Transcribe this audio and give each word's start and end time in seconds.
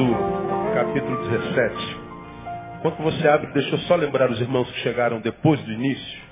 Êxodo 0.00 0.16
capítulo 0.72 1.28
17. 1.28 1.96
Enquanto 2.78 3.02
você 3.02 3.28
abre, 3.28 3.52
deixa 3.52 3.74
eu 3.74 3.78
só 3.80 3.96
lembrar 3.96 4.30
os 4.30 4.40
irmãos 4.40 4.70
que 4.70 4.80
chegaram 4.80 5.20
depois 5.20 5.60
do 5.60 5.70
início. 5.70 6.22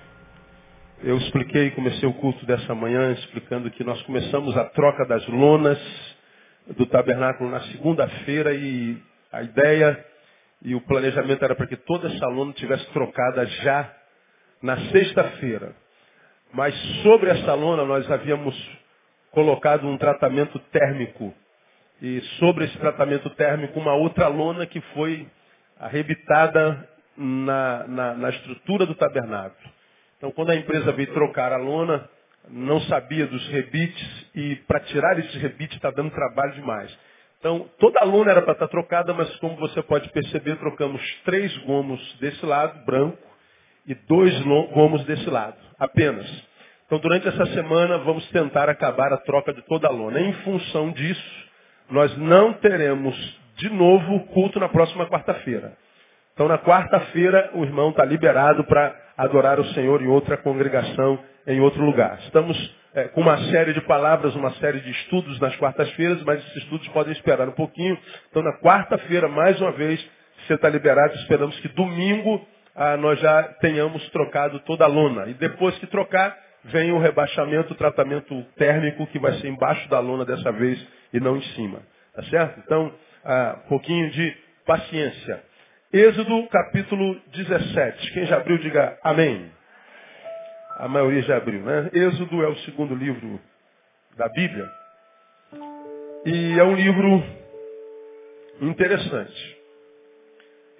Eu 1.05 1.19
expliquei, 1.19 1.71
comecei 1.73 2.09
o 2.09 2.15
culto 2.15 2.47
dessa 2.47 2.75
manhã 2.75 3.13
explicando 3.13 3.71
que 3.71 3.85
nós 3.85 4.01
começamos 4.03 4.57
a 4.57 4.65
troca 4.71 5.05
das 5.05 5.27
lonas 5.29 5.79
do 6.79 6.87
tabernáculo 6.87 7.51
na 7.51 7.61
segunda-feira 7.65 8.55
e 8.55 8.97
a 9.31 9.43
ideia 9.43 10.03
e 10.63 10.75
o 10.75 10.81
planejamento 10.81 11.45
era 11.45 11.55
para 11.55 11.67
que 11.67 11.77
toda 11.77 12.09
essa 12.09 12.27
lona 12.27 12.55
tivesse 12.55 12.87
trocada 12.93 13.45
já 13.45 13.93
na 14.63 14.79
sexta-feira. 14.91 15.75
Mas 16.55 16.75
sobre 17.03 17.29
essa 17.29 17.53
lona 17.53 17.85
nós 17.85 18.11
havíamos 18.11 18.57
colocado 19.31 19.87
um 19.87 19.99
tratamento 19.99 20.59
térmico 20.73 21.35
e 22.01 22.21
sobre 22.39 22.65
esse 22.65 22.79
tratamento 22.79 23.29
térmico 23.31 23.79
uma 23.79 23.95
outra 23.95 24.29
lona 24.29 24.67
que 24.67 24.81
foi 24.95 25.27
arrebitada 25.79 26.89
na, 27.17 27.85
na, 27.87 28.15
na 28.15 28.31
estrutura 28.31 28.87
do 28.87 28.95
tabernáculo. 28.95 29.71
Então 30.17 30.31
quando 30.33 30.51
a 30.51 30.57
empresa 30.57 30.93
veio 30.93 31.13
trocar 31.13 31.53
a 31.53 31.57
lona, 31.57 32.09
não 32.49 32.81
sabia 32.83 33.27
dos 33.27 33.47
rebites 33.49 34.27
e 34.35 34.57
para 34.67 34.81
tirar 34.81 35.19
esses 35.19 35.35
rebites 35.41 35.77
está 35.77 35.91
dando 35.91 36.11
trabalho 36.11 36.55
demais. 36.55 36.97
Então 37.39 37.69
toda 37.79 38.01
a 38.01 38.05
lona 38.05 38.31
era 38.31 38.43
para 38.43 38.53
estar 38.53 38.69
trocada, 38.69 39.13
mas 39.15 39.35
como 39.37 39.57
você 39.57 39.83
pode 39.83 40.09
perceber, 40.11 40.57
trocamos 40.57 41.03
três 41.25 41.57
gomos 41.59 42.01
desse 42.21 42.45
lado, 42.45 42.85
branco, 42.85 43.29
e 43.87 43.95
dois 43.95 44.39
gomos 44.75 45.03
desse 45.07 45.29
lado, 45.31 45.57
apenas. 45.79 46.27
Então 46.87 46.99
durante 46.99 47.27
essa 47.27 47.47
semana 47.47 47.99
vamos 47.99 48.29
tentar 48.29 48.69
acabar 48.69 49.13
a 49.13 49.19
troca 49.19 49.53
de 49.53 49.63
toda 49.63 49.89
a 49.89 49.91
lona. 49.91 50.21
Em 50.21 50.33
função 50.45 50.93
disso, 50.93 51.48
nós 51.91 52.17
não 52.17 52.53
teremos 52.55 53.17
de 53.57 53.69
novo 53.71 54.21
culto 54.29 54.61
na 54.61 54.69
próxima 54.69 55.07
quarta-feira. 55.07 55.73
Então, 56.33 56.47
na 56.47 56.59
quarta-feira, 56.59 57.51
o 57.55 57.65
irmão 57.65 57.91
está 57.91 58.05
liberado 58.05 58.63
para 58.65 58.95
adorar 59.17 59.59
o 59.59 59.65
Senhor 59.75 60.01
em 60.01 60.07
outra 60.07 60.37
congregação, 60.37 61.19
em 61.47 61.61
outro 61.61 61.85
lugar. 61.85 62.19
Estamos 62.25 62.57
é, 62.95 63.09
com 63.09 63.21
uma 63.21 63.37
série 63.51 63.73
de 63.73 63.81
palavras, 63.81 64.37
uma 64.37 64.53
série 64.55 64.81
de 64.81 64.91
estudos 64.91 65.41
nas 65.41 65.57
quartas-feiras, 65.57 66.23
mas 66.23 66.39
esses 66.39 66.59
estudos 66.59 66.87
podem 66.89 67.13
esperar 67.13 67.49
um 67.49 67.53
pouquinho. 67.53 67.99
Então, 68.31 68.43
na 68.43 68.53
quarta-feira, 68.61 69.29
mais 69.29 69.61
uma 69.61 69.73
vez, 69.73 70.01
você 70.47 70.55
está 70.55 70.69
liberado. 70.69 71.15
Esperamos 71.17 71.59
que 71.59 71.69
domingo 71.69 72.47
ah, 72.77 72.97
nós 72.97 73.19
já 73.19 73.43
tenhamos 73.61 74.09
trocado 74.11 74.61
toda 74.61 74.85
a 74.85 74.89
lona. 74.89 75.27
E 75.27 75.35
depois 75.35 75.77
que 75.79 75.87
trocar, 75.89 76.37
vem 76.71 76.93
o 76.93 76.99
rebaixamento, 76.99 77.73
o 77.73 77.77
tratamento 77.77 78.43
térmico, 78.57 79.07
que 79.09 79.19
vai 79.19 79.33
ser 79.35 79.49
embaixo 79.49 79.89
da 79.89 80.01
lona 80.01 80.25
dessa 80.25 80.51
vez 80.53 80.85
e 81.13 81.21
não 81.21 81.37
em 81.37 81.43
cima. 81.55 81.83
Tá 82.15 82.23
certo? 82.25 82.61
Então, 82.61 82.93
ah, 83.25 83.61
um 83.65 83.69
pouquinho 83.69 84.11
de 84.11 84.37
paciência. 84.67 85.43
Êxodo 85.93 86.47
capítulo 86.49 87.21
17. 87.33 88.13
Quem 88.13 88.27
já 88.27 88.37
abriu, 88.37 88.59
diga 88.59 88.99
amém. 89.03 89.51
A 90.79 90.87
maioria 90.87 91.23
já 91.23 91.37
abriu, 91.37 91.61
né? 91.61 91.91
Êxodo 91.93 92.43
é 92.43 92.49
o 92.49 92.57
segundo 92.59 92.95
livro 92.95 93.41
da 94.17 94.29
Bíblia. 94.29 94.69
E 96.27 96.59
é 96.59 96.65
um 96.65 96.75
livro 96.75 97.25
interessante. 98.61 99.57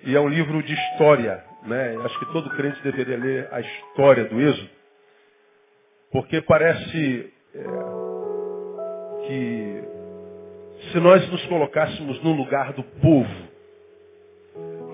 E 0.05 0.15
é 0.15 0.21
um 0.21 0.29
livro 0.29 0.63
de 0.63 0.75
história, 0.75 1.43
né? 1.65 1.97
Acho 2.05 2.19
que 2.19 2.33
todo 2.33 2.51
crente 2.51 2.81
deveria 2.83 3.17
ler 3.17 3.49
a 3.51 3.61
história 3.61 4.25
do 4.25 4.41
Êxodo. 4.41 4.78
Porque 6.11 6.41
parece 6.43 7.33
é, 7.55 7.63
que 9.27 9.85
se 10.91 11.01
nós 11.01 11.29
nos 11.31 11.45
colocássemos 11.47 12.23
no 12.23 12.33
lugar 12.33 12.73
do 12.73 12.83
povo, 12.83 13.49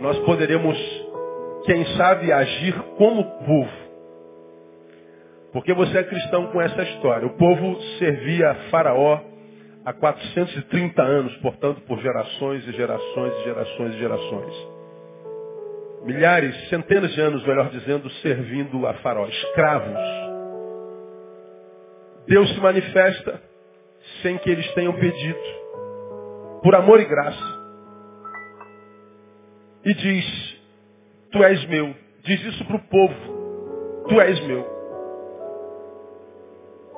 nós 0.01 0.19
poderemos, 0.21 0.77
quem 1.67 1.85
sabe, 1.97 2.33
agir 2.33 2.75
como 2.99 3.25
povo. 3.47 3.85
Porque 5.53 5.73
você 5.73 5.99
é 5.99 6.03
cristão 6.03 6.49
com 6.49 6.61
essa 6.61 6.83
história. 6.83 7.29
O 7.29 7.37
povo 7.37 7.81
servia 7.99 8.51
a 8.51 8.55
Faraó 8.71 9.21
há 9.85 9.93
430 9.93 11.01
anos, 11.01 11.37
portanto, 11.37 11.81
por 11.83 12.01
gerações 12.01 12.67
e 12.67 12.73
gerações 12.73 13.35
e 13.35 13.45
gerações 13.45 13.95
e 13.95 13.99
gerações. 13.99 14.75
Milhares, 16.05 16.69
centenas 16.69 17.15
de 17.15 17.21
anos, 17.21 17.47
melhor 17.47 17.71
dizendo, 17.71 18.11
servindo 18.21 18.85
a 18.87 18.95
Faraó, 18.95 19.27
escravos. 19.27 20.24
Deus 22.27 22.49
se 22.55 22.61
manifesta 22.61 23.41
sem 24.23 24.39
que 24.39 24.51
eles 24.51 24.73
tenham 24.75 24.93
pedido, 24.95 25.39
por 26.63 26.75
amor 26.75 27.01
e 27.01 27.05
graça. 27.05 27.65
E 29.85 29.95
diz, 29.95 30.59
tu 31.31 31.43
és 31.45 31.65
meu. 31.67 31.95
Diz 32.25 32.43
isso 32.43 32.65
para 32.65 32.77
o 32.77 32.89
povo, 32.89 34.05
tu 34.09 34.21
és 34.21 34.41
meu. 34.47 34.67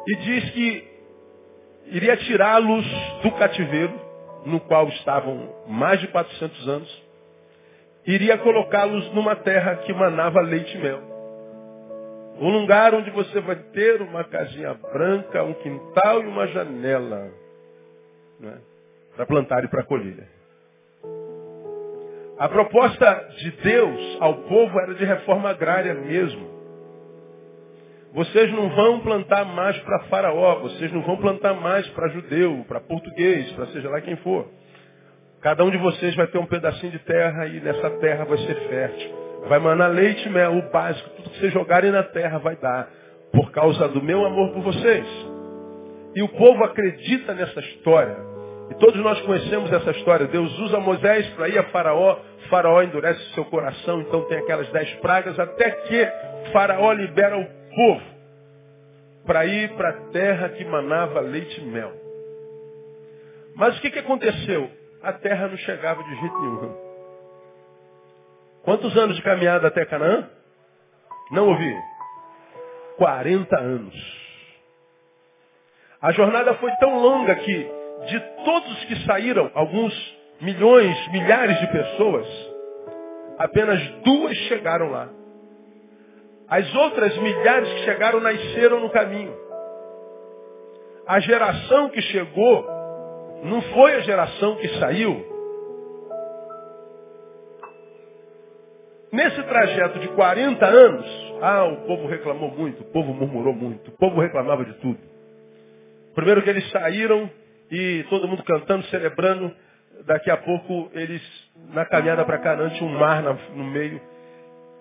E 0.06 0.16
diz 0.16 0.50
que 0.50 0.88
iria 1.86 2.16
tirá-los 2.16 2.86
do 3.22 3.32
cativeiro, 3.32 4.00
no 4.44 4.60
qual 4.60 4.88
estavam 4.88 5.52
mais 5.66 6.00
de 6.00 6.06
400 6.08 6.68
anos, 6.68 7.02
iria 8.06 8.38
colocá-los 8.38 9.12
numa 9.12 9.34
terra 9.34 9.76
que 9.78 9.92
manava 9.92 10.40
leite 10.40 10.76
e 10.76 10.80
mel. 10.80 11.02
Um 12.38 12.50
lugar 12.50 12.94
onde 12.94 13.10
você 13.10 13.40
vai 13.40 13.56
ter 13.56 14.02
uma 14.02 14.24
casinha 14.24 14.74
branca, 14.74 15.42
um 15.42 15.54
quintal 15.54 16.22
e 16.22 16.26
uma 16.26 16.46
janela. 16.48 17.30
Né? 18.38 18.58
Para 19.14 19.26
plantar 19.26 19.64
e 19.64 19.68
para 19.68 19.84
colher. 19.84 20.28
A 22.38 22.48
proposta 22.48 23.28
de 23.38 23.50
Deus 23.50 24.18
ao 24.20 24.34
povo 24.42 24.78
era 24.78 24.94
de 24.94 25.04
reforma 25.04 25.48
agrária 25.48 25.94
mesmo. 25.94 26.54
Vocês 28.12 28.52
não 28.52 28.68
vão 28.68 29.00
plantar 29.00 29.44
mais 29.44 29.78
para 29.78 30.04
faraó, 30.04 30.60
vocês 30.60 30.92
não 30.92 31.02
vão 31.02 31.16
plantar 31.16 31.54
mais 31.54 31.86
para 31.88 32.08
judeu, 32.08 32.64
para 32.68 32.80
português, 32.80 33.50
para 33.52 33.66
seja 33.68 33.88
lá 33.88 34.00
quem 34.02 34.16
for. 34.16 34.46
Cada 35.40 35.64
um 35.64 35.70
de 35.70 35.78
vocês 35.78 36.14
vai 36.14 36.26
ter 36.26 36.38
um 36.38 36.46
pedacinho 36.46 36.92
de 36.92 36.98
terra 37.00 37.46
e 37.46 37.60
nessa 37.60 37.90
terra 37.98 38.24
vai 38.24 38.38
ser 38.38 38.54
fértil. 38.68 39.25
Vai 39.48 39.58
manar 39.58 39.90
leite 39.90 40.26
e 40.26 40.30
mel, 40.30 40.56
o 40.56 40.70
básico, 40.70 41.08
tudo 41.10 41.30
que 41.30 41.38
vocês 41.38 41.52
jogarem 41.52 41.90
na 41.90 42.02
terra 42.02 42.38
vai 42.38 42.56
dar, 42.56 42.88
por 43.32 43.50
causa 43.52 43.88
do 43.88 44.02
meu 44.02 44.24
amor 44.24 44.52
por 44.52 44.62
vocês. 44.62 45.06
E 46.14 46.22
o 46.22 46.28
povo 46.28 46.64
acredita 46.64 47.34
nessa 47.34 47.60
história. 47.60 48.16
E 48.70 48.74
todos 48.74 49.00
nós 49.00 49.20
conhecemos 49.20 49.72
essa 49.72 49.90
história. 49.92 50.26
Deus 50.26 50.58
usa 50.58 50.80
Moisés 50.80 51.28
para 51.30 51.48
ir 51.48 51.58
a 51.58 51.64
Faraó, 51.64 52.18
Faraó 52.50 52.82
endurece 52.82 53.20
seu 53.34 53.44
coração, 53.44 54.00
então 54.00 54.22
tem 54.22 54.38
aquelas 54.38 54.68
dez 54.70 54.92
pragas, 54.94 55.38
até 55.38 55.70
que 55.70 56.08
Faraó 56.52 56.92
libera 56.92 57.38
o 57.38 57.46
povo 57.74 58.16
para 59.26 59.44
ir 59.44 59.70
para 59.70 59.90
a 59.90 59.92
terra 60.10 60.48
que 60.50 60.64
manava 60.64 61.20
leite 61.20 61.60
e 61.60 61.64
mel. 61.64 61.92
Mas 63.54 63.76
o 63.76 63.80
que, 63.80 63.90
que 63.90 63.98
aconteceu? 63.98 64.70
A 65.02 65.12
terra 65.12 65.48
não 65.48 65.56
chegava 65.58 66.02
de 66.02 66.10
jeito 66.20 66.40
nenhum. 66.40 66.85
Quantos 68.66 68.96
anos 68.96 69.14
de 69.14 69.22
caminhada 69.22 69.68
até 69.68 69.86
Canaã? 69.86 70.28
Não 71.30 71.46
ouvi. 71.50 71.72
40 72.98 73.56
anos. 73.60 73.94
A 76.02 76.10
jornada 76.10 76.52
foi 76.54 76.72
tão 76.80 76.98
longa 76.98 77.36
que, 77.36 77.70
de 78.08 78.20
todos 78.44 78.84
que 78.86 79.06
saíram, 79.06 79.52
alguns 79.54 79.94
milhões, 80.40 81.08
milhares 81.12 81.60
de 81.60 81.66
pessoas, 81.68 82.26
apenas 83.38 83.80
duas 84.02 84.36
chegaram 84.48 84.90
lá. 84.90 85.10
As 86.48 86.74
outras 86.74 87.16
milhares 87.18 87.72
que 87.72 87.84
chegaram 87.84 88.18
nasceram 88.18 88.80
no 88.80 88.90
caminho. 88.90 89.32
A 91.06 91.20
geração 91.20 91.88
que 91.90 92.02
chegou 92.02 92.66
não 93.44 93.62
foi 93.62 93.94
a 93.94 94.00
geração 94.00 94.56
que 94.56 94.68
saiu, 94.80 95.35
Nesse 99.16 99.42
trajeto 99.44 99.98
de 99.98 100.08
40 100.08 100.66
anos, 100.66 101.06
ah, 101.40 101.64
o 101.64 101.86
povo 101.86 102.06
reclamou 102.06 102.50
muito, 102.50 102.82
o 102.82 102.92
povo 102.92 103.14
murmurou 103.14 103.54
muito, 103.54 103.88
o 103.90 103.96
povo 103.96 104.20
reclamava 104.20 104.62
de 104.62 104.74
tudo. 104.74 104.98
Primeiro 106.14 106.42
que 106.42 106.50
eles 106.50 106.70
saíram 106.70 107.30
e 107.70 108.04
todo 108.10 108.28
mundo 108.28 108.42
cantando, 108.42 108.84
celebrando, 108.88 109.50
daqui 110.04 110.30
a 110.30 110.36
pouco 110.36 110.90
eles, 110.92 111.22
na 111.72 111.86
caminhada 111.86 112.26
para 112.26 112.36
Canaã, 112.40 112.68
tinha 112.68 112.90
um 112.90 112.98
mar 112.98 113.22
no 113.22 113.64
meio. 113.64 113.98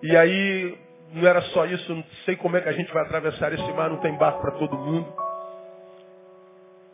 E 0.02 0.14
aí, 0.14 0.76
não 1.14 1.26
era 1.26 1.40
só 1.40 1.64
isso, 1.64 1.94
não 1.94 2.04
sei 2.26 2.36
como 2.36 2.58
é 2.58 2.60
que 2.60 2.68
a 2.68 2.72
gente 2.72 2.92
vai 2.92 3.04
atravessar 3.04 3.54
esse 3.54 3.72
mar, 3.72 3.88
não 3.88 4.00
tem 4.00 4.18
barco 4.18 4.42
para 4.42 4.50
todo 4.50 4.76
mundo. 4.76 5.14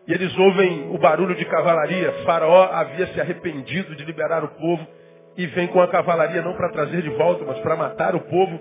E 0.06 0.12
eles 0.12 0.32
ouvem 0.38 0.94
o 0.94 0.98
barulho 0.98 1.34
de 1.34 1.44
cavalaria. 1.46 2.12
Faraó 2.24 2.70
havia 2.72 3.08
se 3.08 3.20
arrependido 3.20 3.96
de 3.96 4.04
liberar 4.04 4.44
o 4.44 4.48
povo 4.48 5.01
e 5.36 5.46
vem 5.46 5.66
com 5.68 5.80
a 5.80 5.88
cavalaria 5.88 6.42
não 6.42 6.54
para 6.54 6.70
trazer 6.70 7.02
de 7.02 7.10
volta, 7.10 7.44
mas 7.46 7.58
para 7.60 7.76
matar 7.76 8.14
o 8.14 8.20
povo. 8.20 8.60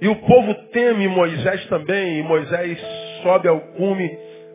E 0.00 0.08
o 0.08 0.16
povo 0.16 0.54
teme 0.72 1.08
Moisés 1.08 1.66
também, 1.66 2.18
e 2.18 2.22
Moisés 2.22 2.78
sobe 3.22 3.48
ao 3.48 3.60
cume 3.60 4.10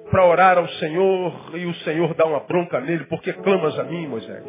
para 0.09 0.25
orar 0.25 0.57
ao 0.57 0.67
Senhor 0.67 1.51
e 1.55 1.65
o 1.65 1.73
Senhor 1.75 2.13
dá 2.13 2.25
uma 2.25 2.39
bronca 2.41 2.79
nele, 2.79 3.05
porque 3.05 3.33
clamas 3.33 3.77
a 3.79 3.83
mim, 3.83 4.07
Moisés? 4.07 4.43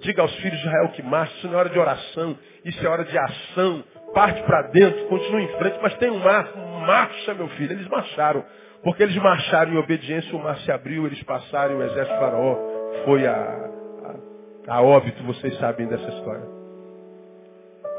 Diga 0.00 0.22
aos 0.22 0.34
filhos 0.36 0.58
de 0.58 0.66
Israel 0.66 0.88
que 0.88 1.02
marchem, 1.02 1.36
isso 1.36 1.48
não 1.48 1.54
é 1.54 1.58
hora 1.58 1.68
de 1.70 1.78
oração, 1.78 2.36
isso 2.64 2.86
é 2.86 2.88
hora 2.88 3.04
de 3.04 3.18
ação. 3.18 3.84
Parte 4.14 4.42
para 4.42 4.62
dentro, 4.68 5.06
continua 5.06 5.42
em 5.42 5.48
frente, 5.58 5.78
mas 5.82 5.94
tem 5.96 6.10
um 6.10 6.18
marco, 6.18 6.58
marcha, 6.86 7.34
meu 7.34 7.48
filho. 7.48 7.72
Eles 7.72 7.88
marcharam, 7.88 8.44
porque 8.82 9.02
eles 9.02 9.16
marcharam 9.16 9.72
em 9.72 9.76
obediência, 9.78 10.34
o 10.36 10.42
mar 10.42 10.56
se 10.58 10.70
abriu, 10.70 11.06
eles 11.06 11.22
passaram 11.24 11.78
o 11.78 11.82
exército 11.82 12.18
faraó 12.18 12.76
foi 13.04 13.26
a, 13.26 13.70
a, 14.68 14.82
óbito, 14.82 15.22
vocês 15.24 15.56
sabem 15.58 15.86
dessa 15.86 16.08
história. 16.08 16.56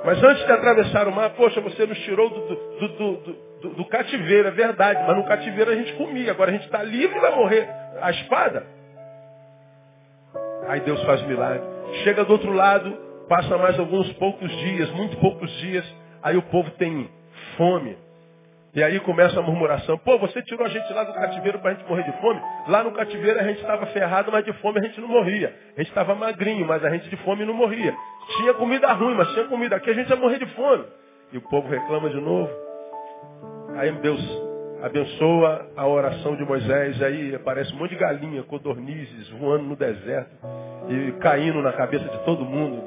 Mas 0.05 0.23
antes 0.23 0.45
de 0.45 0.51
atravessar 0.51 1.07
o 1.07 1.11
mar, 1.11 1.31
poxa, 1.31 1.59
você 1.61 1.85
nos 1.85 1.97
tirou 1.99 2.29
do, 2.29 2.47
do, 2.47 2.87
do, 2.87 3.35
do, 3.61 3.69
do 3.69 3.85
cativeiro, 3.85 4.47
é 4.47 4.51
verdade, 4.51 5.03
mas 5.07 5.17
no 5.17 5.25
cativeiro 5.25 5.71
a 5.71 5.75
gente 5.75 5.93
comia, 5.93 6.31
agora 6.31 6.51
a 6.51 6.53
gente 6.53 6.65
está 6.65 6.83
livre 6.83 7.17
e 7.17 7.21
vai 7.21 7.35
morrer 7.35 7.67
a 8.01 8.11
espada. 8.11 8.65
Aí 10.67 10.81
Deus 10.81 11.01
faz 11.03 11.21
milagre. 11.23 11.63
Chega 12.03 12.25
do 12.25 12.33
outro 12.33 12.51
lado, 12.51 12.91
passa 13.27 13.57
mais 13.57 13.79
alguns 13.79 14.11
poucos 14.13 14.49
dias, 14.49 14.89
muito 14.91 15.17
poucos 15.17 15.49
dias, 15.59 15.85
aí 16.21 16.37
o 16.37 16.43
povo 16.43 16.69
tem 16.71 17.09
fome. 17.55 17.97
E 18.77 18.83
aí 18.83 18.99
começa 18.99 19.39
a 19.39 19.41
murmuração. 19.41 19.97
Pô, 19.97 20.19
você 20.19 20.39
tirou 20.43 20.63
a 20.63 20.69
gente 20.69 20.93
lá 20.93 21.03
do 21.03 21.11
cativeiro 21.11 21.57
para 21.57 21.71
a 21.71 21.73
gente 21.73 21.89
morrer 21.89 22.03
de 22.03 22.11
fome? 22.21 22.39
Lá 22.67 22.83
no 22.83 22.91
cativeiro 22.91 23.39
a 23.39 23.43
gente 23.43 23.59
estava 23.59 23.87
ferrado, 23.87 24.31
mas 24.31 24.45
de 24.45 24.53
fome 24.53 24.77
a 24.77 24.83
gente 24.83 25.01
não 25.01 25.07
morria. 25.07 25.51
A 25.75 25.79
gente 25.79 25.89
estava 25.89 26.13
magrinho, 26.13 26.63
mas 26.63 26.85
a 26.85 26.91
gente 26.91 27.09
de 27.09 27.17
fome 27.23 27.43
não 27.43 27.55
morria. 27.55 27.91
Tinha 28.37 28.53
comida 28.53 28.93
ruim, 28.93 29.15
mas 29.15 29.29
tinha 29.29 29.45
comida. 29.45 29.77
Aqui 29.77 29.89
a 29.89 29.93
gente 29.95 30.11
ia 30.11 30.15
morrer 30.15 30.37
de 30.37 30.45
fome. 30.53 30.85
E 31.33 31.39
o 31.39 31.41
povo 31.41 31.67
reclama 31.67 32.07
de 32.11 32.21
novo. 32.21 32.51
Aí 33.77 33.91
Deus 33.93 34.21
abençoa 34.83 35.71
a 35.75 35.87
oração 35.87 36.35
de 36.35 36.45
Moisés. 36.45 37.01
Aí 37.01 37.33
aparece 37.33 37.73
um 37.73 37.77
monte 37.77 37.95
de 37.95 37.95
galinha, 37.95 38.43
codornizes 38.43 39.27
voando 39.39 39.63
no 39.63 39.75
deserto 39.75 40.29
e 40.87 41.13
caindo 41.13 41.63
na 41.63 41.73
cabeça 41.73 42.07
de 42.07 42.23
todo 42.25 42.45
mundo. 42.45 42.77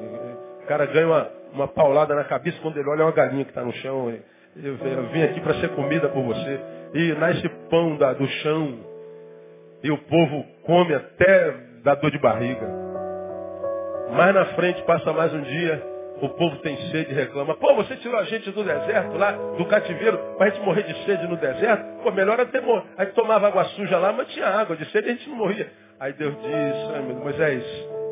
O 0.63 0.67
cara 0.67 0.85
ganha 0.85 1.07
uma, 1.07 1.29
uma 1.53 1.67
paulada 1.67 2.15
na 2.15 2.23
cabeça 2.23 2.57
quando 2.61 2.77
ele 2.77 2.89
olha 2.89 3.03
uma 3.03 3.11
galinha 3.11 3.43
que 3.43 3.51
está 3.51 3.61
no 3.61 3.73
chão. 3.73 4.09
Eu, 4.55 4.77
eu 4.77 5.07
vim 5.09 5.23
aqui 5.23 5.39
para 5.39 5.53
ser 5.55 5.69
comida 5.69 6.09
por 6.09 6.23
você. 6.23 6.59
E 6.93 7.13
nasce 7.13 7.47
pão 7.69 7.95
da, 7.97 8.13
do 8.13 8.27
chão. 8.27 8.79
E 9.83 9.91
o 9.91 9.97
povo 9.97 10.45
come 10.65 10.93
até 10.93 11.51
da 11.83 11.95
dor 11.95 12.11
de 12.11 12.19
barriga. 12.19 12.67
Mais 14.15 14.35
na 14.35 14.45
frente 14.47 14.81
passa 14.83 15.13
mais 15.13 15.33
um 15.33 15.41
dia. 15.41 15.91
O 16.21 16.29
povo 16.29 16.57
tem 16.57 16.77
sede 16.91 17.11
e 17.11 17.15
reclama. 17.15 17.55
Pô, 17.55 17.73
você 17.75 17.95
tirou 17.95 18.19
a 18.19 18.25
gente 18.25 18.51
do 18.51 18.63
deserto 18.63 19.17
lá, 19.17 19.31
do 19.31 19.65
cativeiro, 19.65 20.19
para 20.37 20.47
a 20.47 20.49
gente 20.49 20.63
morrer 20.63 20.83
de 20.83 21.05
sede 21.05 21.25
no 21.27 21.35
deserto? 21.35 22.03
Pô, 22.03 22.11
melhor 22.11 22.39
até 22.39 22.61
morrer. 22.61 22.83
A 22.95 23.05
gente 23.05 23.15
tomava 23.15 23.47
água 23.47 23.63
suja 23.69 23.97
lá, 23.97 24.11
mas 24.13 24.27
tinha 24.27 24.45
água 24.45 24.75
de 24.75 24.85
sede 24.91 25.07
e 25.07 25.11
a 25.11 25.13
gente 25.15 25.29
não 25.29 25.37
morria. 25.37 25.67
Aí 25.99 26.13
Deus 26.13 26.35
diz, 26.35 27.15
Moisés, 27.23 27.63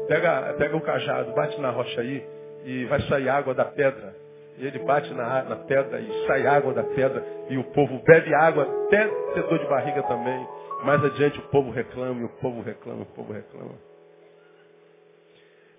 pega, 0.07 0.53
pega 0.57 0.75
o 0.75 0.81
cajado, 0.81 1.33
bate 1.33 1.59
na 1.61 1.69
rocha 1.69 2.01
aí 2.01 2.23
e 2.65 2.85
vai 2.85 2.99
sair 3.01 3.29
água 3.29 3.53
da 3.53 3.65
pedra. 3.65 4.18
E 4.59 4.67
ele 4.67 4.79
bate 4.79 5.13
na, 5.13 5.43
na 5.43 5.55
pedra 5.55 6.01
e 6.01 6.27
sai 6.27 6.45
água 6.45 6.73
da 6.73 6.83
pedra. 6.83 7.25
E 7.49 7.57
o 7.57 7.63
povo 7.63 8.01
bebe 8.05 8.33
água 8.35 8.63
até 8.63 9.07
ter 9.33 9.43
dor 9.43 9.57
de 9.57 9.65
barriga 9.67 10.03
também. 10.03 10.47
Mais 10.83 11.03
adiante 11.03 11.39
o 11.39 11.43
povo 11.43 11.71
reclama, 11.71 12.21
e 12.21 12.25
o 12.25 12.29
povo 12.29 12.61
reclama, 12.61 13.03
o 13.03 13.05
povo 13.05 13.31
reclama. 13.31 13.75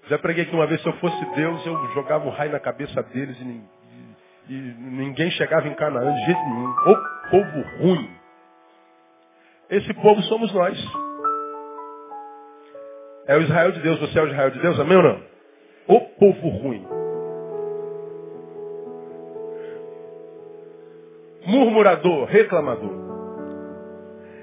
Já 0.09 0.19
preguei 0.19 0.47
que 0.47 0.55
uma 0.55 0.67
vez, 0.67 0.81
se 0.83 0.89
eu 0.89 0.95
fosse 0.95 1.25
Deus, 1.37 1.65
eu 1.67 1.77
jogava 1.95 2.27
um 2.27 2.31
raio 2.31 2.53
na 2.53 2.59
cabeça 2.59 3.03
deles 3.03 3.39
e, 3.39 3.45
e, 3.45 4.55
e 4.55 4.75
ninguém 4.79 5.31
chegava 5.33 5.69
em 5.69 5.75
Canaã 5.75 6.13
de 6.15 6.25
jeito 6.25 6.41
nenhum. 6.41 6.71
O 6.71 7.31
povo 7.31 7.83
ruim. 7.83 8.11
Esse 9.69 9.93
povo 9.95 10.23
somos 10.23 10.53
nós. 10.55 10.79
É 13.27 13.37
o 13.37 13.43
Israel 13.43 13.73
de 13.73 13.81
Deus, 13.81 14.01
você 14.01 14.19
é 14.19 14.23
o 14.23 14.27
Israel 14.27 14.51
de 14.51 14.59
Deus, 14.59 14.81
amém 14.81 14.97
ou 14.97 15.03
não? 15.03 15.23
O 15.87 16.01
povo 16.01 16.49
ruim. 16.49 17.00
Murmurador, 21.47 22.27
reclamador. 22.27 23.11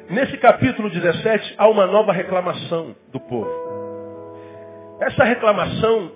Nesse 0.09 0.38
capítulo 0.38 0.89
17 0.89 1.55
há 1.57 1.67
uma 1.67 1.85
nova 1.85 2.13
reclamação 2.13 2.95
do 3.11 3.19
povo. 3.19 3.49
Essa 5.01 5.23
reclamação 5.23 6.11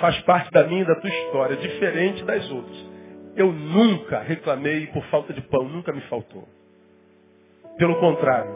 faz 0.00 0.18
parte 0.22 0.50
da 0.52 0.64
minha 0.64 0.82
e 0.82 0.86
da 0.86 0.94
tua 0.94 1.10
história, 1.10 1.56
diferente 1.56 2.24
das 2.24 2.48
outras. 2.50 2.86
Eu 3.34 3.52
nunca 3.52 4.20
reclamei 4.20 4.86
por 4.88 5.04
falta 5.06 5.32
de 5.32 5.42
pão, 5.42 5.64
nunca 5.64 5.92
me 5.92 6.00
faltou. 6.02 6.48
Pelo 7.76 7.96
contrário, 7.96 8.50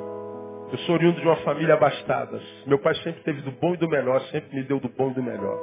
eu 0.73 0.79
sou 0.79 0.94
oriundo 0.94 1.21
de 1.21 1.26
uma 1.26 1.37
família 1.37 1.75
abastada. 1.75 2.41
Meu 2.67 2.79
pai 2.79 2.94
sempre 2.97 3.23
teve 3.23 3.43
do 3.43 3.50
bom 3.50 3.75
e 3.75 3.76
do 3.76 3.88
melhor, 3.88 4.21
sempre 4.31 4.55
me 4.55 4.62
deu 4.62 4.79
do 4.79 4.88
bom 4.88 5.11
e 5.11 5.15
do 5.15 5.23
melhor. 5.23 5.59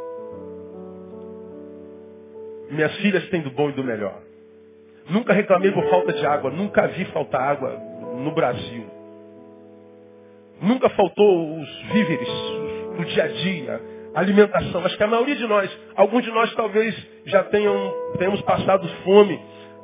Minhas 2.70 2.94
filhas 2.98 3.28
têm 3.30 3.42
do 3.42 3.52
bom 3.52 3.70
e 3.70 3.74
do 3.74 3.84
melhor. 3.84 4.27
Nunca 5.10 5.34
reclamei 5.34 5.72
por 5.72 5.90
falta 5.90 6.14
de 6.14 6.26
água, 6.26 6.52
nunca 6.52 6.88
vi 6.88 7.06
faltar 7.06 7.42
água 7.42 7.70
no 8.18 8.32
Brasil. 8.32 8.86
Nunca 10.62 10.90
faltou 10.90 11.60
os 11.60 11.82
víveres 11.94 12.30
do 12.98 13.06
dia 13.06 13.24
a 13.24 13.28
dia, 13.28 13.82
alimentação. 14.16 14.84
Acho 14.86 14.98
que 14.98 15.04
a 15.04 15.08
maioria 15.08 15.36
de 15.36 15.48
nós, 15.48 15.80
alguns 15.96 16.24
de 16.24 16.32
nós 16.32 16.54
talvez 16.56 16.96
já 17.26 17.44
tenham, 17.44 17.94
tenhamos 18.18 18.42
passado 18.42 18.88
fome, 19.04 19.40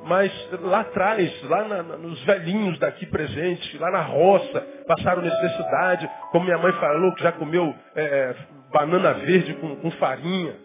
mas 0.05 0.31
lá 0.61 0.81
atrás, 0.81 1.43
lá 1.43 1.63
na, 1.67 1.83
nos 1.83 2.21
velhinhos 2.23 2.77
daqui 2.79 3.05
presentes, 3.05 3.79
lá 3.79 3.91
na 3.91 4.01
roça, 4.01 4.61
passaram 4.87 5.21
necessidade, 5.21 6.09
como 6.31 6.45
minha 6.45 6.57
mãe 6.57 6.73
falou, 6.73 7.13
que 7.13 7.23
já 7.23 7.31
comeu 7.31 7.73
é, 7.95 8.35
banana 8.71 9.13
verde 9.13 9.53
com, 9.53 9.75
com 9.77 9.91
farinha. 9.91 10.55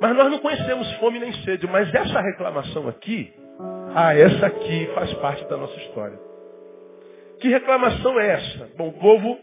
Mas 0.00 0.16
nós 0.16 0.30
não 0.30 0.38
conhecemos 0.38 0.90
fome 0.94 1.18
nem 1.18 1.32
sede, 1.44 1.66
mas 1.66 1.92
essa 1.94 2.20
reclamação 2.20 2.88
aqui, 2.88 3.32
ah, 3.94 4.16
essa 4.16 4.46
aqui 4.46 4.90
faz 4.94 5.12
parte 5.14 5.44
da 5.44 5.58
nossa 5.58 5.76
história. 5.76 6.18
Que 7.38 7.48
reclamação 7.48 8.18
é 8.18 8.32
essa? 8.32 8.70
Bom, 8.76 8.88
o 8.88 8.92
povo 8.94 9.38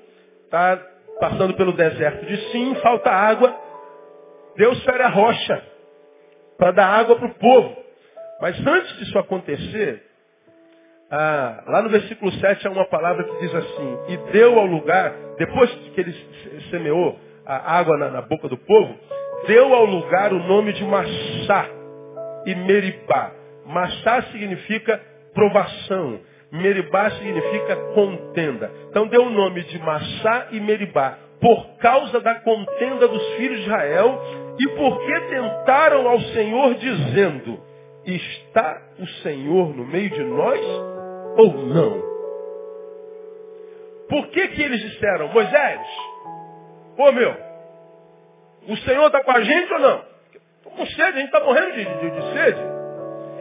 está 0.46 0.82
passando 1.20 1.54
pelo 1.54 1.74
deserto 1.74 2.26
de 2.26 2.38
Sim, 2.52 2.74
falta 2.76 3.12
água. 3.12 3.56
Deus 4.56 4.84
fere 4.84 5.04
a 5.04 5.10
rocha 5.10 5.64
para 6.58 6.72
dar 6.72 6.88
água 6.88 7.16
para 7.18 7.28
o 7.28 7.36
povo. 7.36 7.78
Mas 8.42 8.60
antes 8.66 8.98
disso 8.98 9.18
acontecer, 9.20 10.04
ah, 11.12 11.64
lá 11.68 11.82
no 11.84 11.90
versículo 11.90 12.32
7 12.32 12.68
há 12.68 12.72
uma 12.72 12.86
palavra 12.86 13.24
que 13.24 13.40
diz 13.40 13.54
assim, 13.54 13.98
e 14.10 14.18
deu 14.32 14.58
ao 14.58 14.66
lugar, 14.66 15.14
depois 15.38 15.70
que 15.72 16.02
ele 16.02 16.14
semeou 16.72 17.20
a 17.46 17.78
água 17.78 17.96
na, 17.98 18.10
na 18.10 18.22
boca 18.22 18.48
do 18.48 18.58
povo, 18.58 18.96
deu 19.46 19.74
ao 19.74 19.86
lugar 19.86 20.34
o 20.34 20.39
nome 20.39 20.74
de 20.74 20.84
Massá 20.84 21.70
e 22.46 22.56
Meribá. 22.56 23.32
Massá 23.65 24.24
significa 24.32 25.00
provação. 25.34 26.20
Meribá 26.51 27.12
significa 27.12 27.75
contenda. 27.94 28.72
Então 28.89 29.08
deu 29.08 29.24
o 29.24 29.29
nome 29.29 29.63
de 29.63 29.77
Massá 29.79 30.48
e 30.51 30.60
Meribá 30.60 31.17
por 31.39 31.77
causa 31.77 32.20
da 32.20 32.36
contenda 32.36 33.08
dos 33.08 33.24
filhos 33.36 33.60
de 33.60 33.65
Israel 33.65 34.22
e 34.60 34.67
porque 34.70 35.20
tentaram 35.29 36.08
ao 36.08 36.20
Senhor 36.20 36.74
dizendo, 36.75 37.60
está 38.06 38.82
o 38.98 39.06
Senhor 39.22 39.75
no 39.75 39.86
meio 39.86 40.10
de 40.10 40.24
nós 40.24 40.60
ou 41.38 41.53
não? 41.67 42.08
Por 44.10 44.27
que 44.29 44.48
que 44.48 44.63
eles 44.63 44.82
disseram, 44.82 45.27
Moisés, 45.27 45.82
ô 46.98 47.12
meu, 47.12 47.47
o 48.68 48.78
Senhor 48.78 49.08
está 49.08 49.24
com 49.24 49.32
a 49.32 49.42
gente 49.42 49.74
ou 49.74 49.80
não? 49.80 50.02
Estou 50.58 50.72
com 50.74 50.86
sede, 50.88 51.02
a 51.02 51.12
gente 51.12 51.26
está 51.26 51.40
morrendo 51.40 51.72
de, 51.74 51.86
de, 51.86 52.12
de 52.12 52.34
sede. 52.34 52.78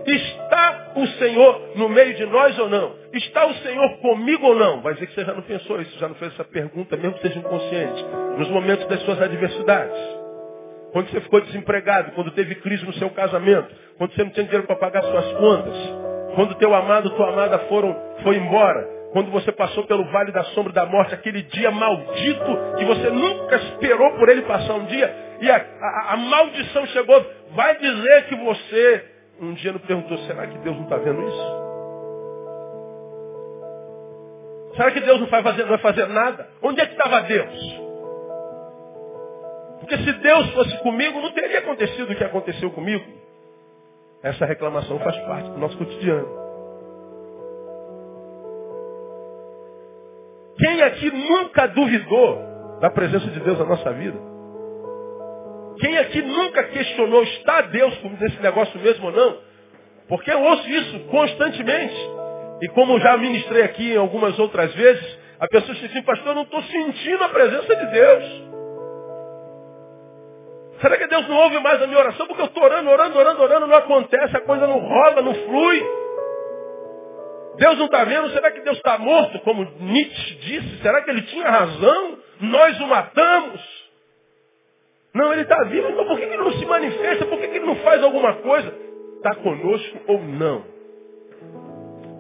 Está 0.07 0.93
o 0.95 1.07
Senhor 1.19 1.73
no 1.75 1.89
meio 1.89 2.15
de 2.15 2.25
nós 2.27 2.57
ou 2.59 2.69
não? 2.69 2.95
Está 3.13 3.45
o 3.47 3.55
Senhor 3.55 3.99
comigo 3.99 4.47
ou 4.47 4.55
não? 4.55 4.81
Vai 4.81 4.95
dizer 4.95 5.09
que 5.09 5.15
você 5.15 5.25
já 5.25 5.35
não 5.35 5.43
pensou 5.43 5.81
isso, 5.81 5.99
já 5.99 6.07
não 6.07 6.15
fez 6.15 6.33
essa 6.33 6.45
pergunta, 6.45 6.97
mesmo 6.97 7.15
que 7.15 7.23
seja 7.23 7.41
inconsciente, 7.41 8.05
nos 8.39 8.49
momentos 8.49 8.87
das 8.87 9.03
suas 9.03 9.21
adversidades. 9.21 9.99
Quando 10.93 11.11
você 11.11 11.21
ficou 11.21 11.41
desempregado, 11.41 12.13
quando 12.13 12.31
teve 12.31 12.55
crise 12.55 12.85
no 12.87 12.93
seu 12.95 13.11
casamento, 13.11 13.69
quando 13.99 14.15
você 14.15 14.23
não 14.23 14.31
tinha 14.31 14.45
dinheiro 14.45 14.67
para 14.67 14.77
pagar 14.77 15.03
suas 15.03 15.33
contas, 15.33 15.75
quando 16.37 16.55
teu 16.55 16.73
amado, 16.73 17.11
tua 17.11 17.29
amada 17.31 17.59
foram, 17.69 17.97
foi 18.23 18.37
embora, 18.37 18.96
quando 19.13 19.31
você 19.31 19.53
passou 19.53 19.85
pelo 19.85 20.05
vale 20.11 20.33
da 20.33 20.45
sombra 20.45 20.73
da 20.73 20.87
morte, 20.87 21.15
aquele 21.15 21.43
dia 21.43 21.71
maldito 21.71 22.59
que 22.79 22.85
você 22.85 23.11
nunca 23.11 23.57
esperou 23.57 24.13
por 24.19 24.29
ele 24.29 24.43
passar 24.43 24.75
um 24.75 24.85
dia, 24.87 25.15
e 25.41 25.51
a, 25.51 25.57
a, 25.57 26.13
a 26.13 26.17
maldição 26.17 26.87
chegou, 26.87 27.25
vai 27.55 27.77
dizer 27.79 28.27
que 28.27 28.37
você 28.37 29.17
um 29.41 29.53
dia 29.53 29.73
não 29.73 29.81
perguntou, 29.81 30.17
será 30.19 30.47
que 30.47 30.59
Deus 30.59 30.77
não 30.77 30.85
está 30.85 30.97
vendo 30.97 31.23
isso? 31.29 31.67
Será 34.77 34.91
que 34.91 35.01
Deus 35.01 35.21
não 35.21 35.27
vai 35.27 35.43
fazer, 35.43 35.63
não 35.63 35.69
vai 35.71 35.79
fazer 35.79 36.07
nada? 36.07 36.49
Onde 36.63 36.81
é 36.81 36.87
que 36.87 36.93
estava 36.93 37.21
Deus? 37.23 37.87
Porque 39.81 39.97
se 39.99 40.13
Deus 40.15 40.51
fosse 40.51 40.79
comigo, 40.79 41.21
não 41.21 41.33
teria 41.33 41.61
acontecido 41.61 42.13
o 42.13 42.17
que 42.17 42.25
aconteceu 42.25 42.71
comigo. 42.71 43.05
Essa 44.23 44.45
reclamação 44.45 44.99
faz 45.01 45.17
parte 45.19 45.51
do 45.51 45.59
nosso 45.59 45.77
cotidiano. 45.79 46.46
Quem 50.59 50.83
aqui 50.83 51.11
nunca 51.11 51.69
duvidou 51.69 52.79
da 52.81 52.91
presença 52.91 53.27
de 53.27 53.41
Deus 53.41 53.59
na 53.59 53.65
nossa 53.67 53.93
vida? 53.93 54.19
Quem 55.79 55.99
aqui 55.99 56.23
nunca 56.23 56.65
questionou, 56.65 57.23
está 57.23 57.61
Deus 57.63 57.95
comigo 57.99 58.23
nesse 58.23 58.41
negócio 58.41 58.79
mesmo 58.81 59.07
ou 59.07 59.13
não? 59.13 59.39
Porque 60.09 60.31
eu 60.31 60.41
ouço 60.41 60.69
isso 60.69 61.01
constantemente. 61.11 61.95
E 62.63 62.69
como 62.69 62.99
já 63.01 63.17
ministrei 63.19 63.63
aqui 63.65 63.95
algumas 63.97 64.39
outras 64.39 64.73
vezes, 64.75 65.19
a 65.39 65.47
pessoa 65.49 65.75
diz 65.75 65.91
assim, 65.91 66.03
pastor, 66.03 66.29
eu 66.29 66.35
não 66.35 66.43
estou 66.43 66.63
sentindo 66.63 67.23
a 67.23 67.29
presença 67.29 67.77
de 67.77 67.87
Deus. 67.93 68.47
Será 70.81 70.97
que 70.97 71.07
Deus 71.07 71.29
não 71.29 71.37
ouve 71.37 71.59
mais 71.61 71.83
a 71.83 71.87
minha 71.87 71.99
oração? 71.99 72.27
Porque 72.27 72.43
eu 72.43 72.47
estou 72.47 72.63
orando, 72.63 72.89
orando, 72.89 73.19
orando, 73.19 73.43
orando, 73.43 73.67
não 73.67 73.77
acontece, 73.77 74.37
a 74.37 74.41
coisa 74.41 74.67
não 74.67 74.79
rola, 74.79 75.23
não 75.23 75.35
flui. 75.35 76.06
Deus 77.57 77.79
não 77.79 77.87
está 77.87 78.05
vendo? 78.05 78.31
Será 78.31 78.51
que 78.51 78.61
Deus 78.61 78.77
está 78.77 78.99
morto, 78.99 79.39
como 79.41 79.65
Nietzsche 79.81 80.35
disse? 80.37 80.83
Será 80.83 81.03
que 81.03 81.11
ele 81.11 81.23
tinha 81.23 81.49
razão? 81.49 82.19
Nós 82.41 82.81
o 82.81 82.87
matamos. 82.87 83.87
Não, 85.15 85.33
ele 85.33 85.43
está 85.43 85.65
vivo, 85.65 85.89
então 85.89 86.07
por 86.07 86.19
que 86.19 86.25
ele 86.25 86.37
não 86.37 86.53
se 86.53 86.67
manifesta? 86.67 87.25
Por 87.25 87.39
que 87.39 87.47
ele 87.47 87.61
não 87.61 87.77
faz 87.77 88.03
alguma 88.03 88.35
coisa? 88.35 88.73
Está 89.17 89.35
conosco 89.37 89.99
ou 90.07 90.23
não? 90.23 90.65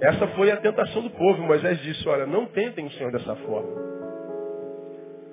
Essa 0.01 0.27
foi 0.29 0.51
a 0.51 0.57
tentação 0.57 1.03
do 1.03 1.11
povo. 1.11 1.43
Moisés 1.43 1.79
disse, 1.83 2.09
olha, 2.09 2.27
não 2.27 2.47
tentem 2.47 2.87
o 2.87 2.91
Senhor 2.93 3.13
dessa 3.13 3.37
forma. 3.37 3.69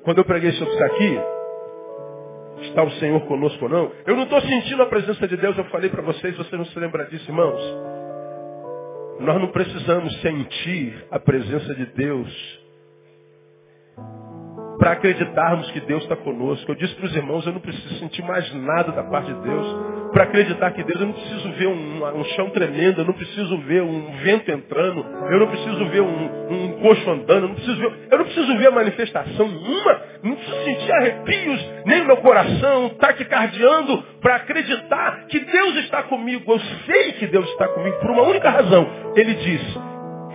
Quando 0.03 0.17
eu 0.17 0.25
preguei 0.25 0.51
sobre 0.51 0.73
isso 0.73 0.83
aqui, 0.83 1.19
está 2.63 2.83
o 2.83 2.91
Senhor 2.91 3.21
conosco 3.27 3.63
ou 3.63 3.69
não? 3.69 3.91
Eu 4.05 4.17
não 4.17 4.23
estou 4.23 4.41
sentindo 4.41 4.83
a 4.83 4.87
presença 4.87 5.25
de 5.25 5.37
Deus, 5.37 5.57
eu 5.57 5.63
falei 5.65 5.89
para 5.89 6.01
vocês, 6.01 6.35
vocês 6.35 6.51
não 6.51 6.65
se 6.65 6.77
lembram 6.77 7.05
disso, 7.05 7.29
irmãos. 7.29 8.02
Nós 9.19 9.39
não 9.39 9.51
precisamos 9.51 10.21
sentir 10.21 11.05
a 11.11 11.19
presença 11.19 11.75
de 11.75 11.85
Deus 11.87 12.62
para 14.83 14.91
acreditarmos 14.91 15.71
que 15.71 15.79
Deus 15.79 16.03
está 16.03 16.17
conosco. 16.17 16.69
Eu 16.69 16.75
disse 16.75 16.93
para 16.95 17.05
os 17.05 17.15
irmãos, 17.15 17.47
eu 17.47 17.53
não 17.53 17.61
preciso 17.61 17.99
sentir 17.99 18.21
mais 18.21 18.53
nada 18.53 18.91
da 18.91 19.01
parte 19.03 19.31
de 19.31 19.39
Deus. 19.39 20.11
Para 20.11 20.23
acreditar 20.23 20.71
que 20.71 20.83
Deus, 20.83 20.99
eu 20.99 21.07
não 21.07 21.13
preciso 21.13 21.51
ver 21.53 21.67
um, 21.67 22.19
um, 22.19 22.23
chão 22.35 22.49
tremendo, 22.49 22.99
eu 22.99 23.05
não 23.05 23.13
preciso 23.13 23.57
ver 23.59 23.81
um 23.81 24.11
vento 24.17 24.51
entrando, 24.51 25.05
eu 25.31 25.39
não 25.39 25.47
preciso 25.47 25.85
ver 25.85 26.01
um, 26.01 26.51
um 26.51 26.71
coxo 26.81 27.09
andando, 27.09 27.43
eu 27.43 27.47
não 27.47 27.55
preciso 27.55 27.77
ver, 27.77 27.93
eu 28.11 28.17
não 28.17 28.25
preciso 28.25 28.57
ver 28.57 28.71
manifestação 28.71 29.47
nenhuma, 29.47 30.01
não 30.21 30.35
preciso 30.35 30.63
sentir 30.65 30.91
arrepios, 30.91 31.71
nem 31.85 32.05
meu 32.05 32.17
coração, 32.17 32.89
taquicardiando, 32.99 34.03
para 34.19 34.35
acreditar 34.35 35.27
que 35.27 35.39
Deus 35.39 35.77
está 35.77 36.03
comigo. 36.03 36.51
Eu 36.51 36.59
sei 36.59 37.13
que 37.13 37.27
Deus 37.27 37.47
está 37.51 37.69
comigo 37.69 37.99
por 38.01 38.11
uma 38.11 38.23
única 38.23 38.49
razão. 38.49 38.85
Ele 39.15 39.33
disse, 39.33 39.79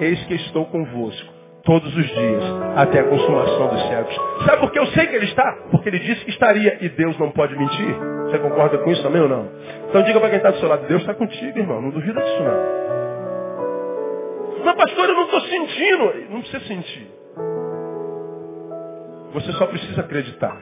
eis 0.01 0.25
que 0.25 0.37
estou 0.37 0.65
convosco 0.65 1.38
todos 1.69 1.95
os 1.95 2.07
dias, 2.07 2.43
até 2.77 3.01
a 3.01 3.05
consumação 3.05 3.69
dos 3.69 3.83
séculos. 3.89 4.17
Sabe 4.47 4.61
por 4.63 4.73
que 4.73 4.79
eu 4.79 4.87
sei 4.87 5.07
que 5.07 5.17
ele 5.17 5.27
está? 5.27 5.53
Porque 5.71 5.91
ele 5.91 5.99
disse 5.99 6.25
que 6.25 6.31
estaria 6.31 6.79
e 6.83 6.89
Deus 6.89 7.19
não 7.19 7.31
pode 7.31 7.55
mentir. 7.55 7.95
Você 8.25 8.39
concorda 8.39 8.79
com 8.79 8.91
isso 8.91 9.03
também 9.03 9.21
ou 9.21 9.29
não? 9.29 9.51
Então 9.87 10.03
diga 10.03 10.19
para 10.19 10.31
quem 10.31 10.39
está 10.39 10.51
do 10.51 10.59
seu 10.61 10.69
lado, 10.69 10.87
Deus 10.87 11.03
está 11.03 11.13
contigo, 11.13 11.59
irmão. 11.59 11.83
Não 11.83 11.91
duvida 11.91 12.23
disso 12.23 12.43
não. 12.43 12.79
Mas 14.65 14.77
pastor, 14.77 15.11
eu 15.11 15.15
não 15.15 15.25
estou 15.25 15.41
sentindo. 15.43 16.31
Não 16.31 16.41
precisa 16.41 16.65
sentir. 16.65 17.07
Você 19.35 19.53
só 19.53 19.67
precisa 19.67 20.01
acreditar. 20.01 20.59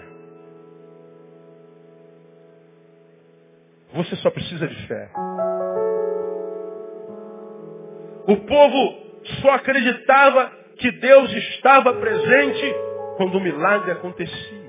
Você 3.95 4.17
só 4.17 4.31
precisa 4.31 4.67
de 4.67 4.87
fé. 4.89 5.09
O 8.27 8.37
povo 8.39 9.07
só 9.41 9.51
acreditava 9.51 10.66
que 10.79 10.91
Deus 10.91 11.33
estava 11.33 11.95
presente 11.95 12.75
quando 13.17 13.39
o 13.39 13.41
milagre 13.41 13.93
acontecia. 13.93 14.67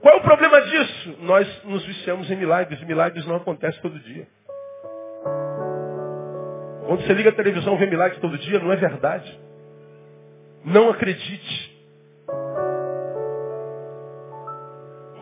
Qual 0.00 0.14
é 0.14 0.18
o 0.18 0.22
problema 0.22 0.60
disso? 0.62 1.16
Nós 1.20 1.64
nos 1.64 1.84
viciamos 1.86 2.30
em 2.30 2.36
milagres. 2.36 2.82
Milagres 2.84 3.24
não 3.26 3.36
acontecem 3.36 3.80
todo 3.80 3.98
dia. 4.00 4.26
Quando 6.86 7.06
você 7.06 7.12
liga 7.14 7.30
a 7.30 7.34
televisão 7.34 7.78
vê 7.78 7.86
milagres 7.86 8.20
todo 8.20 8.36
dia, 8.36 8.58
não 8.58 8.72
é 8.72 8.76
verdade. 8.76 9.40
Não 10.64 10.90
acredite. 10.90 11.72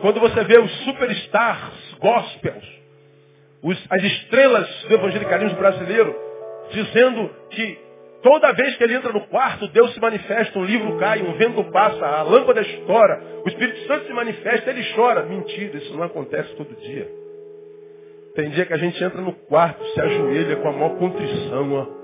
Quando 0.01 0.19
você 0.19 0.43
vê 0.43 0.57
os 0.57 0.71
superstars 0.83 1.95
gospels, 1.99 2.81
os, 3.61 3.87
as 3.91 4.01
estrelas 4.01 4.67
do 4.87 4.95
evangelicalismo 4.95 5.57
brasileiro, 5.59 6.15
dizendo 6.71 7.29
que 7.51 7.90
Toda 8.21 8.53
vez 8.53 8.75
que 8.77 8.83
ele 8.83 8.93
entra 8.93 9.11
no 9.11 9.21
quarto, 9.27 9.67
Deus 9.69 9.93
se 9.93 9.99
manifesta, 9.99 10.59
um 10.59 10.65
livro 10.65 10.97
cai, 10.97 11.21
um 11.21 11.33
vento 11.33 11.63
passa, 11.71 12.05
a 12.05 12.21
lâmpada 12.21 12.61
estoura, 12.61 13.41
o 13.43 13.49
Espírito 13.49 13.79
Santo 13.87 14.05
se 14.05 14.13
manifesta, 14.13 14.69
ele 14.69 14.83
chora. 14.93 15.23
Mentira, 15.23 15.77
isso 15.77 15.95
não 15.95 16.03
acontece 16.03 16.55
todo 16.55 16.75
dia. 16.81 17.09
Tem 18.35 18.49
dia 18.51 18.65
que 18.65 18.73
a 18.73 18.77
gente 18.77 19.03
entra 19.03 19.21
no 19.21 19.33
quarto, 19.33 19.83
se 19.87 20.01
ajoelha 20.01 20.55
com 20.57 20.69
a 20.69 20.71
maior 20.71 20.97
contrição, 20.97 21.73
ó. 21.73 22.01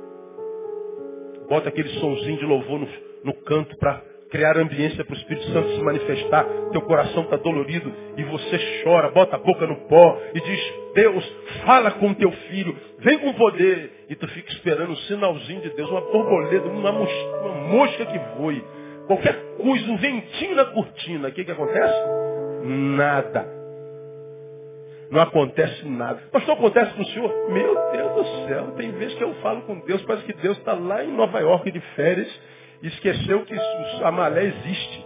Bota 1.48 1.70
aquele 1.70 1.90
sonzinho 2.00 2.38
de 2.38 2.46
louvor 2.46 2.80
no, 2.80 2.90
no 3.24 3.34
canto 3.44 3.78
para 3.78 4.02
criar 4.30 4.58
ambiência 4.58 5.04
para 5.04 5.14
o 5.14 5.18
Espírito 5.18 5.46
Santo 5.52 5.70
se 5.76 5.82
manifestar. 5.82 6.46
Teu 6.72 6.82
coração 6.82 7.24
está 7.24 7.38
dolorido 7.38 7.92
e 8.18 8.24
você 8.24 8.84
chora, 8.84 9.12
bota 9.12 9.36
a 9.36 9.40
boca 9.40 9.66
no 9.66 9.88
pó 9.88 10.20
e 10.34 10.40
diz, 10.40 10.74
Deus, 10.94 11.36
fala 11.66 11.92
com 11.92 12.14
teu 12.14 12.32
filho, 12.32 12.76
vem 13.00 13.18
com 13.20 13.34
poder. 13.34 14.06
E 14.10 14.16
tu 14.16 14.28
fica 14.30 14.52
esperando 14.52 14.92
um 14.92 14.98
sinalzinho 14.98 15.62
de 15.62 15.70
Deus, 15.72 15.90
uma 15.90 16.02
borboleta, 16.02 16.68
uma, 16.68 16.92
mosca, 16.92 17.38
uma 17.44 17.56
mosca 17.70 18.06
que 18.06 18.20
voe. 18.38 18.64
Qualquer 19.08 19.36
coisa, 19.58 19.90
um 19.90 19.98
ventinho 19.98 20.56
na 20.56 20.66
cortina. 20.66 21.30
O 21.30 21.32
que, 21.32 21.46
que 21.46 21.52
acontece? 21.52 21.96
Nada. 22.64 23.58
Não 25.10 25.22
acontece 25.22 25.88
nada. 25.88 26.22
Mas 26.34 26.46
não 26.46 26.56
acontece 26.56 26.94
com 26.94 27.02
o 27.02 27.06
senhor? 27.06 27.34
Meu 27.50 27.74
Deus 27.92 28.14
do 28.14 28.48
céu, 28.48 28.72
tem 28.76 28.92
vezes 28.92 29.16
que 29.16 29.24
eu 29.24 29.34
falo 29.36 29.62
com 29.62 29.80
Deus, 29.80 30.02
parece 30.04 30.26
que 30.26 30.34
Deus 30.34 30.58
está 30.58 30.74
lá 30.74 31.04
em 31.04 31.12
Nova 31.14 31.40
York 31.40 31.72
de 31.72 31.80
férias 31.96 32.28
esqueceu 32.84 33.44
que 33.46 33.56
a 34.04 34.12
malé 34.12 34.46
existe. 34.46 35.06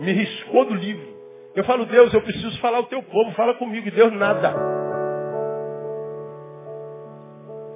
Me 0.00 0.12
riscou 0.12 0.66
do 0.66 0.74
livro. 0.74 1.16
Eu 1.54 1.64
falo, 1.64 1.86
Deus, 1.86 2.12
eu 2.12 2.20
preciso 2.20 2.60
falar 2.60 2.80
o 2.80 2.86
teu 2.86 3.02
povo, 3.02 3.32
fala 3.32 3.54
comigo. 3.54 3.88
E 3.88 3.90
Deus, 3.90 4.12
nada. 4.12 4.76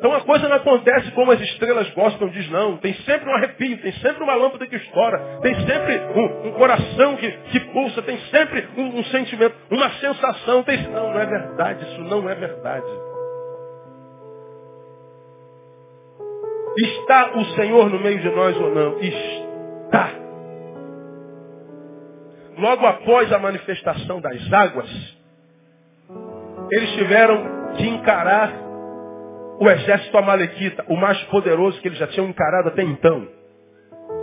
Então 0.00 0.14
a 0.14 0.23
coisa 0.23 0.49
não 0.49 0.57
acontece 0.57 1.11
como 1.11 1.31
as 1.31 1.40
estrelas 1.40 1.90
gostam, 1.90 2.29
diz 2.29 2.50
não. 2.50 2.79
Tem 2.79 2.95
sempre 3.05 3.29
um 3.29 3.35
arrepio, 3.35 3.76
tem 3.83 3.93
sempre 3.95 4.23
uma 4.23 4.35
lâmpada 4.35 4.67
que 4.67 4.76
estoura, 4.76 5.19
tem 5.43 5.55
sempre 5.67 5.99
um, 6.17 6.49
um 6.49 6.52
coração 6.52 7.17
que, 7.17 7.31
que, 7.31 7.61
pulsa, 7.61 8.00
tem 8.00 8.19
sempre 8.31 8.67
um, 8.79 8.99
um 8.99 9.05
sentimento, 9.05 9.55
uma 9.71 9.90
sensação. 9.90 10.62
Tem... 10.62 10.88
Não, 10.88 11.12
não 11.12 11.21
é 11.21 11.26
verdade, 11.26 11.85
isso 11.85 12.00
não 12.00 12.31
é 12.31 12.35
verdade. 12.35 13.10
Está 16.78 17.32
o 17.36 17.44
Senhor 17.56 17.90
no 17.90 17.98
meio 18.00 18.20
de 18.20 18.30
nós 18.30 18.56
ou 18.56 18.74
não? 18.74 18.98
Está. 19.00 20.10
Logo 22.56 22.86
após 22.86 23.32
a 23.32 23.38
manifestação 23.38 24.20
das 24.20 24.52
águas, 24.52 25.18
eles 26.72 26.92
tiveram 26.92 27.72
que 27.76 27.86
encarar 27.88 28.52
o 29.58 29.68
exército 29.68 30.16
amalequita, 30.16 30.84
o 30.88 30.96
mais 30.96 31.20
poderoso 31.24 31.80
que 31.80 31.88
eles 31.88 31.98
já 31.98 32.06
tinham 32.06 32.28
encarado 32.28 32.68
até 32.68 32.82
então. 32.82 33.28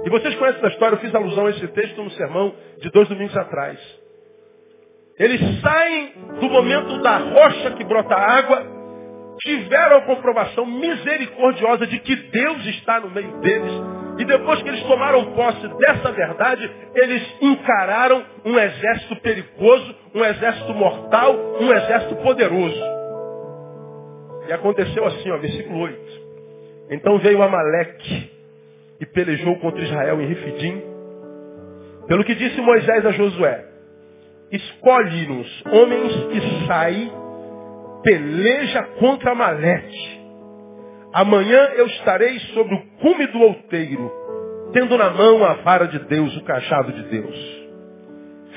E 0.06 0.10
vocês 0.10 0.36
conhecem 0.36 0.64
a 0.64 0.70
história, 0.70 0.96
eu 0.96 1.00
fiz 1.00 1.14
alusão 1.14 1.48
a 1.48 1.50
esse 1.50 1.68
texto 1.70 2.02
no 2.02 2.12
sermão 2.12 2.54
de 2.80 2.90
dois 2.92 3.08
domingos 3.10 3.36
atrás. 3.36 3.80
Eles 5.20 5.62
saem 5.62 6.14
do 6.40 6.50
momento 6.50 7.02
da 7.02 7.18
rocha 7.18 7.72
que 7.72 7.84
brota 7.84 8.16
água 8.16 8.77
tiveram 9.48 9.98
a 9.98 10.02
comprovação 10.02 10.66
misericordiosa 10.66 11.88
de 11.88 12.00
que 12.00 12.16
Deus 12.16 12.66
está 12.66 13.00
no 13.00 13.10
meio 13.10 13.40
deles. 13.40 13.72
E 14.20 14.26
depois 14.26 14.62
que 14.62 14.68
eles 14.68 14.84
tomaram 14.84 15.32
posse 15.34 15.68
dessa 15.78 16.12
verdade, 16.12 16.70
eles 16.96 17.24
encararam 17.42 18.26
um 18.44 18.60
exército 18.60 19.16
perigoso, 19.18 19.96
um 20.14 20.26
exército 20.26 20.74
mortal, 20.74 21.34
um 21.62 21.72
exército 21.72 22.16
poderoso. 22.18 22.84
E 24.48 24.54
aconteceu 24.54 25.06
assim, 25.06 25.32
ó, 25.32 25.38
versículo 25.38 25.80
8. 25.80 26.00
Então 26.92 27.18
veio 27.20 27.42
Amaleque 27.42 28.32
e 29.00 29.06
pelejou 29.06 29.56
contra 29.60 29.82
Israel 29.82 30.20
em 30.22 30.28
Rifidim. 30.28 30.82
Pelo 32.08 32.24
que 32.24 32.36
disse 32.36 32.60
Moisés 32.60 33.06
a 33.06 33.12
Josué, 33.12 33.66
escolhe-nos 34.52 35.64
homens 35.72 36.14
e 36.32 36.68
sai 36.68 37.12
peleja 38.08 38.84
contra 39.00 39.36
Malete. 39.36 40.22
Amanhã 41.14 41.72
eu 41.76 41.88
estarei 41.88 42.40
sobre 42.54 42.76
o 42.76 42.84
cume 43.02 43.28
do 43.28 43.40
outeiro, 43.42 44.10
tendo 44.72 44.98
na 44.98 45.10
mão 45.10 45.44
a 45.44 45.56
vara 45.56 45.88
de 45.88 46.00
Deus, 46.00 46.34
o 46.38 46.44
cajado 46.46 46.94
de 46.94 47.04
Deus. 47.10 47.68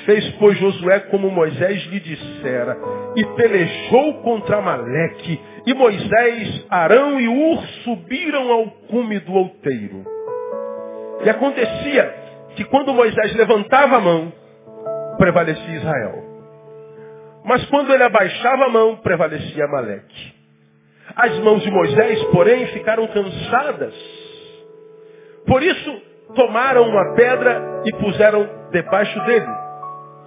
Fez, 0.05 0.31
pois, 0.39 0.57
Josué 0.57 1.01
como 1.11 1.31
Moisés 1.31 1.83
lhe 1.87 1.99
dissera, 1.99 2.79
e 3.17 3.25
pelejou 3.25 4.23
contra 4.23 4.61
Maleque. 4.61 5.41
E 5.67 5.75
Moisés, 5.75 6.67
Arão 6.71 7.21
e 7.21 7.27
Ur 7.27 7.61
subiram 7.83 8.53
ao 8.53 8.67
cume 8.89 9.19
do 9.19 9.33
outeiro. 9.33 10.05
E 11.25 11.29
acontecia 11.29 12.15
que 12.55 12.65
quando 12.65 12.95
Moisés 12.95 13.35
levantava 13.35 13.97
a 13.97 14.01
mão, 14.01 14.33
prevalecia 15.19 15.77
Israel. 15.77 16.30
Mas 17.45 17.65
quando 17.67 17.93
ele 17.93 18.03
abaixava 18.03 18.65
a 18.65 18.69
mão, 18.69 18.97
prevalecia 18.97 19.65
Amaleque. 19.65 20.35
As 21.17 21.39
mãos 21.41 21.63
de 21.63 21.71
Moisés, 21.71 22.23
porém, 22.25 22.67
ficaram 22.69 23.07
cansadas. 23.09 23.95
Por 25.47 25.63
isso, 25.63 26.03
tomaram 26.35 26.89
uma 26.89 27.15
pedra 27.15 27.83
e 27.85 27.93
puseram 27.97 28.49
debaixo 28.71 29.19
dele. 29.25 29.49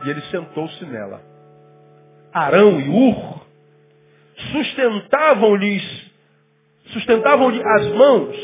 E 0.05 0.09
ele 0.09 0.21
sentou-se 0.23 0.85
nela. 0.85 1.21
Arão 2.33 2.79
e 2.79 2.89
Ur 2.89 3.43
sustentavam-lhes 4.51 6.13
sustentavam-lhe 6.87 7.61
as 7.63 7.87
mãos, 7.93 8.35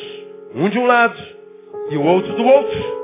um 0.55 0.69
de 0.69 0.79
um 0.79 0.85
lado 0.85 1.17
e 1.89 1.97
o 1.97 2.03
outro 2.03 2.33
do 2.33 2.45
outro. 2.45 2.99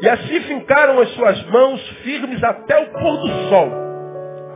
E 0.00 0.08
assim 0.08 0.40
fincaram 0.42 1.00
as 1.00 1.10
suas 1.10 1.42
mãos 1.46 1.80
firmes 2.02 2.42
até 2.42 2.78
o 2.78 2.86
pôr 2.92 3.16
do 3.18 3.48
sol. 3.48 3.81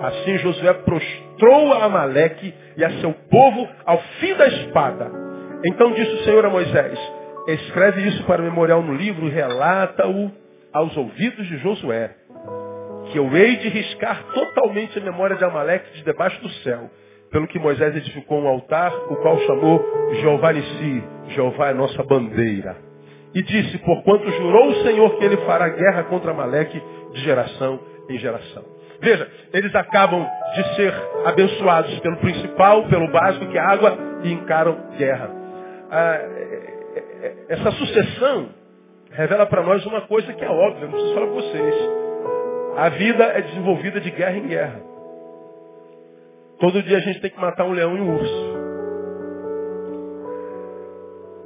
Assim 0.00 0.38
Josué 0.38 0.72
prostrou 0.74 1.72
a 1.72 1.84
Amaleque 1.84 2.52
e 2.76 2.84
a 2.84 2.90
seu 3.00 3.12
povo 3.30 3.68
ao 3.84 3.98
fim 4.20 4.34
da 4.34 4.46
espada. 4.46 5.10
Então 5.64 5.92
disse 5.92 6.12
o 6.12 6.24
Senhor 6.24 6.44
a 6.44 6.50
Moisés, 6.50 6.98
escreve 7.48 8.02
isso 8.02 8.22
para 8.24 8.42
o 8.42 8.44
memorial 8.44 8.82
no 8.82 8.94
livro 8.94 9.26
e 9.26 9.30
relata-o 9.30 10.30
aos 10.72 10.94
ouvidos 10.96 11.46
de 11.46 11.56
Josué, 11.58 12.10
que 13.10 13.18
eu 13.18 13.34
hei 13.34 13.56
de 13.56 13.68
riscar 13.68 14.22
totalmente 14.34 14.98
a 14.98 15.02
memória 15.02 15.36
de 15.36 15.44
Amaleque 15.44 15.94
de 15.94 16.04
debaixo 16.04 16.40
do 16.42 16.50
céu. 16.62 16.90
Pelo 17.30 17.48
que 17.48 17.58
Moisés 17.58 17.96
edificou 17.96 18.40
um 18.40 18.48
altar, 18.48 18.92
o 19.10 19.16
qual 19.16 19.38
chamou 19.40 19.82
Jeová 20.20 20.52
Nissi, 20.52 21.04
Jeová 21.28 21.70
é 21.70 21.74
nossa 21.74 22.02
bandeira. 22.04 22.76
E 23.34 23.42
disse, 23.42 23.78
porquanto 23.78 24.30
jurou 24.30 24.68
o 24.68 24.82
Senhor 24.82 25.18
que 25.18 25.24
ele 25.24 25.36
fará 25.38 25.68
guerra 25.68 26.04
contra 26.04 26.30
Amaleque 26.30 26.80
de 27.12 27.20
geração 27.20 27.80
em 28.08 28.18
geração. 28.18 28.75
Veja, 29.00 29.28
eles 29.52 29.74
acabam 29.74 30.26
de 30.54 30.76
ser 30.76 30.94
abençoados 31.24 31.98
pelo 32.00 32.16
principal, 32.16 32.84
pelo 32.84 33.10
básico, 33.10 33.46
que 33.46 33.58
é 33.58 33.60
água, 33.60 33.96
e 34.22 34.32
encaram 34.32 34.76
guerra. 34.96 35.30
Ah, 35.90 36.14
é, 36.14 36.76
é, 37.22 37.34
essa 37.48 37.70
sucessão 37.72 38.48
revela 39.10 39.46
para 39.46 39.62
nós 39.62 39.84
uma 39.86 40.02
coisa 40.02 40.32
que 40.32 40.44
é 40.44 40.48
óbvia, 40.48 40.84
não 40.84 40.92
preciso 40.92 41.14
falar 41.14 41.26
para 41.26 41.34
vocês. 41.34 41.74
A 42.76 42.88
vida 42.90 43.24
é 43.24 43.42
desenvolvida 43.42 44.00
de 44.00 44.10
guerra 44.10 44.36
em 44.36 44.46
guerra. 44.46 44.80
Todo 46.58 46.82
dia 46.82 46.96
a 46.96 47.00
gente 47.00 47.20
tem 47.20 47.30
que 47.30 47.40
matar 47.40 47.64
um 47.64 47.72
leão 47.72 47.96
e 47.96 48.00
um 48.00 48.14
urso. 48.14 48.56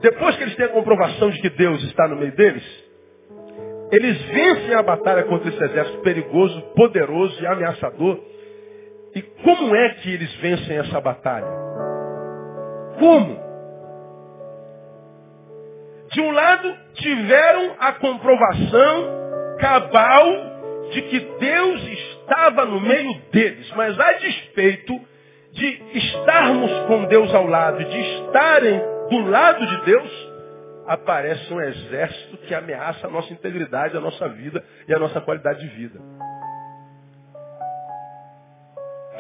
Depois 0.01 0.37
que 0.37 0.43
eles 0.45 0.57
têm 0.57 0.67
a 0.67 0.71
comprovação 0.71 1.31
de 1.31 1.41
que 1.41 1.51
Deus 1.51 1.83
está 1.85 2.09
no 2.09 2.17
meio 2.17 2.33
deles, 2.33 2.90
eles 3.91 4.21
vencem 4.23 4.75
a 4.75 4.83
batalha 4.83 5.25
contra 5.25 5.49
esse 5.49 5.63
exército 5.63 5.99
perigoso, 5.99 6.61
poderoso 6.75 7.43
e 7.43 7.47
ameaçador. 7.47 8.21
E 9.15 9.23
como 9.23 9.75
é 9.75 9.89
que 9.95 10.15
eles 10.15 10.33
vencem 10.37 10.79
essa 10.79 11.01
batalha? 11.01 11.51
Como? 12.99 13.51
De 16.13 16.21
um 16.21 16.31
lado, 16.31 16.77
tiveram 16.95 17.77
a 17.79 17.93
comprovação 17.93 19.21
cabal 19.59 20.51
de 20.93 21.03
que 21.03 21.21
Deus 21.39 21.83
estava 21.89 22.65
no 22.65 22.81
meio 22.81 23.15
deles, 23.33 23.73
mas 23.77 23.99
a 23.99 24.13
despeito 24.15 25.01
de 25.53 25.83
estarmos 25.95 26.71
com 26.87 27.05
Deus 27.07 27.35
ao 27.35 27.47
lado, 27.47 27.85
de 27.85 28.01
estarem 28.01 28.81
do 29.09 29.29
lado 29.29 29.67
de 29.67 29.85
Deus, 29.85 30.30
aparece 30.91 31.55
um 31.55 31.61
exército 31.61 32.37
que 32.39 32.53
ameaça 32.53 33.07
a 33.07 33.11
nossa 33.11 33.33
integridade, 33.33 33.97
a 33.97 34.01
nossa 34.01 34.29
vida 34.29 34.61
e 34.89 34.93
a 34.93 34.99
nossa 34.99 35.21
qualidade 35.21 35.61
de 35.61 35.69
vida. 35.69 36.01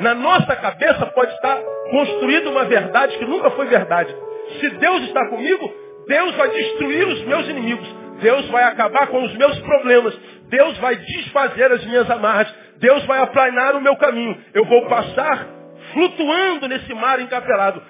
Na 0.00 0.12
nossa 0.12 0.56
cabeça 0.56 1.06
pode 1.06 1.32
estar 1.32 1.62
construída 1.92 2.50
uma 2.50 2.64
verdade 2.64 3.16
que 3.18 3.24
nunca 3.24 3.52
foi 3.52 3.66
verdade. 3.66 4.12
Se 4.58 4.68
Deus 4.68 5.02
está 5.04 5.28
comigo, 5.28 5.72
Deus 6.08 6.34
vai 6.34 6.50
destruir 6.50 7.06
os 7.06 7.24
meus 7.26 7.48
inimigos. 7.48 7.88
Deus 8.20 8.48
vai 8.48 8.64
acabar 8.64 9.06
com 9.06 9.22
os 9.22 9.32
meus 9.36 9.56
problemas. 9.60 10.18
Deus 10.48 10.76
vai 10.78 10.96
desfazer 10.96 11.70
as 11.70 11.84
minhas 11.84 12.10
amarras. 12.10 12.52
Deus 12.78 13.04
vai 13.04 13.20
aplanar 13.20 13.76
o 13.76 13.80
meu 13.80 13.94
caminho. 13.96 14.36
Eu 14.52 14.64
vou 14.64 14.88
passar 14.88 15.46
flutuando 15.92 16.66
nesse 16.66 16.92
mar 16.94 17.20
encapelado 17.20 17.80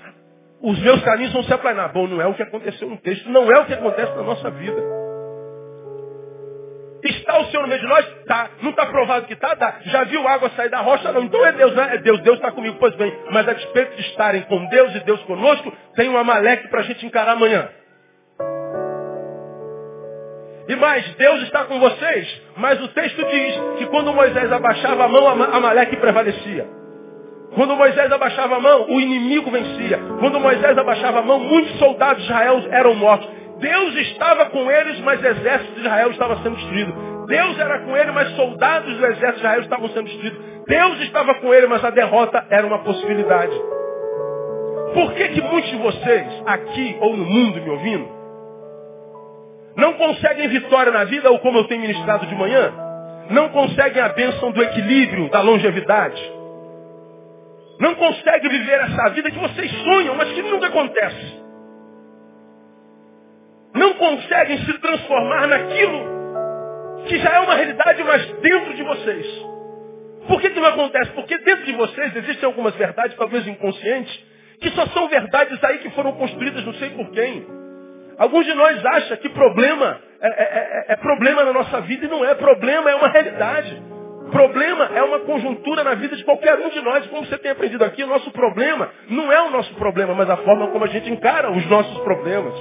os 0.63 0.79
meus 0.81 1.03
caminhos 1.03 1.33
vão 1.33 1.43
se 1.43 1.53
aplanar. 1.53 1.93
Bom, 1.93 2.07
não 2.07 2.21
é 2.21 2.27
o 2.27 2.35
que 2.35 2.43
aconteceu 2.43 2.89
no 2.89 2.99
texto, 2.99 3.29
não 3.31 3.51
é 3.51 3.59
o 3.61 3.65
que 3.65 3.75
acontece 3.75 4.15
na 4.15 4.23
nossa 4.23 4.51
vida. 4.51 4.81
Está 7.03 7.39
o 7.41 7.47
Senhor 7.47 7.63
no 7.63 7.69
meio 7.69 7.81
de 7.81 7.87
nós? 7.87 8.07
Tá. 8.27 8.51
Não 8.61 8.71
está 8.71 8.87
provado 8.87 9.27
que 9.27 9.33
está? 9.33 9.57
Tá. 9.57 9.77
Já 9.87 10.05
viu 10.05 10.27
água 10.29 10.51
sair 10.51 10.69
da 10.69 10.81
rocha? 10.81 11.11
Não. 11.13 11.23
Então 11.23 11.45
é 11.47 11.53
Deus, 11.53 11.75
né? 11.75 11.95
É 11.95 11.99
Deus. 11.99 12.21
Deus 12.21 12.37
está 12.37 12.53
comigo. 12.53 12.77
Pois 12.79 12.95
bem, 12.97 13.13
mas 13.31 13.49
a 13.49 13.55
despeito 13.55 13.97
de 13.97 14.03
estarem 14.03 14.43
com 14.43 14.67
Deus 14.67 14.95
e 14.95 15.01
Deus 15.01 15.23
conosco, 15.23 15.73
tem 15.97 16.11
um 16.11 16.19
amaleque 16.19 16.69
para 16.69 16.81
a 16.81 16.83
gente 16.83 17.07
encarar 17.07 17.33
amanhã. 17.33 17.71
E 20.69 20.77
mais, 20.77 21.05
Deus 21.17 21.43
está 21.45 21.65
com 21.65 21.81
vocês. 21.81 22.43
Mas 22.57 22.81
o 22.83 22.89
texto 22.89 23.25
diz 23.25 23.61
que 23.79 23.87
quando 23.87 24.13
Moisés 24.13 24.53
abaixava 24.53 25.05
a 25.05 25.09
mão, 25.09 25.27
Amaleque 25.27 25.97
prevalecia. 25.97 26.80
Quando 27.55 27.77
Moisés 27.77 28.11
abaixava 28.13 28.57
a 28.57 28.61
mão, 28.61 28.87
o 28.89 29.01
inimigo 29.01 29.51
vencia. 29.51 29.99
Quando 30.21 30.39
Moisés 30.39 30.79
abaixava 30.79 31.19
a 31.19 31.23
mão, 31.23 31.41
muitos 31.41 31.77
soldados 31.79 32.23
de 32.23 32.31
Israel 32.31 32.63
eram 32.71 32.95
mortos. 32.95 33.29
Deus 33.59 33.95
estava 33.97 34.47
com 34.47 34.71
eles, 34.71 35.01
mas 35.01 35.21
o 35.21 35.27
exército 35.27 35.73
de 35.75 35.81
Israel 35.81 36.11
estava 36.11 36.37
sendo 36.43 36.57
destruído. 36.57 37.27
Deus 37.27 37.59
era 37.59 37.81
com 37.81 37.97
ele, 37.97 38.11
mas 38.13 38.35
soldados 38.37 38.97
do 38.97 39.07
exército 39.07 39.33
de 39.33 39.39
Israel 39.39 39.61
estavam 39.61 39.89
sendo 39.89 40.05
destruídos. 40.05 40.41
Deus 40.67 41.01
estava 41.01 41.35
com 41.35 41.53
ele, 41.53 41.67
mas 41.67 41.85
a 41.85 41.91
derrota 41.91 42.47
era 42.51 42.67
uma 42.67 42.79
possibilidade. 42.79 43.53
Por 44.95 45.13
que, 45.13 45.29
que 45.29 45.41
muitos 45.41 45.71
de 45.71 45.77
vocês, 45.77 46.43
aqui 46.47 46.97
ou 47.01 47.17
no 47.17 47.25
mundo 47.25 47.61
me 47.61 47.71
ouvindo, 47.71 48.09
não 49.77 49.93
conseguem 49.95 50.49
vitória 50.49 50.91
na 50.91 51.05
vida, 51.05 51.31
ou 51.31 51.39
como 51.41 51.59
eu 51.59 51.65
tenho 51.65 51.81
ministrado 51.81 52.27
de 52.27 52.35
manhã, 52.35 52.73
não 53.31 53.49
conseguem 53.51 54.03
a 54.03 54.09
bênção 54.09 54.51
do 54.51 54.63
equilíbrio, 54.63 55.29
da 55.31 55.41
longevidade? 55.41 56.40
Não 57.81 57.95
consegue 57.95 58.49
viver 58.49 58.79
essa 58.81 59.09
vida 59.11 59.31
que 59.31 59.39
vocês 59.39 59.71
sonham, 59.83 60.15
mas 60.15 60.31
que 60.33 60.43
nunca 60.43 60.67
acontece. 60.67 61.41
Não 63.75 63.95
conseguem 63.95 64.59
se 64.67 64.79
transformar 64.79 65.47
naquilo 65.47 66.21
que 67.07 67.19
já 67.19 67.31
é 67.31 67.41
uma 67.41 67.55
realidade, 67.55 68.05
mas 68.05 68.27
dentro 68.41 68.75
de 68.75 68.83
vocês. 68.83 69.27
Por 70.29 70.41
que, 70.43 70.51
que 70.51 70.61
não 70.61 70.69
acontece? 70.69 71.11
Porque 71.13 71.39
dentro 71.39 71.65
de 71.65 71.73
vocês 71.73 72.15
existem 72.17 72.47
algumas 72.47 72.75
verdades, 72.75 73.17
talvez 73.17 73.47
inconscientes, 73.47 74.15
que 74.61 74.71
só 74.73 74.87
são 74.89 75.09
verdades 75.09 75.59
aí 75.65 75.79
que 75.79 75.91
foram 75.91 76.13
construídas 76.13 76.63
não 76.65 76.75
sei 76.75 76.91
por 76.91 77.11
quem. 77.13 77.47
Alguns 78.19 78.45
de 78.45 78.53
nós 78.53 78.85
acham 78.85 79.17
que 79.17 79.31
problema 79.31 79.99
é, 80.21 80.29
é, 80.29 80.85
é, 80.91 80.93
é 80.93 80.97
problema 80.97 81.45
na 81.45 81.55
nossa 81.55 81.81
vida 81.81 82.05
e 82.05 82.09
não 82.09 82.23
é 82.23 82.35
problema, 82.35 82.91
é 82.91 82.95
uma 82.95 83.09
realidade. 83.09 83.83
Problema 84.31 84.85
é 84.95 85.03
uma 85.03 85.21
conjuntura 85.21 85.83
na 85.83 85.95
vida 85.95 86.15
de 86.15 86.25
qualquer 86.25 86.55
um 86.59 86.69
de 86.69 86.81
nós. 86.83 87.07
Como 87.07 87.25
você 87.25 87.39
tem 87.39 87.51
aprendido 87.51 87.85
aqui, 87.85 88.05
o 88.05 88.07
nosso 88.07 88.31
problema 88.31 88.91
não 89.09 89.33
é 89.33 89.43
o 89.43 89.51
nosso 89.51 89.75
problema, 89.75 90.15
mas 90.15 90.29
a 90.29 90.37
forma 90.39 90.69
como 90.69 90.85
a 90.85 90.89
gente 90.89 91.11
encara 91.11 91.51
os 91.51 91.67
nossos 91.67 91.99
problemas. 92.03 92.55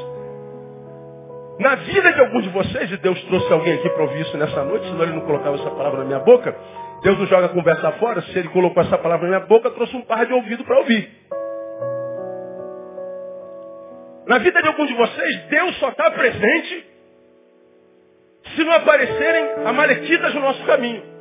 Na 1.60 1.76
vida 1.76 2.14
de 2.14 2.20
alguns 2.22 2.44
de 2.44 2.50
vocês, 2.50 2.90
e 2.90 2.98
Deus 2.98 3.22
trouxe 3.24 3.52
alguém 3.52 3.74
aqui 3.74 3.90
para 3.90 4.04
ouvir 4.04 4.22
isso 4.22 4.38
nessa 4.38 4.64
noite, 4.64 4.86
senão 4.86 5.04
ele 5.04 5.12
não 5.12 5.26
colocava 5.26 5.58
essa 5.58 5.70
palavra 5.72 6.00
na 6.00 6.06
minha 6.06 6.20
boca, 6.20 6.56
Deus 7.04 7.20
não 7.20 7.26
joga 7.28 7.48
a 7.48 7.50
conversa 7.50 7.92
fora, 7.94 8.22
se 8.22 8.40
ele 8.40 8.48
colocou 8.48 8.82
essa 8.82 8.98
palavra 8.98 9.28
na 9.28 9.38
minha 9.38 9.48
boca, 9.48 9.70
trouxe 9.72 9.96
um 9.96 10.02
par 10.02 10.26
de 10.26 10.34
ouvido 10.34 10.64
para 10.64 10.78
ouvir. 10.78 11.10
Na 14.26 14.38
vida 14.38 14.62
de 14.62 14.68
alguns 14.68 14.88
de 14.88 14.94
vocês, 14.94 15.44
Deus 15.50 15.78
só 15.80 15.90
está 15.90 16.10
presente 16.12 16.86
se 18.56 18.64
não 18.64 18.74
aparecerem 18.74 19.66
amalequitas 19.66 20.34
no 20.36 20.42
nosso 20.42 20.64
caminho. 20.66 21.19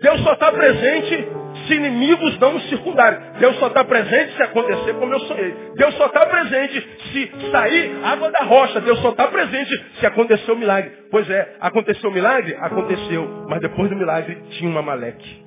Deus 0.00 0.20
só 0.22 0.32
está 0.32 0.52
presente 0.52 1.28
se 1.66 1.74
inimigos 1.74 2.38
não 2.38 2.52
nos 2.54 2.68
circundarem. 2.68 3.18
Deus 3.38 3.56
só 3.58 3.68
está 3.68 3.84
presente 3.84 4.36
se 4.36 4.42
acontecer 4.42 4.94
como 4.94 5.12
eu 5.12 5.20
sonhei. 5.20 5.54
Deus 5.76 5.94
só 5.96 6.06
está 6.06 6.26
presente 6.26 6.88
se 7.12 7.50
sair 7.50 8.04
água 8.04 8.30
da 8.30 8.44
rocha. 8.44 8.80
Deus 8.80 8.98
só 9.00 9.10
está 9.10 9.28
presente 9.28 9.70
se 9.98 10.06
acontecer 10.06 10.50
o 10.50 10.56
milagre. 10.56 10.92
Pois 11.10 11.28
é, 11.30 11.56
aconteceu 11.60 12.10
o 12.10 12.12
milagre? 12.12 12.56
Aconteceu. 12.60 13.46
Mas 13.48 13.60
depois 13.60 13.88
do 13.88 13.96
milagre 13.96 14.36
tinha 14.50 14.68
uma 14.68 14.82
maleque. 14.82 15.44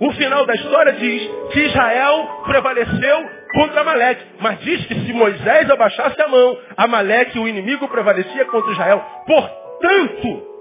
O 0.00 0.10
final 0.14 0.44
da 0.46 0.54
história 0.54 0.94
diz 0.94 1.30
que 1.52 1.60
Israel 1.60 2.42
prevaleceu 2.44 3.30
contra 3.54 3.82
Amaleque. 3.82 4.24
Mas 4.40 4.58
diz 4.60 4.84
que 4.86 4.94
se 4.94 5.12
Moisés 5.12 5.70
abaixasse 5.70 6.20
a 6.20 6.26
mão, 6.26 6.58
Amaleque, 6.76 7.38
o 7.38 7.46
inimigo, 7.46 7.86
prevalecia 7.88 8.44
contra 8.46 8.72
Israel. 8.72 9.00
Portanto, 9.24 10.51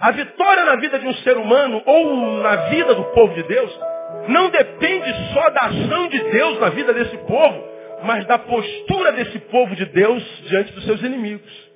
a 0.00 0.10
vitória 0.12 0.64
na 0.64 0.76
vida 0.76 0.98
de 0.98 1.06
um 1.06 1.14
ser 1.14 1.36
humano 1.36 1.82
ou 1.84 2.40
na 2.42 2.56
vida 2.68 2.94
do 2.94 3.04
povo 3.04 3.34
de 3.34 3.42
Deus 3.42 3.80
não 4.28 4.50
depende 4.50 5.12
só 5.32 5.50
da 5.50 5.60
ação 5.60 6.08
de 6.08 6.18
Deus 6.18 6.60
na 6.60 6.70
vida 6.70 6.92
desse 6.92 7.16
povo, 7.18 7.64
mas 8.02 8.24
da 8.26 8.38
postura 8.38 9.12
desse 9.12 9.38
povo 9.38 9.74
de 9.76 9.84
Deus 9.86 10.22
diante 10.48 10.72
dos 10.72 10.84
seus 10.84 11.02
inimigos. 11.02 11.70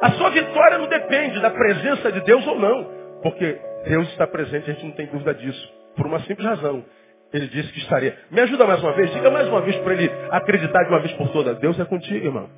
A 0.00 0.12
sua 0.12 0.30
vitória 0.30 0.78
não 0.78 0.86
depende 0.86 1.40
da 1.40 1.50
presença 1.50 2.12
de 2.12 2.20
Deus 2.20 2.46
ou 2.46 2.58
não. 2.58 2.98
Porque 3.22 3.58
Deus 3.86 4.08
está 4.10 4.26
presente, 4.26 4.70
a 4.70 4.74
gente 4.74 4.84
não 4.84 4.92
tem 4.92 5.06
dúvida 5.06 5.34
disso. 5.34 5.72
Por 5.96 6.06
uma 6.06 6.20
simples 6.20 6.46
razão. 6.46 6.84
Ele 7.32 7.46
disse 7.48 7.72
que 7.72 7.80
estaria. 7.80 8.16
Me 8.30 8.40
ajuda 8.40 8.64
mais 8.66 8.82
uma 8.82 8.92
vez, 8.92 9.12
diga 9.12 9.30
mais 9.30 9.48
uma 9.48 9.60
vez 9.60 9.76
para 9.76 9.92
ele 9.92 10.10
acreditar 10.30 10.84
de 10.84 10.88
uma 10.90 11.00
vez 11.00 11.12
por 11.14 11.28
todas. 11.30 11.58
Deus 11.58 11.78
é 11.78 11.84
contigo, 11.84 12.26
irmão. 12.26 12.48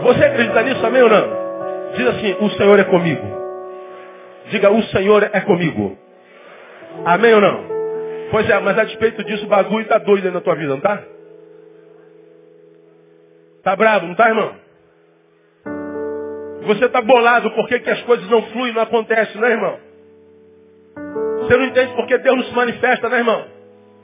Você 0.00 0.24
acredita 0.24 0.62
nisso, 0.62 0.84
amém 0.84 1.02
ou 1.02 1.08
não? 1.08 1.51
Diz 1.94 2.06
assim, 2.06 2.36
o 2.40 2.50
Senhor 2.50 2.78
é 2.78 2.84
comigo. 2.84 3.42
Diga, 4.50 4.70
o 4.70 4.82
Senhor 4.84 5.22
é 5.32 5.40
comigo. 5.40 5.96
Amém 7.04 7.34
ou 7.34 7.40
não? 7.40 7.64
Pois 8.30 8.48
é, 8.48 8.58
mas 8.60 8.78
a 8.78 8.84
despeito 8.84 9.22
disso, 9.24 9.44
o 9.44 9.48
bagulho 9.48 9.82
está 9.82 9.98
doido 9.98 10.26
aí 10.26 10.32
na 10.32 10.40
tua 10.40 10.54
vida, 10.54 10.70
não 10.70 10.80
tá? 10.80 11.02
Tá 13.62 13.76
bravo, 13.76 14.06
não 14.06 14.14
tá, 14.14 14.28
irmão? 14.28 14.54
Você 16.62 16.86
está 16.86 17.00
bolado 17.00 17.50
porque 17.52 17.80
que 17.80 17.90
as 17.90 18.00
coisas 18.02 18.28
não 18.30 18.42
fluem, 18.44 18.72
não 18.72 18.82
acontecem, 18.82 19.40
né, 19.40 19.50
irmão? 19.50 19.78
Você 21.40 21.56
não 21.56 21.64
entende 21.64 21.92
porque 21.94 22.18
Deus 22.18 22.36
não 22.36 22.44
se 22.44 22.54
manifesta, 22.54 23.08
né, 23.08 23.18
irmão? 23.18 23.44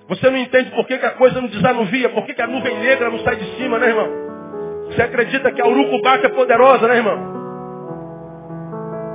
Você 0.08 0.28
não 0.30 0.38
entende 0.38 0.70
porque 0.72 0.98
que 0.98 1.06
a 1.06 1.10
coisa 1.10 1.40
não 1.40 1.48
desanuvia, 1.48 2.08
porque 2.10 2.34
que 2.34 2.42
a 2.42 2.46
nuvem 2.46 2.78
negra 2.78 3.10
não 3.10 3.18
sai 3.20 3.36
de 3.36 3.56
cima, 3.56 3.78
né, 3.78 3.88
irmão? 3.88 4.08
Você 4.86 5.02
acredita 5.02 5.52
que 5.52 5.60
a 5.60 5.66
urucubata 5.66 6.26
é 6.26 6.30
poderosa, 6.30 6.88
né, 6.88 6.96
irmão? 6.96 7.37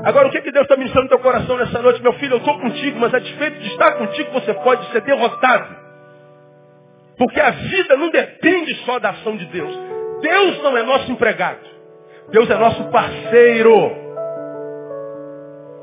Agora, 0.04 0.28
o 0.28 0.32
que, 0.32 0.42
que 0.42 0.52
Deus 0.52 0.64
está 0.64 0.76
ministrando 0.76 1.06
no 1.06 1.10
teu 1.10 1.20
coração 1.20 1.58
nessa 1.58 1.82
noite? 1.82 2.04
Meu 2.04 2.14
filho, 2.14 2.34
eu 2.34 2.38
estou 2.40 2.60
contigo, 2.60 3.00
mas 3.00 3.14
a 3.14 3.20
despeito 3.20 3.58
de 3.60 3.68
estar 3.70 3.94
contigo, 3.94 4.32
você 4.32 4.54
pode 4.56 4.86
ser 4.92 5.02
derrotado. 5.02 5.76
Porque 7.18 7.40
a 7.40 7.52
vida 7.52 7.96
não 7.96 8.10
depende 8.10 8.76
só 8.86 9.00
da 9.00 9.12
ação 9.12 9.38
de 9.38 9.46
Deus. 9.46 9.74
Deus 10.20 10.62
não 10.62 10.78
é 10.78 10.84
nosso 10.84 11.10
empregado. 11.10 11.62
Deus 12.32 12.50
é 12.50 12.56
nosso 12.56 12.84
parceiro. 12.90 13.74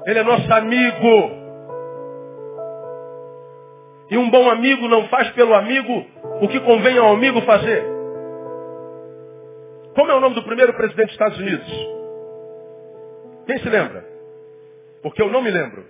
Ele 0.06 0.18
é 0.18 0.22
nosso 0.22 0.52
amigo. 0.52 1.40
E 4.10 4.18
um 4.18 4.28
bom 4.28 4.50
amigo 4.50 4.86
não 4.86 5.08
faz 5.08 5.30
pelo 5.30 5.54
amigo 5.54 6.04
o 6.42 6.48
que 6.48 6.60
convém 6.60 6.98
ao 6.98 7.14
amigo 7.14 7.40
fazer. 7.42 7.84
Como 9.94 10.10
é 10.10 10.14
o 10.14 10.20
nome 10.20 10.34
do 10.34 10.42
primeiro 10.42 10.74
presidente 10.74 11.06
dos 11.06 11.14
Estados 11.14 11.38
Unidos? 11.38 11.68
Quem 13.46 13.58
se 13.58 13.68
lembra? 13.68 14.09
Porque 15.02 15.22
eu 15.22 15.30
não 15.30 15.42
me 15.42 15.50
lembro. 15.50 15.84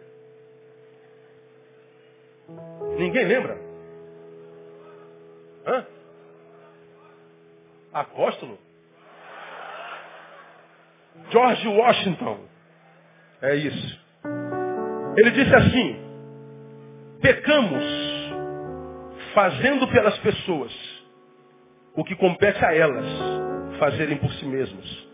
Ninguém 2.97 3.25
lembra? 3.25 3.59
Hã? 5.67 5.87
Apóstolo? 7.93 8.59
George 11.31 11.69
Washington. 11.69 12.41
É 13.43 13.55
isso. 13.57 14.01
Ele 15.17 15.31
disse 15.33 15.55
assim: 15.55 15.97
pecamos 17.21 17.85
fazendo 19.35 19.89
pelas 19.89 20.19
pessoas 20.19 20.73
o 21.95 22.05
que 22.05 22.15
compete 22.17 22.65
a 22.65 22.75
elas 22.75 23.07
fazerem 23.79 24.17
por 24.19 24.31
si 24.35 24.45
mesmos. 24.45 25.10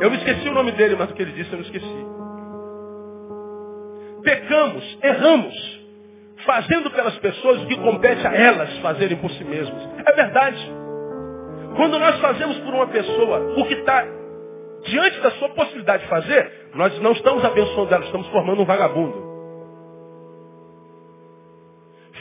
Eu 0.00 0.10
me 0.10 0.16
esqueci 0.18 0.48
o 0.48 0.52
nome 0.52 0.72
dele, 0.72 0.96
mas 0.96 1.10
o 1.10 1.14
que 1.14 1.22
ele 1.22 1.32
disse 1.32 1.50
eu 1.50 1.58
não 1.58 1.64
esqueci. 1.64 2.06
Pecamos, 4.22 4.98
erramos, 5.02 5.80
fazendo 6.44 6.90
pelas 6.90 7.16
pessoas 7.18 7.62
o 7.62 7.66
que 7.66 7.76
compete 7.76 8.26
a 8.26 8.34
elas 8.34 8.76
fazerem 8.78 9.16
por 9.16 9.30
si 9.30 9.44
mesmos. 9.44 9.88
É 10.04 10.12
verdade. 10.12 10.72
Quando 11.76 11.98
nós 11.98 12.18
fazemos 12.20 12.58
por 12.58 12.74
uma 12.74 12.86
pessoa 12.88 13.54
o 13.56 13.64
que 13.66 13.74
está 13.74 14.04
diante 14.84 15.20
da 15.20 15.30
sua 15.32 15.48
possibilidade 15.50 16.02
de 16.04 16.08
fazer, 16.08 16.70
nós 16.74 16.98
não 17.00 17.12
estamos 17.12 17.44
abençoando 17.44 17.94
ela, 17.94 18.04
estamos 18.04 18.26
formando 18.28 18.62
um 18.62 18.64
vagabundo. 18.64 19.26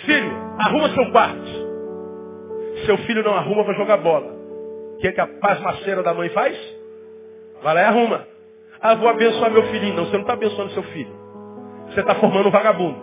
Filho, 0.05 0.31
arruma 0.59 0.89
seu 0.89 1.11
quarto. 1.11 1.65
Seu 2.85 2.97
filho 2.99 3.23
não 3.23 3.33
arruma 3.33 3.63
para 3.63 3.73
jogar 3.73 3.97
bola. 3.97 4.27
O 4.95 4.97
que, 4.99 5.07
é 5.07 5.11
que 5.11 5.21
a 5.21 5.27
paz 5.27 5.59
maceira 5.59 6.03
da 6.03 6.13
mãe 6.13 6.29
faz? 6.29 6.57
Vai 7.65 7.73
lá 7.73 7.81
e 7.81 7.85
arruma. 7.85 8.27
Ah, 8.79 8.93
vou 8.93 9.09
abençoar 9.09 9.49
meu 9.49 9.63
filhinho. 9.63 9.95
Não, 9.95 10.05
você 10.05 10.13
não 10.13 10.21
está 10.21 10.33
abençoando 10.33 10.71
seu 10.73 10.83
filho. 10.83 11.11
Você 11.89 11.99
está 11.99 12.13
formando 12.13 12.47
um 12.47 12.51
vagabundo. 12.51 12.95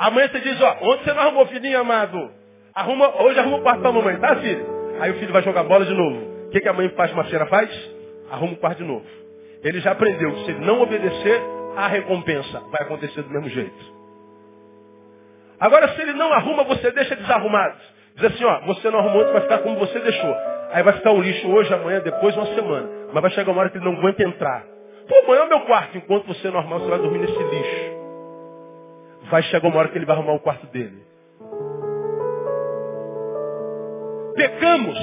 Amanhã 0.00 0.26
você 0.26 0.40
diz, 0.40 0.60
ó, 0.60 0.78
onde 0.82 1.04
você 1.04 1.12
não 1.12 1.22
arrumou, 1.22 1.46
filhinho 1.46 1.78
amado? 1.78 2.28
Arruma, 2.74 3.22
hoje 3.22 3.38
arruma 3.38 3.58
o 3.58 3.62
quarto 3.62 3.82
para 3.82 3.90
a 3.90 3.92
mamãe, 3.92 4.16
tá, 4.16 4.34
filho? 4.34 4.66
Aí 4.98 5.12
o 5.12 5.14
filho 5.14 5.32
vai 5.32 5.42
jogar 5.44 5.62
bola 5.62 5.84
de 5.84 5.94
novo. 5.94 6.48
O 6.48 6.50
que, 6.50 6.60
que 6.60 6.68
a 6.68 6.72
mãe 6.72 6.88
faz, 6.88 7.12
maceira 7.12 7.46
faz? 7.46 7.70
Arruma 8.32 8.54
o 8.54 8.56
quarto 8.56 8.78
de 8.78 8.84
novo. 8.84 9.06
Ele 9.62 9.78
já 9.78 9.92
aprendeu 9.92 10.32
que 10.32 10.44
se 10.46 10.50
ele 10.50 10.66
não 10.66 10.82
obedecer, 10.82 11.40
a 11.76 11.86
recompensa 11.86 12.58
vai 12.72 12.82
acontecer 12.82 13.22
do 13.22 13.30
mesmo 13.30 13.48
jeito. 13.48 13.94
Agora, 15.60 15.86
se 15.90 16.02
ele 16.02 16.14
não 16.14 16.32
arruma, 16.32 16.64
você 16.64 16.90
deixa 16.90 17.14
desarrumado. 17.14 17.76
Diz 18.16 18.24
assim, 18.24 18.44
ó, 18.44 18.60
você 18.66 18.90
não 18.90 18.98
arrumou, 18.98 19.32
vai 19.32 19.42
ficar 19.42 19.58
como 19.58 19.78
você 19.78 20.00
deixou. 20.00 20.34
Aí 20.72 20.82
vai 20.82 20.94
ficar 20.94 21.12
um 21.12 21.20
lixo 21.20 21.48
hoje, 21.48 21.72
amanhã, 21.72 22.00
depois, 22.00 22.36
uma 22.36 22.46
semana. 22.46 22.99
Mas 23.12 23.22
vai 23.22 23.30
chegar 23.32 23.50
uma 23.50 23.60
hora 23.60 23.70
que 23.70 23.78
ele 23.78 23.84
não 23.84 23.96
aguenta 23.98 24.22
entrar. 24.22 24.64
Pô, 25.08 25.14
amanhã 25.24 25.42
é 25.42 25.44
o 25.44 25.48
meu 25.48 25.60
quarto. 25.62 25.98
Enquanto 25.98 26.26
você 26.26 26.48
é 26.48 26.50
normal, 26.50 26.80
você 26.80 26.90
vai 26.90 26.98
dormir 26.98 27.18
nesse 27.18 27.42
lixo. 27.42 28.00
Vai 29.30 29.42
chegar 29.44 29.68
uma 29.68 29.78
hora 29.78 29.88
que 29.88 29.98
ele 29.98 30.06
vai 30.06 30.16
arrumar 30.16 30.34
o 30.34 30.40
quarto 30.40 30.66
dele. 30.68 31.02
Pecamos 34.34 34.98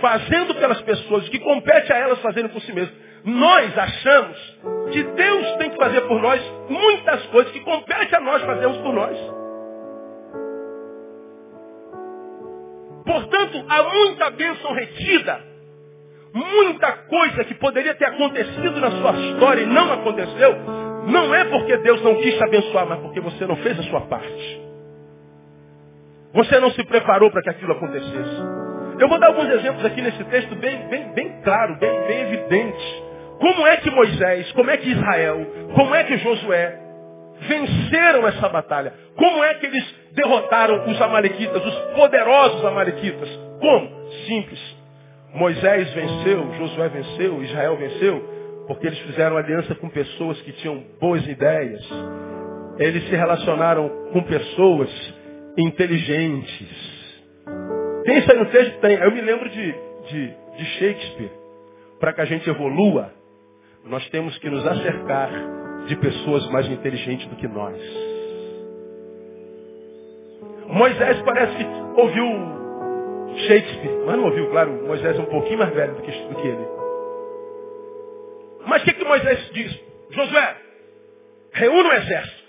fazendo 0.00 0.54
pelas 0.54 0.80
pessoas 0.82 1.26
o 1.26 1.30
que 1.30 1.38
compete 1.38 1.92
a 1.92 1.96
elas 1.96 2.20
fazerem 2.20 2.50
por 2.50 2.60
si 2.62 2.72
mesmas. 2.72 2.94
Nós 3.24 3.76
achamos 3.76 4.58
que 4.92 5.02
Deus 5.02 5.56
tem 5.56 5.70
que 5.70 5.76
fazer 5.76 6.00
por 6.02 6.20
nós 6.20 6.40
muitas 6.68 7.26
coisas 7.26 7.52
que 7.52 7.60
compete 7.60 8.14
a 8.14 8.20
nós 8.20 8.42
fazermos 8.42 8.78
por 8.78 8.92
nós. 8.94 9.18
Portanto, 13.04 13.64
há 13.68 13.82
muita 13.82 14.30
bênção 14.30 14.72
retida. 14.72 15.49
Muita 16.32 16.92
coisa 16.92 17.44
que 17.44 17.54
poderia 17.54 17.94
ter 17.94 18.06
acontecido 18.06 18.80
na 18.80 18.90
sua 18.90 19.12
história 19.12 19.62
e 19.62 19.66
não 19.66 19.92
aconteceu. 19.92 20.56
Não 21.06 21.34
é 21.34 21.44
porque 21.44 21.76
Deus 21.78 22.02
não 22.02 22.14
quis 22.16 22.36
te 22.36 22.44
abençoar, 22.44 22.86
mas 22.86 23.00
porque 23.00 23.20
você 23.20 23.46
não 23.46 23.56
fez 23.56 23.78
a 23.78 23.82
sua 23.84 24.02
parte. 24.02 24.60
Você 26.32 26.60
não 26.60 26.70
se 26.70 26.84
preparou 26.84 27.30
para 27.30 27.42
que 27.42 27.50
aquilo 27.50 27.72
acontecesse. 27.72 28.42
Eu 29.00 29.08
vou 29.08 29.18
dar 29.18 29.28
alguns 29.28 29.48
exemplos 29.48 29.84
aqui 29.84 30.00
nesse 30.00 30.22
texto 30.24 30.54
bem, 30.56 30.86
bem, 30.88 31.12
bem 31.14 31.40
claro, 31.42 31.76
bem, 31.78 31.90
bem 32.06 32.20
evidente. 32.20 33.02
Como 33.40 33.66
é 33.66 33.78
que 33.78 33.90
Moisés, 33.90 34.52
como 34.52 34.70
é 34.70 34.76
que 34.76 34.90
Israel, 34.90 35.46
como 35.74 35.94
é 35.94 36.04
que 36.04 36.18
Josué 36.18 36.78
venceram 37.48 38.28
essa 38.28 38.48
batalha? 38.50 38.92
Como 39.16 39.42
é 39.42 39.54
que 39.54 39.66
eles 39.66 39.94
derrotaram 40.12 40.86
os 40.86 41.00
amalequitas, 41.00 41.64
os 41.64 41.74
poderosos 41.94 42.64
amalequitas? 42.64 43.28
Como? 43.58 43.88
Simples. 44.26 44.69
Moisés 45.34 45.92
venceu, 45.94 46.54
Josué 46.54 46.88
venceu, 46.88 47.42
Israel 47.42 47.76
venceu, 47.76 48.64
porque 48.66 48.86
eles 48.86 48.98
fizeram 49.00 49.36
aliança 49.36 49.74
com 49.76 49.88
pessoas 49.88 50.40
que 50.42 50.52
tinham 50.52 50.82
boas 51.00 51.26
ideias. 51.26 51.80
Eles 52.78 53.04
se 53.08 53.14
relacionaram 53.14 53.88
com 54.12 54.22
pessoas 54.22 55.14
inteligentes. 55.56 56.68
Tem 58.04 58.18
isso 58.18 58.30
aí 58.32 58.38
no 58.38 58.46
texto? 58.46 58.80
Tem. 58.80 58.96
Eu 58.96 59.12
me 59.12 59.20
lembro 59.20 59.48
de, 59.48 59.74
de, 60.08 60.34
de 60.56 60.64
Shakespeare. 60.78 61.30
Para 61.98 62.14
que 62.14 62.20
a 62.22 62.24
gente 62.24 62.48
evolua, 62.48 63.12
nós 63.84 64.08
temos 64.08 64.36
que 64.38 64.48
nos 64.48 64.66
acercar 64.66 65.30
de 65.86 65.96
pessoas 65.96 66.48
mais 66.50 66.66
inteligentes 66.70 67.26
do 67.26 67.36
que 67.36 67.46
nós. 67.46 67.78
Moisés 70.68 71.20
parece 71.22 71.56
que 71.56 72.00
ouviu 72.00 72.59
Shakespeare, 73.36 74.02
mas 74.06 74.16
não 74.16 74.24
ouviu, 74.24 74.50
claro, 74.50 74.72
Moisés 74.86 75.18
é 75.18 75.20
um 75.20 75.26
pouquinho 75.26 75.58
mais 75.58 75.72
velho 75.72 75.94
do 75.94 76.02
que, 76.02 76.10
do 76.10 76.34
que 76.36 76.48
ele. 76.48 76.68
Mas 78.66 78.82
o 78.82 78.84
que, 78.84 78.92
que 78.94 79.04
Moisés 79.04 79.50
diz? 79.52 79.80
Josué, 80.10 80.56
reúna 81.52 81.88
o 81.88 81.92
exército, 81.92 82.44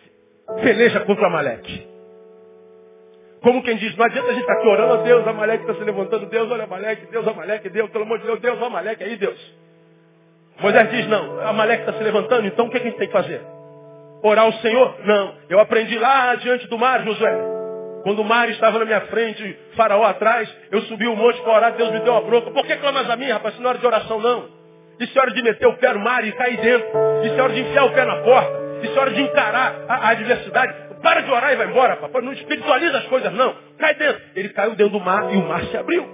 peleja 0.64 1.00
contra 1.02 1.28
Amaleque. 1.28 1.88
Como 3.42 3.64
quem 3.64 3.78
diz, 3.78 3.96
não 3.98 4.06
adianta 4.06 4.30
a 4.30 4.34
gente 4.34 4.42
estar 4.42 4.54
aqui 4.54 4.68
orando 4.68 4.94
a 4.94 4.98
Deus, 4.98 5.28
Amaleque 5.28 5.64
está 5.64 5.76
se 5.76 5.84
levantando, 5.84 6.26
Deus, 6.28 6.52
olha 6.52 6.64
Amaleque, 6.66 7.08
Deus, 7.08 7.28
Amaleque, 7.28 7.70
Deus, 7.70 7.90
pelo 7.90 8.04
amor 8.04 8.20
de 8.20 8.26
Deus, 8.26 8.40
Deus, 8.40 8.62
Amaleque, 8.62 9.04
aí 9.04 9.16
Deus. 9.16 9.56
Moisés 10.60 10.92
diz, 10.92 11.08
não, 11.08 11.40
Amaleque 11.42 11.82
está 11.82 11.94
se 11.94 12.04
levantando, 12.04 12.46
então 12.46 12.68
o 12.68 12.70
que 12.70 12.78
a 12.78 12.82
gente 12.82 12.98
tem 12.98 13.08
que 13.08 13.14
fazer? 13.14 13.42
Orar 14.24 14.46
ao 14.46 14.54
Senhor? 14.54 14.96
Não. 15.06 15.36
Eu 15.50 15.60
aprendi 15.60 15.98
lá 15.98 16.36
diante 16.36 16.68
do 16.68 16.78
mar, 16.78 17.04
Josué. 17.04 17.61
Quando 18.04 18.20
o 18.20 18.26
mar 18.26 18.50
estava 18.50 18.80
na 18.80 18.86
minha 18.86 19.02
frente, 19.02 19.58
faraó 19.76 20.04
atrás, 20.04 20.50
eu 20.72 20.82
subi 20.84 21.08
o 21.08 21.12
um 21.12 21.16
monte 21.16 21.40
para 21.42 21.54
orar, 21.54 21.74
Deus 21.74 21.92
me 21.92 22.00
deu 22.00 22.16
a 22.16 22.22
bronca. 22.22 22.52
Por 22.52 22.66
que 22.66 22.76
clamas 22.78 23.10
a 23.10 23.16
mim, 23.16 23.30
rapaz? 23.30 23.54
Isso 23.54 23.62
não 23.62 23.70
é 23.70 23.74
hora 23.74 23.80
de 23.80 23.86
oração, 23.86 24.20
não. 24.20 24.50
Isso 25.00 25.18
é 25.18 25.22
hora 25.22 25.32
de 25.32 25.42
meter 25.42 25.68
o 25.68 25.78
pé 25.78 25.94
no 25.94 26.00
mar 26.00 26.26
e 26.26 26.32
cair 26.32 26.58
dentro. 26.58 26.88
Isso 27.24 27.36
é 27.36 27.42
hora 27.42 27.54
de 27.54 27.62
enfiar 27.62 27.86
o 27.86 27.92
pé 27.92 28.06
na 28.06 28.18
porta. 28.18 28.60
Isso 28.84 28.98
é 28.98 29.02
hora 29.02 29.12
de 29.12 29.22
encarar 29.22 29.76
a, 29.88 29.96
a 29.96 30.10
adversidade. 30.10 30.74
Para 31.02 31.22
de 31.22 31.32
orar 31.32 31.54
e 31.54 31.56
vai 31.56 31.68
embora, 31.68 31.98
papai. 31.98 32.22
Não 32.22 32.34
espiritualiza 32.34 32.98
as 33.00 33.06
coisas, 33.06 33.34
não. 33.34 33.56
Cai 33.78 33.96
dentro. 33.96 34.22
Ele 34.36 34.50
caiu 34.50 34.76
dentro 34.76 34.94
do 34.94 35.00
mar 35.00 35.34
e 35.34 35.38
o 35.38 35.48
mar 35.48 35.64
se 35.66 35.78
abriu. 35.78 36.08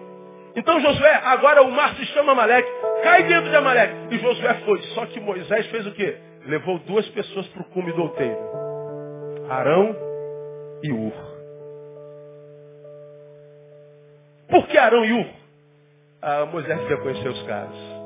Então 0.56 0.80
Josué, 0.80 1.21
agora 1.23 1.62
o 1.62 1.71
mar 1.71 1.95
se 1.95 2.06
chama 2.08 2.32
Amaleque. 2.32 2.69
Cai 3.04 3.23
dentro 3.23 3.50
de 3.50 3.56
Amaleque. 3.56 3.93
E 4.12 4.19
Josué 4.19 4.54
foi. 4.65 4.82
Só 4.93 5.06
que 5.06 5.19
Moisés 5.19 5.67
fez 5.67 5.86
o 5.86 5.91
quê? 5.91 6.17
Levou 6.45 6.80
duas 6.80 7.08
pessoas 7.10 7.47
para 7.47 7.62
o 7.62 7.65
cume 7.65 7.91
do 7.91 8.04
outeiro. 8.04 8.38
Arão 9.50 9.95
e 10.84 10.91
Ur. 10.91 11.27
Por 14.49 14.67
que 14.67 14.77
Arão 14.77 15.03
e 15.03 15.13
Ur? 15.13 15.25
Ah, 16.21 16.45
Moisés 16.45 16.79
queria 16.81 16.97
conhecer 16.97 17.29
os 17.29 17.43
caras. 17.43 17.97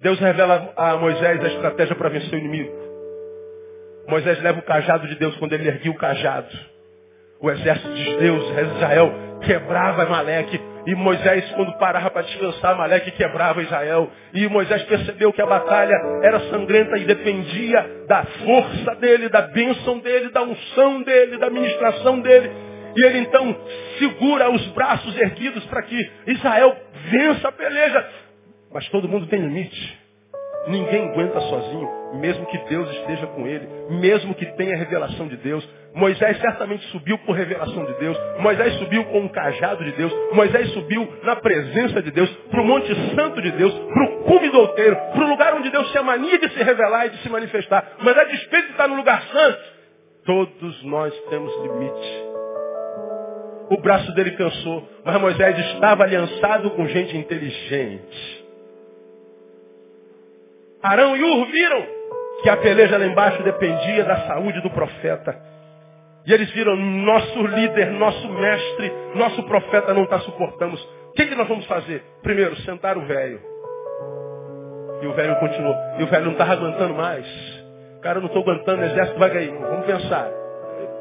Deus 0.00 0.18
revela 0.20 0.72
a 0.76 0.96
Moisés 0.96 1.44
a 1.44 1.48
estratégia 1.48 1.96
para 1.96 2.08
vencer 2.08 2.34
o 2.34 2.38
inimigo. 2.38 2.72
Moisés 4.08 4.40
leva 4.42 4.58
o 4.58 4.62
cajado 4.62 5.06
de 5.08 5.16
Deus 5.16 5.36
quando 5.36 5.52
ele 5.52 5.68
erguia 5.68 5.90
o 5.90 5.96
cajado. 5.96 6.48
O 7.40 7.50
exército 7.50 7.94
de 7.94 8.16
Deus, 8.16 8.44
Israel, 8.76 9.12
quebrava 9.42 10.04
Amaleque. 10.04 10.60
E 10.86 10.94
Moisés, 10.94 11.50
quando 11.52 11.76
parava 11.78 12.10
para 12.10 12.22
descansar, 12.22 12.72
Amaleque 12.72 13.10
quebrava 13.12 13.60
Israel. 13.62 14.08
E 14.32 14.48
Moisés 14.48 14.82
percebeu 14.84 15.32
que 15.32 15.42
a 15.42 15.46
batalha 15.46 15.94
era 16.22 16.40
sangrenta 16.50 16.96
e 16.96 17.04
dependia 17.04 18.04
da 18.06 18.24
força 18.24 18.94
dele, 18.96 19.28
da 19.28 19.42
bênção 19.42 19.98
dele, 19.98 20.30
da 20.30 20.42
unção 20.42 21.02
dele, 21.02 21.36
da 21.36 21.50
ministração 21.50 22.20
dele. 22.20 22.67
E 22.96 23.04
ele 23.04 23.18
então 23.18 23.56
segura 23.98 24.50
os 24.50 24.66
braços 24.68 25.16
erguidos 25.18 25.64
para 25.66 25.82
que 25.82 26.10
Israel 26.26 26.76
vença 27.10 27.48
a 27.48 27.52
peleja. 27.52 28.08
Mas 28.72 28.88
todo 28.88 29.08
mundo 29.08 29.26
tem 29.26 29.40
limite. 29.40 30.08
Ninguém 30.68 31.08
aguenta 31.08 31.40
sozinho, 31.40 31.88
mesmo 32.20 32.44
que 32.46 32.58
Deus 32.68 32.90
esteja 32.90 33.26
com 33.28 33.46
ele, 33.46 33.66
mesmo 34.00 34.34
que 34.34 34.44
tenha 34.44 34.76
revelação 34.76 35.26
de 35.26 35.36
Deus. 35.38 35.66
Moisés 35.94 36.38
certamente 36.40 36.84
subiu 36.88 37.16
por 37.18 37.34
revelação 37.34 37.86
de 37.86 37.94
Deus. 37.94 38.18
Moisés 38.38 38.74
subiu 38.74 39.04
com 39.06 39.20
um 39.20 39.28
cajado 39.28 39.82
de 39.82 39.92
Deus. 39.92 40.12
Moisés 40.32 40.70
subiu 40.72 41.10
na 41.22 41.36
presença 41.36 42.02
de 42.02 42.10
Deus, 42.10 42.28
para 42.50 42.60
o 42.60 42.66
Monte 42.66 42.94
Santo 43.14 43.40
de 43.40 43.50
Deus, 43.52 43.72
para 43.72 44.04
o 44.04 44.24
cume 44.24 44.50
do 44.50 44.60
outeiro, 44.60 44.96
para 45.14 45.24
o 45.24 45.28
lugar 45.28 45.54
onde 45.54 45.70
Deus 45.70 45.90
tinha 45.90 46.02
mania 46.02 46.38
de 46.38 46.50
se 46.50 46.62
revelar 46.62 47.06
e 47.06 47.10
de 47.10 47.22
se 47.22 47.30
manifestar. 47.30 47.96
Mas 48.00 48.18
a 48.18 48.24
despeito 48.24 48.66
de 48.66 48.72
estar 48.72 48.88
no 48.88 48.96
lugar 48.96 49.22
santo, 49.22 49.58
todos 50.26 50.84
nós 50.84 51.18
temos 51.30 51.50
limite. 51.62 52.27
O 53.70 53.80
braço 53.80 54.12
dele 54.14 54.32
cansou, 54.32 54.88
mas 55.04 55.20
Moisés 55.20 55.58
estava 55.58 56.04
aliançado 56.04 56.70
com 56.70 56.86
gente 56.88 57.16
inteligente. 57.16 58.46
Arão 60.82 61.16
e 61.16 61.22
Ur 61.22 61.46
viram 61.46 61.86
que 62.42 62.48
a 62.48 62.56
peleja 62.56 62.96
lá 62.96 63.04
embaixo 63.04 63.42
dependia 63.42 64.04
da 64.04 64.26
saúde 64.26 64.60
do 64.62 64.70
profeta. 64.70 65.36
E 66.24 66.32
eles 66.32 66.50
viram, 66.50 66.76
nosso 66.76 67.42
líder, 67.46 67.90
nosso 67.92 68.28
mestre, 68.28 68.92
nosso 69.14 69.42
profeta 69.44 69.92
não 69.94 70.04
está 70.04 70.20
suportando. 70.20 70.76
O 71.08 71.12
que, 71.12 71.26
que 71.26 71.34
nós 71.34 71.48
vamos 71.48 71.66
fazer? 71.66 72.02
Primeiro, 72.22 72.56
sentar 72.62 72.96
o 72.96 73.06
velho. 73.06 73.40
E 75.02 75.06
o 75.06 75.12
velho 75.12 75.36
continuou. 75.36 75.74
E 75.98 76.02
o 76.02 76.06
velho 76.06 76.24
não 76.26 76.32
estava 76.32 76.52
aguentando 76.52 76.94
mais. 76.94 77.26
Cara, 78.02 78.18
eu 78.18 78.22
não 78.22 78.28
estou 78.28 78.42
aguentando, 78.42 78.82
o 78.82 78.84
exército 78.84 79.18
vai 79.18 79.30
cair. 79.30 79.50
Vamos 79.50 79.86
pensar. 79.86 80.30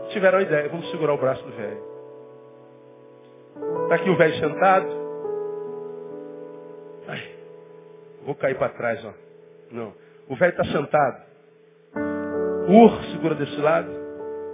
Tiveram 0.10 0.40
a 0.40 0.42
ideia, 0.42 0.70
vamos 0.70 0.90
segurar 0.92 1.14
o 1.14 1.18
braço 1.18 1.44
do 1.44 1.52
velho. 1.52 1.97
Está 3.88 3.96
aqui 3.96 4.10
o 4.10 4.18
velho 4.18 4.34
sentado. 4.36 4.86
Ai, 7.08 7.22
vou 8.26 8.36
cair 8.36 8.56
para 8.56 8.68
trás, 8.74 9.06
ó. 9.06 9.14
Não. 9.72 9.94
O 10.28 10.36
velho 10.36 10.50
está 10.50 10.66
sentado. 10.66 11.24
Ur 12.68 13.02
segura 13.14 13.34
desse 13.36 13.56
lado, 13.56 13.90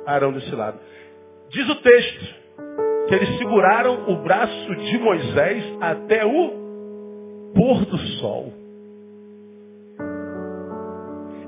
Arão 0.06 0.34
desse 0.34 0.54
lado. 0.54 0.78
Diz 1.50 1.68
o 1.68 1.82
texto 1.82 2.36
que 3.08 3.16
eles 3.16 3.38
seguraram 3.40 4.08
o 4.08 4.18
braço 4.18 4.76
de 4.76 5.00
Moisés 5.00 5.64
até 5.82 6.24
o 6.24 7.52
pôr 7.56 7.86
do 7.86 7.98
sol. 8.20 8.54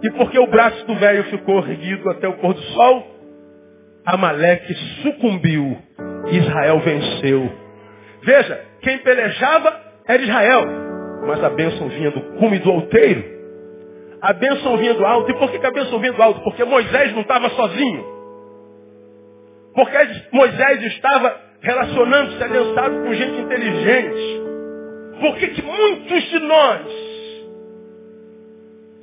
E 0.01 0.09
porque 0.17 0.39
o 0.39 0.47
braço 0.47 0.83
do 0.87 0.95
velho 0.95 1.23
ficou 1.25 1.59
erguido 1.59 2.09
até 2.09 2.27
o 2.27 2.37
pôr 2.37 2.55
do 2.55 2.61
sol, 2.61 3.07
Amaleque 4.07 4.73
sucumbiu. 5.03 5.77
Israel 6.31 6.79
venceu. 6.79 7.64
Veja, 8.25 8.65
quem 8.81 8.97
pelejava 8.97 9.81
era 10.07 10.21
Israel, 10.21 10.65
mas 11.27 11.43
a 11.43 11.49
bênção 11.51 11.87
vinha 11.89 12.09
do 12.09 12.21
cume 12.39 12.57
do 12.57 12.71
outeiro. 12.71 13.23
A 14.19 14.33
bênção 14.33 14.75
vinha 14.77 14.95
do 14.95 15.05
alto. 15.05 15.29
E 15.29 15.35
por 15.35 15.51
que, 15.51 15.63
a 15.63 15.71
bênção 15.71 15.99
vinha 15.99 16.11
do 16.11 16.23
alto? 16.23 16.41
Porque 16.41 16.63
Moisés 16.63 17.13
não 17.13 17.21
estava 17.21 17.49
sozinho. 17.51 18.03
Porque 19.75 19.97
Moisés 20.31 20.81
estava 20.83 21.39
relacionando-se, 21.61 22.43
aliançado 22.43 23.03
com 23.03 23.13
gente 23.13 23.41
inteligente. 23.41 24.41
Por 25.19 25.35
que, 25.35 25.47
que 25.49 25.61
muitos 25.61 26.23
de 26.23 26.39
nós 26.39 26.81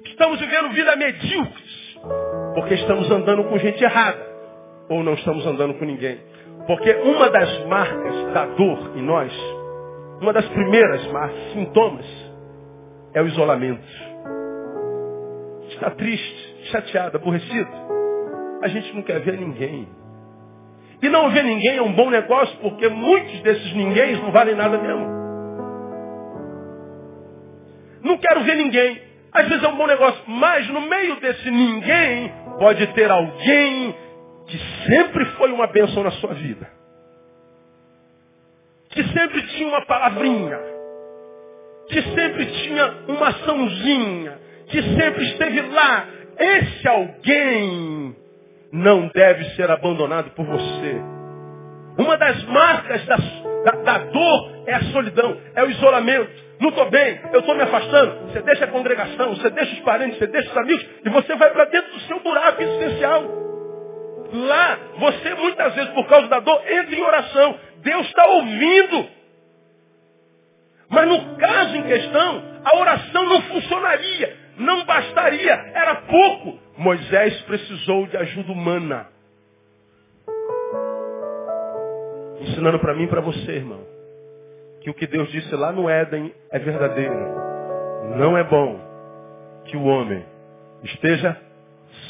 estamos 0.07 0.41
vivendo 0.41 0.71
vida 0.71 0.97
medíocres? 0.97 1.97
Porque 2.57 2.75
estamos 2.75 3.09
andando 3.09 3.45
com 3.45 3.57
gente 3.59 3.85
errada. 3.85 4.33
Ou 4.89 5.05
não 5.05 5.15
estamos 5.15 5.47
andando 5.47 5.75
com 5.75 5.85
ninguém. 5.85 6.32
Porque 6.67 6.93
uma 6.93 7.31
das 7.31 7.67
marcas 7.67 8.33
da 8.33 8.47
dor 8.47 8.93
em 8.97 9.03
nós, 9.03 9.33
uma 10.21 10.33
das 10.33 10.47
primeiras 10.49 11.07
marcas, 11.11 11.53
sintomas, 11.53 12.07
é 13.15 13.21
o 13.21 13.27
isolamento 13.27 14.13
está 15.83 15.91
triste, 15.91 16.69
chateado, 16.71 17.17
aborrecido, 17.17 17.69
a 18.63 18.69
gente 18.69 18.95
não 18.95 19.03
quer 19.03 19.21
ver 19.21 19.39
ninguém. 19.39 19.89
E 21.03 21.09
não 21.09 21.31
ver 21.31 21.43
ninguém 21.43 21.77
é 21.77 21.83
um 21.83 21.93
bom 21.93 22.09
negócio, 22.11 22.57
porque 22.59 22.89
muitos 22.89 23.41
desses 23.41 23.73
ninguém 23.75 24.17
não 24.17 24.31
valem 24.31 24.55
nada 24.55 24.79
mesmo. 24.79 25.23
Não 28.03 28.17
quero 28.19 28.43
ver 28.45 28.57
ninguém. 28.57 29.01
Às 29.33 29.49
vezes 29.49 29.65
é 29.65 29.69
um 29.69 29.77
bom 29.77 29.87
negócio, 29.87 30.23
mas 30.29 30.69
no 30.69 30.83
meio 30.83 31.17
desse 31.17 31.51
ninguém 31.51 32.33
pode 32.59 32.87
ter 32.89 33.11
alguém 33.11 33.95
sempre 34.87 35.25
foi 35.37 35.53
uma 35.53 35.67
bênção 35.67 36.03
na 36.03 36.11
sua 36.13 36.35
vida. 36.35 36.69
Que 38.91 39.03
sempre 39.05 39.43
tinha 39.49 39.69
uma 39.69 39.85
palavrinha. 39.87 40.59
Que 41.89 42.03
sempre 42.03 42.47
tinha 42.47 42.95
uma 43.09 43.29
açãozinha 43.29 44.43
que 44.73 44.83
sempre 44.83 45.25
esteve 45.25 45.61
lá. 45.61 46.07
Esse 46.39 46.89
alguém 46.89 48.17
não 48.73 49.09
deve 49.09 49.45
ser 49.55 49.71
abandonado 49.71 50.31
por 50.31 50.47
você. 50.47 51.01
Uma 51.99 52.17
das 52.17 52.43
marcas 52.45 53.05
da, 53.05 53.17
da, 53.17 53.71
da 53.83 53.99
dor 53.99 54.65
é 54.67 54.75
a 54.75 54.83
solidão, 54.85 55.37
é 55.55 55.63
o 55.63 55.71
isolamento. 55.71 56.43
Não 56.59 56.71
estou 56.71 56.89
bem, 56.91 57.21
eu 57.33 57.41
estou 57.41 57.55
me 57.55 57.63
afastando. 57.63 58.29
Você 58.29 58.41
deixa 58.41 58.65
a 58.65 58.69
congregação, 58.69 59.35
você 59.35 59.51
deixa 59.51 59.75
os 59.75 59.81
parentes, 59.81 60.19
você 60.19 60.27
deixa 60.27 60.51
os 60.51 60.57
amigos 60.57 60.87
e 61.05 61.11
você 61.11 61.37
vai 61.37 61.51
para 61.51 61.67
dentro 61.67 61.93
do 61.93 62.01
seu 62.01 62.19
buraco 62.21 62.63
existencial. 62.63 63.25
Lá, 64.33 64.79
você 64.99 65.35
muitas 65.35 65.75
vezes, 65.75 65.93
por 65.93 66.07
causa 66.07 66.27
da 66.29 66.41
dor, 66.41 66.63
entra 66.67 66.95
em 66.95 67.03
oração. 67.03 67.59
Deus 67.83 68.07
está 68.07 68.27
ouvindo. 68.27 69.09
Mas 70.89 71.09
no 71.09 71.37
caso 71.37 71.77
em 71.77 71.83
questão, 71.83 72.43
a 72.65 72.77
oração 72.77 73.25
não 73.25 73.43
funcionaria. 73.43 74.37
Não 74.57 74.85
bastaria, 74.85 75.53
era 75.75 75.97
pouco. 75.97 76.59
Moisés 76.79 77.41
precisou 77.43 78.07
de 78.07 78.17
ajuda 78.17 78.53
humana. 78.53 79.07
Ensinando 82.41 82.79
para 82.79 82.95
mim 82.95 83.05
e 83.05 83.09
para 83.09 83.21
você, 83.21 83.53
irmão, 83.53 83.87
que 84.81 84.91
o 84.91 84.95
que 84.95 85.07
Deus 85.07 85.31
disse 85.31 85.55
lá 85.55 85.73
no 85.73 85.89
Éden 85.89 86.35
é 86.51 86.59
verdadeiro. 86.59 87.15
Não 88.17 88.37
é 88.37 88.45
bom 88.45 88.81
que 89.67 89.77
o 89.77 89.85
homem 89.85 90.25
esteja 90.83 91.37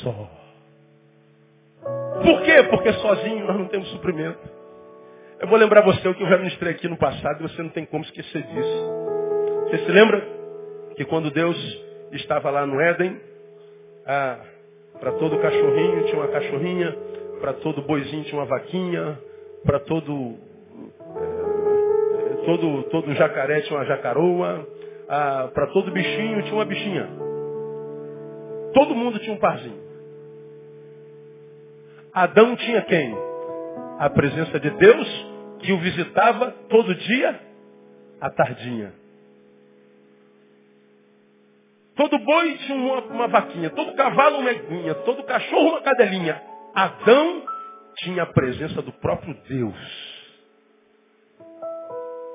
só. 0.02 0.41
Por 2.22 2.42
quê? 2.42 2.62
Porque 2.70 2.92
sozinho 2.94 3.46
nós 3.46 3.56
não 3.56 3.66
temos 3.66 3.88
suprimento. 3.90 4.40
Eu 5.40 5.48
vou 5.48 5.58
lembrar 5.58 5.82
você 5.82 6.06
o 6.06 6.14
que 6.14 6.22
eu 6.22 6.28
já 6.28 6.38
ministrei 6.38 6.72
aqui 6.72 6.88
no 6.88 6.96
passado 6.96 7.40
e 7.40 7.42
você 7.42 7.62
não 7.62 7.70
tem 7.70 7.85
como 7.85 8.04
esquecer 8.04 8.42
disso. 8.42 8.92
Você 9.64 9.78
se 9.78 9.90
lembra 9.90 10.24
que 10.94 11.04
quando 11.04 11.30
Deus 11.30 11.56
estava 12.12 12.50
lá 12.50 12.66
no 12.66 12.80
Éden. 12.80 13.20
Ah, 14.06 14.38
para 15.00 15.12
todo 15.12 15.38
cachorrinho 15.38 16.04
tinha 16.04 16.16
uma 16.16 16.28
cachorrinha, 16.28 16.96
para 17.40 17.54
todo 17.54 17.82
boizinho 17.82 18.24
tinha 18.24 18.40
uma 18.40 18.46
vaquinha, 18.46 19.18
para 19.64 19.80
todo, 19.80 20.37
eh, 21.16 22.44
todo, 22.44 22.82
todo 22.85 23.14
jacaré 23.14 23.62
tinha 23.62 23.78
uma 23.78 23.85
jacaroa, 23.85 24.66
ah, 25.08 25.50
para 25.52 25.66
todo 25.68 25.90
bichinho 25.90 26.42
tinha 26.42 26.54
uma 26.54 26.64
bichinha. 26.64 27.08
Todo 28.74 28.94
mundo 28.94 29.18
tinha 29.18 29.35
um 29.35 29.38
parzinho. 29.38 29.81
Adão 32.12 32.55
tinha 32.57 32.83
quem? 32.83 33.16
A 33.98 34.11
presença 34.11 34.61
de 34.61 34.70
Deus 34.70 35.27
que 35.61 35.72
o 35.72 35.79
visitava 35.79 36.51
todo 36.68 36.94
dia 36.94 37.40
à 38.20 38.29
tardinha. 38.29 38.92
Todo 41.96 42.18
boi 42.18 42.59
tinha 42.59 42.77
uma, 42.77 43.01
uma 43.05 43.29
vaquinha, 43.29 43.70
todo 43.70 43.94
cavalo 43.94 44.38
uma 44.38 44.51
eguinha, 44.51 44.94
todo 44.96 45.25
cachorro 45.25 45.70
uma 45.70 45.83
cadelinha. 45.83 46.42
Adão 46.75 47.44
tinha 47.96 48.25
a 48.25 48.27
presença 48.27 48.83
do 48.83 48.92
próprio 48.92 49.35
Deus. 49.48 50.22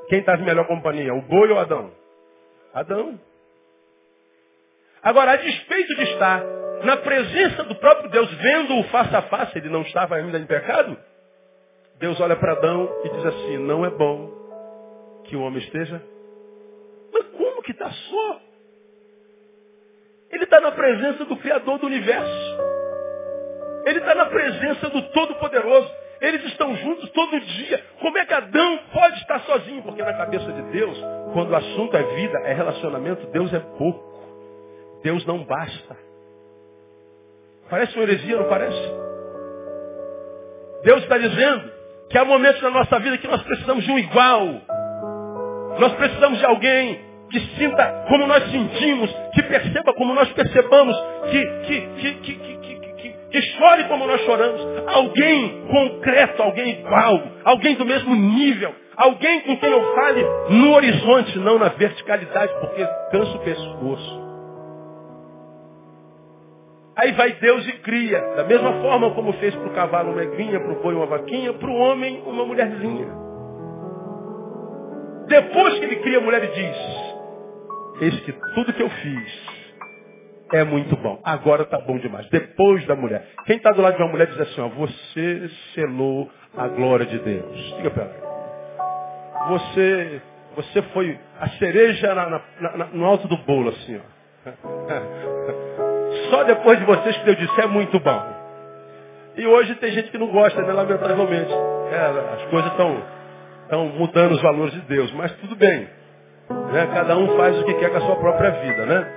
Quem 0.10 0.20
estava 0.20 0.42
em 0.42 0.46
melhor 0.46 0.66
companhia? 0.68 1.14
O 1.14 1.22
boi 1.22 1.52
ou 1.52 1.60
Adão? 1.60 1.92
Adão. 2.74 3.20
Agora, 5.04 5.34
a 5.34 5.36
despeito 5.36 5.96
de 5.96 6.04
estar 6.04 6.44
na 6.84 6.98
presença 6.98 7.64
do 7.64 7.76
próprio 7.76 8.10
Deus, 8.10 8.32
vendo-o 8.34 8.84
face 8.86 9.16
a 9.16 9.22
face, 9.24 9.58
ele 9.58 9.70
não 9.70 9.82
estava 9.82 10.16
ainda 10.16 10.38
em 10.38 10.46
pecado, 10.46 10.98
Deus 12.00 12.20
olha 12.20 12.36
para 12.36 12.54
Adão 12.54 12.90
e 13.04 13.10
diz 13.10 13.26
assim, 13.26 13.58
não 13.58 13.86
é 13.86 13.90
bom 13.90 14.32
que 15.26 15.36
o 15.36 15.42
homem 15.42 15.60
esteja. 15.60 16.02
Mas 17.12 17.26
como 17.30 17.62
que 17.64 17.72
está 17.72 17.90
só? 17.90 18.42
Ele 20.32 20.44
está 20.44 20.60
na 20.60 20.72
presença 20.72 21.26
do 21.26 21.38
Criador 21.38 21.80
do 21.80 21.88
universo. 21.88 22.58
Ele 23.86 24.00
está 24.00 24.14
na 24.14 24.26
presença 24.26 24.90
do 24.90 25.02
Todo-Poderoso. 25.10 25.90
Eles 26.20 26.44
estão 26.46 26.76
juntos 26.76 27.10
todo 27.12 27.40
dia. 27.40 27.84
Como 28.00 28.18
é 28.18 28.26
que 28.26 28.34
Adão 28.34 28.80
pode 28.92 29.18
estar 29.20 29.40
sozinho? 29.42 29.82
Porque 29.84 30.04
na 30.04 30.14
cabeça 30.14 30.52
de 30.52 30.62
Deus, 30.72 30.98
quando 31.34 31.52
o 31.52 31.56
assunto 31.56 31.96
é 31.96 32.04
vida, 32.16 32.40
é 32.40 32.54
relacionamento, 32.54 33.26
Deus 33.28 33.54
é 33.54 33.60
pouco. 33.60 35.02
Deus 35.04 35.26
não 35.26 35.44
basta. 35.44 36.07
Parece 37.70 37.94
uma 37.96 38.04
heresia, 38.04 38.38
não 38.38 38.50
parece? 38.50 38.94
Deus 40.84 41.04
está 41.04 41.18
dizendo 41.18 41.72
que 42.10 42.18
há 42.18 42.24
momentos 42.24 42.62
na 42.62 42.70
nossa 42.70 43.00
vida 43.00 43.18
que 43.18 43.28
nós 43.28 43.42
precisamos 43.44 43.84
de 43.84 43.92
um 43.92 44.00
igual. 44.00 44.62
Nós 45.80 45.94
precisamos 45.94 46.40
de 46.40 46.46
alguém 46.46 47.00
que 47.30 47.40
sinta 47.58 48.06
como 48.08 48.26
nós 48.26 48.50
sentimos, 48.50 49.14
que 49.34 49.44
perceba 49.44 49.94
como 49.94 50.14
nós 50.14 50.30
percebamos, 50.32 50.96
que, 51.30 51.46
que, 51.66 51.82
que, 51.82 52.14
que, 52.14 53.14
que, 53.30 53.42
chore 53.58 53.84
como 53.86 54.08
nós 54.08 54.22
choramos. 54.22 54.62
Alguém 54.88 55.68
concreto, 55.68 56.42
alguém 56.42 56.80
igual, 56.80 57.22
alguém 57.44 57.76
do 57.76 57.86
mesmo 57.86 58.16
nível, 58.16 58.74
alguém 58.96 59.42
com 59.42 59.58
quem 59.58 59.70
eu 59.70 59.96
fale 59.96 60.26
no 60.50 60.74
horizonte, 60.74 61.38
não 61.40 61.60
na 61.60 61.70
verticalidade, 61.70 62.54
porque 62.62 62.88
cansa 63.12 63.32
o 63.36 63.40
pescoço. 63.40 64.27
Aí 66.98 67.12
vai 67.12 67.32
Deus 67.34 67.68
e 67.68 67.74
cria. 67.74 68.20
Da 68.36 68.44
mesma 68.44 68.74
forma 68.82 69.12
como 69.14 69.32
fez 69.34 69.56
para 69.56 69.68
o 69.68 69.74
cavalo 69.74 70.12
uma 70.12 70.24
egrinha, 70.24 70.60
para 70.60 70.72
o 70.72 70.82
boi 70.82 70.96
uma 70.96 71.06
vaquinha, 71.06 71.54
para 71.54 71.70
o 71.70 71.76
homem 71.76 72.24
uma 72.26 72.44
mulherzinha. 72.44 73.08
Depois 75.28 75.78
que 75.78 75.86
ele 75.86 75.98
cria 75.98 76.18
a 76.18 76.22
mulher 76.22 76.44
e 76.44 76.48
diz, 76.48 76.78
eis 78.02 78.20
que 78.22 78.32
tudo 78.56 78.74
que 78.74 78.82
eu 78.82 78.90
fiz 78.90 79.58
é 80.54 80.64
muito 80.64 80.96
bom. 80.96 81.20
Agora 81.24 81.64
está 81.64 81.78
bom 81.80 82.00
demais. 82.00 82.28
Depois 82.30 82.84
da 82.88 82.96
mulher. 82.96 83.28
Quem 83.46 83.58
está 83.58 83.72
do 83.72 83.82
lado 83.82 83.96
de 83.96 84.02
uma 84.02 84.12
mulher 84.12 84.28
diz 84.28 84.40
assim, 84.40 84.62
ó, 84.62 84.68
você 84.70 85.50
selou 85.76 86.32
a 86.56 86.68
glória 86.68 87.06
de 87.06 87.20
Deus. 87.20 87.76
Diga 87.78 87.92
para 87.92 88.06
ela. 88.06 89.48
Você, 89.50 90.22
você 90.56 90.82
foi 90.94 91.20
a 91.40 91.50
cereja 91.50 92.16
na, 92.16 92.30
na, 92.30 92.42
na, 92.78 92.86
no 92.86 93.06
alto 93.06 93.28
do 93.28 93.38
bolo, 93.38 93.70
assim, 93.70 94.00
ó. 94.00 95.62
Só 96.30 96.44
depois 96.44 96.80
de 96.80 96.86
vocês 96.86 97.18
que 97.18 97.26
Deus 97.26 97.38
disse, 97.38 97.62
é 97.62 97.68
muito 97.68 98.00
bom. 98.00 98.38
E 99.36 99.46
hoje 99.46 99.76
tem 99.76 99.92
gente 99.92 100.10
que 100.10 100.18
não 100.18 100.28
gosta, 100.28 100.62
né, 100.62 100.74
lamentavelmente. 100.74 101.52
É, 101.92 102.36
as 102.36 102.50
coisas 102.50 102.72
estão 102.72 103.18
estão 103.68 103.86
mudando 103.90 104.32
os 104.32 104.42
valores 104.42 104.74
de 104.74 104.82
Deus, 104.82 105.12
mas 105.14 105.32
tudo 105.34 105.56
bem. 105.56 105.88
Né? 106.72 106.90
Cada 106.94 107.18
um 107.18 107.36
faz 107.36 107.60
o 107.60 107.66
que 107.66 107.74
quer 107.76 107.90
com 107.90 107.98
a 107.98 108.02
sua 108.02 108.16
própria 108.16 108.52
vida, 108.52 108.86
né? 108.86 109.14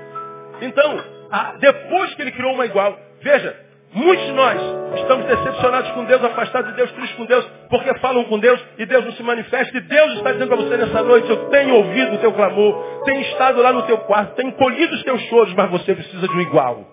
Então, 0.63 1.01
a, 1.31 1.55
depois 1.59 2.15
que 2.15 2.23
ele 2.23 2.33
criou 2.33 2.53
uma 2.53 2.67
igual, 2.67 2.99
veja, 3.23 3.57
muitos 3.95 4.27
de 4.27 4.33
nós 4.33 4.61
estamos 4.97 5.25
decepcionados 5.27 5.91
com 5.93 6.05
Deus, 6.05 6.23
afastados 6.25 6.71
de 6.71 6.77
Deus, 6.77 6.91
tristes 6.93 7.17
com 7.17 7.25
Deus, 7.25 7.49
porque 7.71 7.95
falam 8.01 8.25
com 8.25 8.39
Deus 8.39 8.61
e 8.77 8.85
Deus 8.85 9.05
não 9.05 9.13
se 9.13 9.23
manifesta. 9.23 9.79
E 9.79 9.81
Deus 9.81 10.15
está 10.15 10.33
dizendo 10.33 10.49
para 10.49 10.57
você 10.57 10.77
nessa 10.77 11.03
noite, 11.03 11.31
eu 11.31 11.49
tenho 11.49 11.77
ouvido 11.77 12.17
o 12.17 12.19
teu 12.19 12.33
clamor, 12.33 13.03
tenho 13.05 13.21
estado 13.23 13.63
lá 13.63 13.73
no 13.73 13.83
teu 13.83 13.99
quarto, 13.99 14.35
tenho 14.35 14.53
colhido 14.53 14.95
os 14.95 15.03
teus 15.05 15.21
choros, 15.23 15.55
mas 15.55 15.71
você 15.71 15.95
precisa 15.95 16.27
de 16.27 16.37
um 16.37 16.41
igual. 16.41 16.85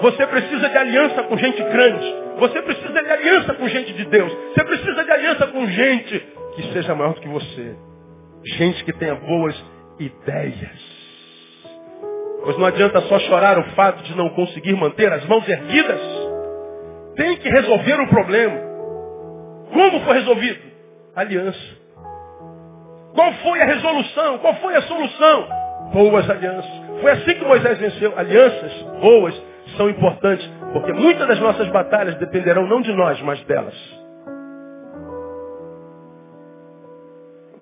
Você 0.00 0.26
precisa 0.26 0.68
de 0.68 0.76
aliança 0.76 1.22
com 1.24 1.36
gente 1.36 1.62
grande. 1.62 2.14
Você 2.38 2.62
precisa 2.62 3.02
de 3.02 3.10
aliança 3.10 3.54
com 3.54 3.68
gente 3.68 3.92
de 3.92 4.04
Deus. 4.04 4.32
Você 4.32 4.64
precisa 4.64 5.04
de 5.04 5.10
aliança 5.10 5.46
com 5.48 5.66
gente 5.66 6.26
que 6.54 6.72
seja 6.72 6.94
maior 6.94 7.14
do 7.14 7.20
que 7.20 7.28
você. 7.28 7.76
Gente 8.56 8.84
que 8.84 8.92
tenha 8.92 9.16
boas 9.16 9.60
ideias. 9.98 10.98
Pois 12.44 12.56
não 12.56 12.66
adianta 12.66 13.00
só 13.02 13.18
chorar 13.18 13.58
o 13.58 13.64
fato 13.72 14.02
de 14.04 14.16
não 14.16 14.28
conseguir 14.30 14.74
manter 14.74 15.12
as 15.12 15.24
mãos 15.26 15.46
erguidas. 15.48 16.00
Tem 17.16 17.36
que 17.36 17.48
resolver 17.48 18.00
o 18.00 18.08
problema. 18.08 18.60
Como 19.72 20.00
foi 20.04 20.14
resolvido? 20.14 20.60
Aliança. 21.16 21.76
Qual 23.14 23.32
foi 23.34 23.60
a 23.60 23.64
resolução? 23.64 24.38
Qual 24.38 24.54
foi 24.54 24.76
a 24.76 24.82
solução? 24.82 25.48
Boas 25.92 26.30
alianças. 26.30 26.70
Foi 27.00 27.10
assim 27.10 27.34
que 27.34 27.44
Moisés 27.44 27.78
venceu. 27.78 28.16
Alianças 28.16 28.72
boas 29.00 29.47
são 29.78 29.88
importantes, 29.88 30.46
porque 30.72 30.92
muitas 30.92 31.26
das 31.26 31.40
nossas 31.40 31.68
batalhas 31.68 32.16
dependerão 32.16 32.66
não 32.66 32.82
de 32.82 32.92
nós, 32.92 33.18
mas 33.22 33.42
delas. 33.44 33.74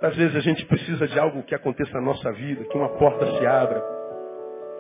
Às 0.01 0.17
vezes 0.17 0.35
a 0.35 0.41
gente 0.41 0.65
precisa 0.67 1.07
de 1.07 1.19
algo 1.19 1.43
que 1.45 1.55
aconteça 1.55 1.93
na 1.95 2.01
nossa 2.01 2.33
vida, 2.33 2.65
que 2.65 2.77
uma 2.77 2.89
porta 2.91 3.27
se 3.39 3.47
abra. 3.47 3.83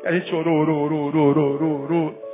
A 0.05 0.13
gente 0.13 0.35
orou, 0.35 0.59
orou, 0.61 0.85
orou, 0.85 1.07
orou, 1.07 1.55
orou, 1.55 1.83
orou, 1.83 2.27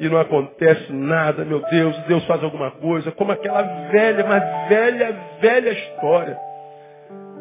e 0.00 0.08
não 0.08 0.18
acontece 0.18 0.92
nada, 0.92 1.44
meu 1.44 1.60
Deus, 1.70 1.96
Deus 2.06 2.24
faz 2.26 2.42
alguma 2.42 2.70
coisa, 2.72 3.10
como 3.12 3.32
aquela 3.32 3.62
velha, 3.62 4.24
mas 4.26 4.68
velha, 4.68 5.16
velha 5.40 5.70
história 5.70 6.38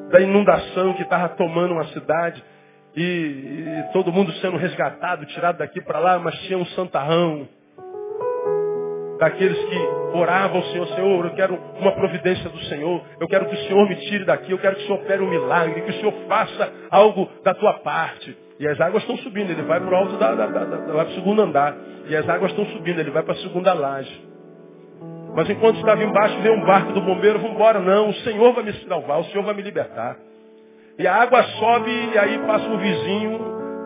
da 0.09 0.19
inundação 0.21 0.93
que 0.93 1.03
estava 1.03 1.29
tomando 1.29 1.73
uma 1.73 1.85
cidade 1.87 2.43
e, 2.97 3.03
e 3.03 3.83
todo 3.93 4.11
mundo 4.11 4.31
sendo 4.33 4.57
resgatado, 4.57 5.25
tirado 5.27 5.59
daqui 5.59 5.79
para 5.81 5.99
lá, 5.99 6.17
mas 6.17 6.35
tinha 6.41 6.57
um 6.57 6.65
santarrão. 6.65 7.47
Daqueles 9.19 9.57
que 9.57 9.77
oravam 10.17 10.57
ao 10.57 10.63
Senhor, 10.65 10.87
Senhor, 10.87 11.25
eu 11.25 11.31
quero 11.35 11.59
uma 11.79 11.91
providência 11.91 12.49
do 12.49 12.59
Senhor, 12.65 13.03
eu 13.19 13.27
quero 13.27 13.45
que 13.45 13.55
o 13.55 13.67
Senhor 13.67 13.87
me 13.87 13.95
tire 13.95 14.25
daqui, 14.25 14.51
eu 14.51 14.57
quero 14.57 14.75
que 14.75 14.83
o 14.83 14.87
Senhor 14.87 14.99
opere 14.99 15.21
um 15.21 15.29
milagre, 15.29 15.81
que 15.81 15.91
o 15.91 15.93
Senhor 15.93 16.13
faça 16.27 16.71
algo 16.89 17.29
da 17.43 17.53
tua 17.53 17.73
parte. 17.79 18.35
E 18.59 18.67
as 18.67 18.81
águas 18.81 19.03
estão 19.03 19.17
subindo, 19.17 19.51
ele 19.51 19.61
vai 19.61 19.79
para 19.79 19.91
o 19.91 19.95
alto 19.95 20.17
da, 20.17 20.33
da, 20.33 20.47
da, 20.47 20.63
da 20.63 20.93
lá 20.93 21.05
para 21.05 21.13
segundo 21.13 21.41
andar. 21.41 21.75
E 22.07 22.15
as 22.15 22.27
águas 22.27 22.49
estão 22.51 22.65
subindo, 22.65 22.99
ele 22.99 23.11
vai 23.11 23.21
para 23.21 23.33
a 23.33 23.37
segunda 23.37 23.73
laje. 23.73 24.25
Mas 25.35 25.47
enquanto 25.51 25.77
estava 25.77 26.03
embaixo, 26.03 26.39
veio 26.41 26.55
um 26.55 26.65
barco 26.65 26.93
do 26.93 27.01
bombeiro, 27.01 27.37
vamos 27.37 27.53
embora. 27.53 27.79
Não, 27.79 28.09
o 28.09 28.13
Senhor 28.15 28.53
vai 28.53 28.63
me 28.63 28.73
salvar, 28.87 29.19
o 29.19 29.25
Senhor 29.25 29.43
vai 29.43 29.53
me 29.53 29.61
libertar. 29.61 30.17
E 30.99 31.07
a 31.07 31.15
água 31.15 31.43
sobe 31.43 31.91
e 31.91 32.17
aí 32.17 32.39
passa 32.39 32.67
um 32.67 32.77
vizinho 32.77 33.39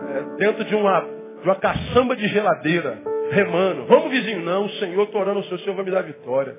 é, 0.09 0.37
dentro 0.37 0.63
de 0.63 0.75
uma, 0.75 1.01
de 1.41 1.47
uma 1.47 1.55
caçamba 1.55 2.15
de 2.15 2.27
geladeira, 2.29 2.99
remando. 3.31 3.85
Vamos 3.85 4.09
vizinho, 4.11 4.41
não, 4.41 4.65
o 4.65 4.69
Senhor, 4.71 5.03
estou 5.03 5.19
orando, 5.19 5.39
o 5.39 5.43
Senhor, 5.43 5.55
o 5.55 5.59
Senhor 5.59 5.75
vai 5.75 5.85
me 5.85 5.91
dar 5.91 6.03
vitória. 6.03 6.55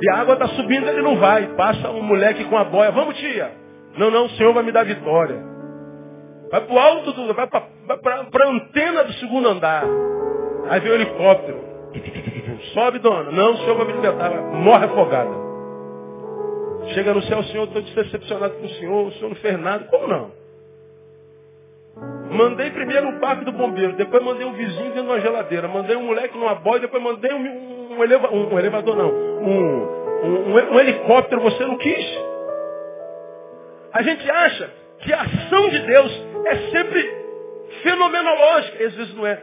E 0.00 0.10
a 0.10 0.20
água 0.20 0.34
está 0.34 0.46
subindo, 0.48 0.88
ele 0.88 1.02
não 1.02 1.16
vai. 1.16 1.48
Passa 1.56 1.90
um 1.90 2.02
moleque 2.02 2.44
com 2.44 2.56
a 2.56 2.64
boia, 2.64 2.92
vamos 2.92 3.16
tia. 3.16 3.50
Não, 3.96 4.10
não, 4.10 4.26
o 4.26 4.30
Senhor 4.30 4.54
vai 4.54 4.62
me 4.62 4.70
dar 4.70 4.84
vitória. 4.84 5.42
Vai 6.50 6.60
para 6.60 6.74
o 6.74 6.78
alto, 6.78 7.12
do, 7.12 7.34
vai 7.34 7.46
para 7.48 8.44
a 8.44 8.48
antena 8.48 9.04
do 9.04 9.12
segundo 9.14 9.48
andar. 9.48 9.84
Aí 10.68 10.80
vem 10.80 10.92
o 10.92 10.94
helicóptero. 10.94 11.58
Sobe, 12.72 13.00
dona. 13.00 13.32
Não, 13.32 13.52
o 13.52 13.56
Senhor 13.58 13.76
vai 13.76 13.86
me 13.86 13.92
libertar. 13.94 14.30
Morre 14.30 14.84
afogada. 14.84 15.47
Chega 16.94 17.14
no 17.14 17.22
céu, 17.22 17.42
Senhor, 17.44 17.64
estou 17.64 17.82
decepcionado 17.82 18.54
com 18.54 18.66
o 18.66 18.70
Senhor, 18.70 19.06
o 19.06 19.12
Senhor 19.12 19.28
não 19.28 19.36
fez 19.36 19.58
nada. 19.58 19.84
Como 19.84 20.06
não? 20.06 20.32
Mandei 22.30 22.70
primeiro 22.70 23.08
um 23.08 23.18
barco 23.18 23.44
do 23.44 23.52
bombeiro, 23.52 23.94
depois 23.94 24.22
mandei 24.22 24.46
um 24.46 24.52
vizinho 24.52 24.92
dentro 24.92 25.02
de 25.02 25.08
uma 25.08 25.20
geladeira, 25.20 25.66
mandei 25.66 25.96
um 25.96 26.06
moleque 26.06 26.36
numa 26.36 26.54
boia, 26.54 26.80
depois 26.80 27.02
mandei 27.02 27.32
um, 27.32 27.96
um, 27.96 28.04
eleva, 28.04 28.28
um, 28.30 28.54
um 28.54 28.58
elevador, 28.58 28.96
não, 28.96 29.08
um, 29.08 30.78
helicóptero, 30.78 31.40
você 31.40 31.64
não 31.64 31.76
quis. 31.76 32.18
A 33.92 34.02
gente 34.02 34.30
acha 34.30 34.70
que 35.00 35.12
a 35.12 35.22
ação 35.22 35.68
de 35.70 35.78
Deus 35.80 36.26
é 36.46 36.56
sempre 36.70 37.18
fenomenológica, 37.82 38.84
às 38.84 38.94
vezes 38.94 39.14
não 39.14 39.26
é. 39.26 39.42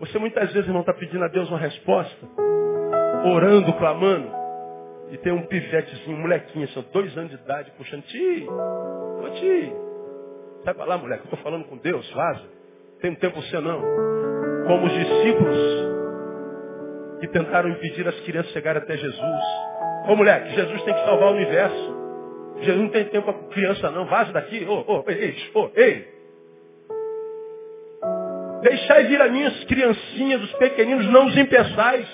Você 0.00 0.18
muitas 0.18 0.52
vezes 0.52 0.68
não 0.68 0.80
está 0.80 0.92
pedindo 0.92 1.24
a 1.24 1.28
Deus 1.28 1.48
uma 1.48 1.58
resposta, 1.58 2.28
orando, 3.24 3.72
clamando. 3.74 4.45
E 5.10 5.18
tem 5.18 5.32
um 5.32 5.46
pivetezinho, 5.46 6.16
um 6.16 6.20
molequinho, 6.20 6.68
são 6.68 6.84
dois 6.92 7.16
anos 7.16 7.30
de 7.30 7.36
idade, 7.36 7.72
puxando, 7.76 8.02
ti, 8.02 8.46
ô 8.48 9.28
ti, 9.30 9.72
sai 10.64 10.74
pra 10.74 10.84
lá, 10.84 10.98
moleque, 10.98 11.22
eu 11.22 11.24
estou 11.24 11.38
falando 11.40 11.64
com 11.66 11.76
Deus, 11.76 12.08
vaza. 12.10 12.44
Tem 13.00 13.10
um 13.10 13.14
tempo 13.14 13.40
você 13.40 13.60
não. 13.60 13.80
Como 14.66 14.86
os 14.86 14.92
discípulos 14.92 15.56
que 17.20 17.28
tentaram 17.28 17.68
impedir 17.70 18.06
as 18.06 18.18
crianças 18.20 18.52
chegarem 18.52 18.82
até 18.82 18.96
Jesus. 18.96 19.44
Ô 20.08 20.16
moleque, 20.16 20.54
Jesus 20.54 20.82
tem 20.82 20.94
que 20.94 21.04
salvar 21.04 21.30
o 21.30 21.34
universo. 21.34 21.96
Jesus 22.60 22.82
não 22.82 22.88
tem 22.88 23.04
tempo 23.06 23.32
para 23.32 23.48
criança 23.48 23.90
não, 23.90 24.06
vaza 24.06 24.32
daqui, 24.32 24.64
ô, 24.64 24.84
ô, 24.86 25.04
ei, 25.08 25.36
ô, 25.54 25.70
ei. 25.74 26.16
Deixai 28.62 29.04
vir 29.04 29.20
a 29.20 29.28
minhas 29.28 29.64
criancinhas, 29.64 30.42
os 30.42 30.52
pequeninos, 30.54 31.06
não 31.10 31.26
os 31.26 31.36
impeçais. 31.36 32.08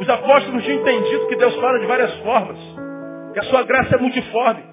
Os 0.00 0.08
apóstolos 0.08 0.64
tinham 0.64 0.80
entendido 0.80 1.26
que 1.28 1.36
Deus 1.36 1.54
fala 1.56 1.78
de 1.78 1.86
várias 1.86 2.14
formas. 2.18 2.58
Que 3.32 3.40
a 3.40 3.44
sua 3.44 3.62
graça 3.62 3.96
é 3.96 3.98
multiforme. 3.98 4.64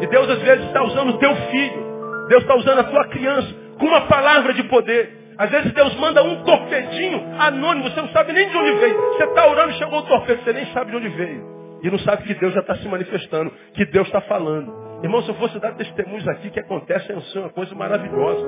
E 0.00 0.06
Deus 0.06 0.28
às 0.28 0.42
vezes 0.42 0.66
está 0.66 0.82
usando 0.82 1.10
o 1.10 1.18
teu 1.18 1.34
filho. 1.34 1.92
Deus 2.28 2.42
está 2.42 2.54
usando 2.54 2.78
a 2.80 2.84
tua 2.84 3.08
criança 3.08 3.48
com 3.78 3.86
uma 3.86 4.02
palavra 4.02 4.52
de 4.54 4.62
poder. 4.64 5.22
Às 5.38 5.50
vezes 5.50 5.72
Deus 5.72 5.94
manda 5.96 6.22
um 6.22 6.44
torpedinho 6.44 7.20
anônimo, 7.38 7.90
você 7.90 8.00
não 8.00 8.08
sabe 8.10 8.32
nem 8.32 8.48
de 8.48 8.56
onde 8.56 8.72
veio. 8.72 8.96
Você 8.96 9.24
está 9.24 9.48
orando 9.48 9.70
e 9.70 9.74
chegou 9.74 9.98
o 9.98 10.02
torpedo, 10.02 10.42
você 10.44 10.52
nem 10.52 10.66
sabe 10.66 10.90
de 10.90 10.96
onde 10.96 11.08
veio. 11.08 11.52
E 11.82 11.90
não 11.90 11.98
sabe 11.98 12.22
que 12.22 12.34
Deus 12.34 12.52
já 12.54 12.60
está 12.60 12.76
se 12.76 12.86
manifestando, 12.86 13.52
que 13.74 13.84
Deus 13.86 14.06
está 14.06 14.20
falando. 14.20 14.72
Irmão, 15.02 15.20
se 15.22 15.30
eu 15.30 15.34
fosse 15.34 15.58
dar 15.58 15.72
testemunhos 15.72 16.28
aqui 16.28 16.50
que 16.50 16.60
acontecem, 16.60 17.16
é 17.16 17.38
uma 17.40 17.50
coisa 17.50 17.74
maravilhosa. 17.74 18.46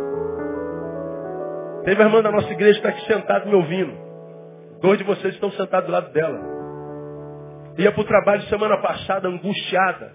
Teve 1.85 2.01
a 2.01 2.07
irmã 2.07 2.23
da 2.23 2.31
nossa 2.31 2.51
igreja 2.53 2.81
que 2.81 2.87
está 2.87 2.91
aqui 2.91 3.13
sentada 3.13 3.45
me 3.47 3.55
ouvindo. 3.55 3.93
Dois 4.85 4.99
de 4.99 5.05
vocês 5.05 5.33
estão 5.33 5.51
sentados 5.53 5.87
do 5.87 5.93
lado 5.93 6.13
dela. 6.13 6.39
Ia 7.79 7.91
para 7.91 8.03
o 8.03 8.05
trabalho 8.05 8.43
semana 8.43 8.77
passada, 8.83 9.27
angustiada. 9.27 10.13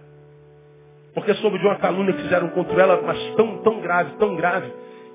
Porque 1.12 1.34
soube 1.34 1.58
de 1.58 1.66
uma 1.66 1.78
calúnia 1.78 2.14
que 2.14 2.22
fizeram 2.22 2.50
contra 2.50 2.80
ela, 2.80 3.02
mas 3.02 3.18
tão, 3.36 3.64
tão 3.64 3.82
grave, 3.82 4.16
tão 4.20 4.36
grave, 4.36 4.72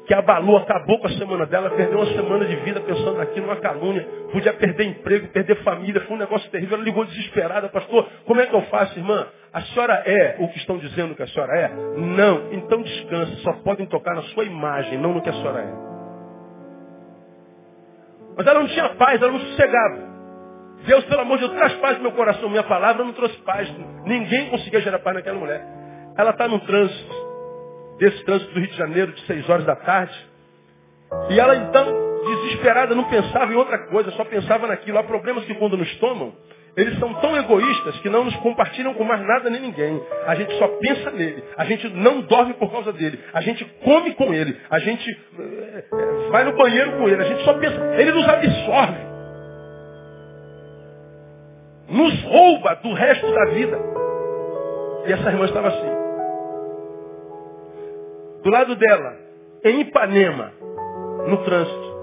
que 0.08 0.12
abalou, 0.12 0.56
acabou 0.56 0.98
com 0.98 1.06
a 1.06 1.10
semana 1.10 1.46
dela, 1.46 1.70
perdeu 1.70 2.00
uma 2.00 2.06
semana 2.06 2.46
de 2.46 2.56
vida 2.56 2.80
pensando 2.80 3.16
naquilo, 3.16 3.46
uma 3.46 3.54
calúnia, 3.58 4.04
podia 4.32 4.52
perder 4.54 4.86
emprego, 4.86 5.28
perder 5.28 5.62
família, 5.62 6.00
foi 6.00 6.16
um 6.16 6.18
negócio 6.18 6.50
terrível. 6.50 6.74
Ela 6.74 6.84
ligou 6.84 7.04
desesperada, 7.04 7.68
pastor, 7.68 8.08
como 8.24 8.40
é 8.40 8.46
que 8.48 8.56
eu 8.56 8.62
faço, 8.62 8.98
irmã? 8.98 9.24
A 9.52 9.60
senhora 9.66 10.02
é 10.04 10.34
o 10.40 10.48
que 10.48 10.58
estão 10.58 10.78
dizendo 10.78 11.14
que 11.14 11.22
a 11.22 11.28
senhora 11.28 11.56
é? 11.56 11.68
Não, 11.96 12.52
então 12.52 12.82
descanse, 12.82 13.36
só 13.42 13.52
podem 13.62 13.86
tocar 13.86 14.16
na 14.16 14.22
sua 14.22 14.42
imagem, 14.42 14.98
não 14.98 15.14
no 15.14 15.22
que 15.22 15.30
a 15.30 15.32
senhora 15.32 15.60
é. 15.60 15.93
Mas 18.36 18.46
ela 18.46 18.60
não 18.60 18.68
tinha 18.68 18.88
paz, 18.90 19.20
ela 19.20 19.32
não 19.32 19.40
sossegava. 19.40 20.14
Deus, 20.86 21.04
pelo 21.04 21.22
amor 21.22 21.38
de 21.38 21.46
Deus, 21.46 21.56
traz 21.56 21.74
paz 21.74 21.96
no 21.96 22.02
meu 22.02 22.12
coração. 22.12 22.48
Minha 22.48 22.62
palavra 22.62 23.04
não 23.04 23.12
trouxe 23.12 23.36
paz. 23.38 23.72
Ninguém 24.04 24.50
conseguia 24.50 24.80
gerar 24.80 24.98
paz 24.98 25.16
naquela 25.16 25.38
mulher. 25.38 25.64
Ela 26.16 26.30
está 26.30 26.46
no 26.46 26.60
trânsito 26.60 27.14
desse 27.98 28.24
trânsito 28.24 28.52
do 28.52 28.60
Rio 28.60 28.68
de 28.68 28.76
Janeiro 28.76 29.12
de 29.12 29.20
seis 29.26 29.48
horas 29.48 29.64
da 29.64 29.76
tarde. 29.76 30.14
E 31.30 31.40
ela 31.40 31.56
então, 31.56 31.86
desesperada, 32.24 32.94
não 32.94 33.04
pensava 33.04 33.52
em 33.52 33.56
outra 33.56 33.86
coisa, 33.86 34.10
só 34.12 34.24
pensava 34.24 34.66
naquilo. 34.66 34.98
Há 34.98 35.04
problemas 35.04 35.44
que 35.44 35.54
quando 35.54 35.76
nos 35.76 35.94
tomam, 35.96 36.34
eles 36.76 36.98
são 36.98 37.14
tão 37.20 37.36
egoístas 37.36 37.96
que 38.00 38.08
não 38.08 38.24
nos 38.24 38.34
compartilham 38.36 38.94
com 38.94 39.04
mais 39.04 39.24
nada 39.24 39.48
nem 39.48 39.60
ninguém. 39.60 40.02
A 40.26 40.34
gente 40.34 40.58
só 40.58 40.66
pensa 40.78 41.10
nele. 41.12 41.44
A 41.56 41.64
gente 41.64 41.88
não 41.90 42.22
dorme 42.22 42.54
por 42.54 42.70
causa 42.70 42.92
dele. 42.92 43.20
A 43.32 43.40
gente 43.40 43.64
come 43.84 44.12
com 44.14 44.34
ele. 44.34 44.58
A 44.68 44.80
gente 44.80 45.08
é, 45.38 45.84
vai 46.30 46.44
no 46.44 46.56
banheiro 46.56 46.92
com 46.98 47.08
ele. 47.08 47.22
A 47.22 47.26
gente 47.26 47.44
só 47.44 47.54
pensa. 47.54 47.76
Ele 47.96 48.10
nos 48.10 48.28
absorve. 48.28 48.98
Nos 51.90 52.22
rouba 52.24 52.74
do 52.82 52.92
resto 52.92 53.32
da 53.32 53.44
vida. 53.50 53.78
E 55.06 55.12
essa 55.12 55.30
irmã 55.30 55.44
estava 55.44 55.68
assim. 55.68 55.94
Do 58.42 58.50
lado 58.50 58.74
dela, 58.74 59.16
em 59.64 59.80
Ipanema, 59.80 60.52
no 61.28 61.36
trânsito, 61.44 61.94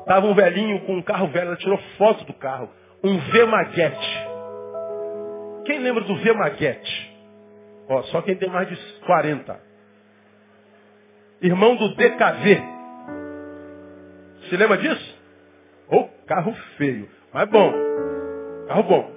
estava 0.00 0.26
um 0.26 0.34
velhinho 0.34 0.80
com 0.86 0.94
um 0.94 1.02
carro 1.02 1.26
velho, 1.26 1.48
ela 1.48 1.56
tirou 1.56 1.78
foto 1.98 2.24
do 2.24 2.32
carro. 2.34 2.70
Um 3.02 3.18
V-Maguete. 3.18 4.28
Quem 5.64 5.78
lembra 5.80 6.02
do 6.04 6.16
V-Maguete? 6.16 7.16
Ó, 7.88 8.02
só 8.04 8.22
quem 8.22 8.36
tem 8.36 8.50
mais 8.50 8.68
de 8.68 8.76
40. 9.06 9.60
Irmão 11.40 11.76
do 11.76 11.94
DKV. 11.94 12.62
Se 14.48 14.56
lembra 14.56 14.78
disso? 14.78 15.18
Ô, 15.88 15.96
oh, 15.96 16.08
carro 16.26 16.52
feio. 16.76 17.08
Mas 17.32 17.48
bom. 17.48 17.72
Carro 18.66 18.82
bom. 18.82 19.12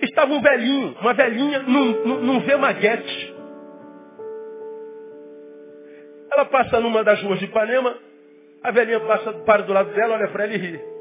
Estava 0.00 0.32
um 0.32 0.42
velhinho, 0.42 0.96
uma 1.00 1.14
velhinha 1.14 1.60
num, 1.60 2.04
num, 2.04 2.20
num 2.22 2.40
V-Maguete. 2.40 3.34
Ela 6.32 6.44
passa 6.46 6.80
numa 6.80 7.04
das 7.04 7.22
ruas 7.22 7.38
de 7.38 7.44
Ipanema, 7.44 7.96
a 8.62 8.70
velhinha 8.72 8.98
passa, 9.00 9.32
para 9.44 9.62
do 9.62 9.72
lado 9.72 9.94
dela, 9.94 10.14
olha 10.14 10.28
para 10.28 10.44
ela 10.44 10.54
e 10.54 10.56
ri. 10.56 10.93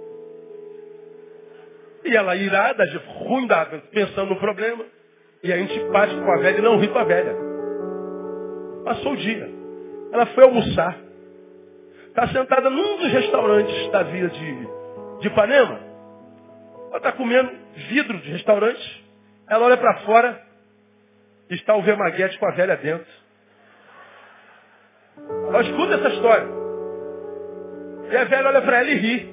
E 2.06 2.16
ela 2.16 2.36
irada, 2.36 2.84
ruim 3.08 3.48
da, 3.48 3.66
pensando 3.92 4.30
no 4.30 4.40
problema. 4.40 4.84
E 5.44 5.52
a 5.52 5.58
gente 5.58 5.78
bate 5.90 6.16
com 6.16 6.32
a 6.32 6.38
velha 6.38 6.58
e 6.58 6.62
não 6.62 6.78
ri 6.78 6.88
com 6.88 7.00
a 7.00 7.04
velha. 7.04 7.36
Passou 8.84 9.14
o 9.14 9.18
dia. 9.18 9.50
Ela 10.12 10.26
foi 10.28 10.44
almoçar. 10.44 10.98
Está 12.08 12.28
sentada 12.28 12.70
num 12.70 12.98
dos 12.98 13.12
restaurantes 13.12 13.92
da 13.92 14.04
via 14.04 14.30
de, 14.30 14.68
de 15.20 15.28
Ipanema. 15.28 15.80
Ela 16.90 16.98
está 16.98 17.12
comendo 17.12 17.52
vidro 17.90 18.18
de 18.20 18.32
restaurante. 18.32 19.06
Ela 19.50 19.66
olha 19.66 19.78
para 19.78 20.00
fora. 20.02 20.42
Está 21.50 21.76
o 21.76 21.82
Vermaguete 21.82 22.38
com 22.38 22.46
a 22.46 22.52
velha 22.52 22.78
dentro. 22.78 23.12
Ela 25.48 25.62
escuta 25.62 25.96
essa 25.96 26.10
história. 26.10 26.48
E 28.12 28.16
a 28.16 28.24
velha 28.26 28.50
olha 28.50 28.62
para 28.62 28.80
ela 28.80 28.90
e 28.90 28.96
ri. 28.96 29.33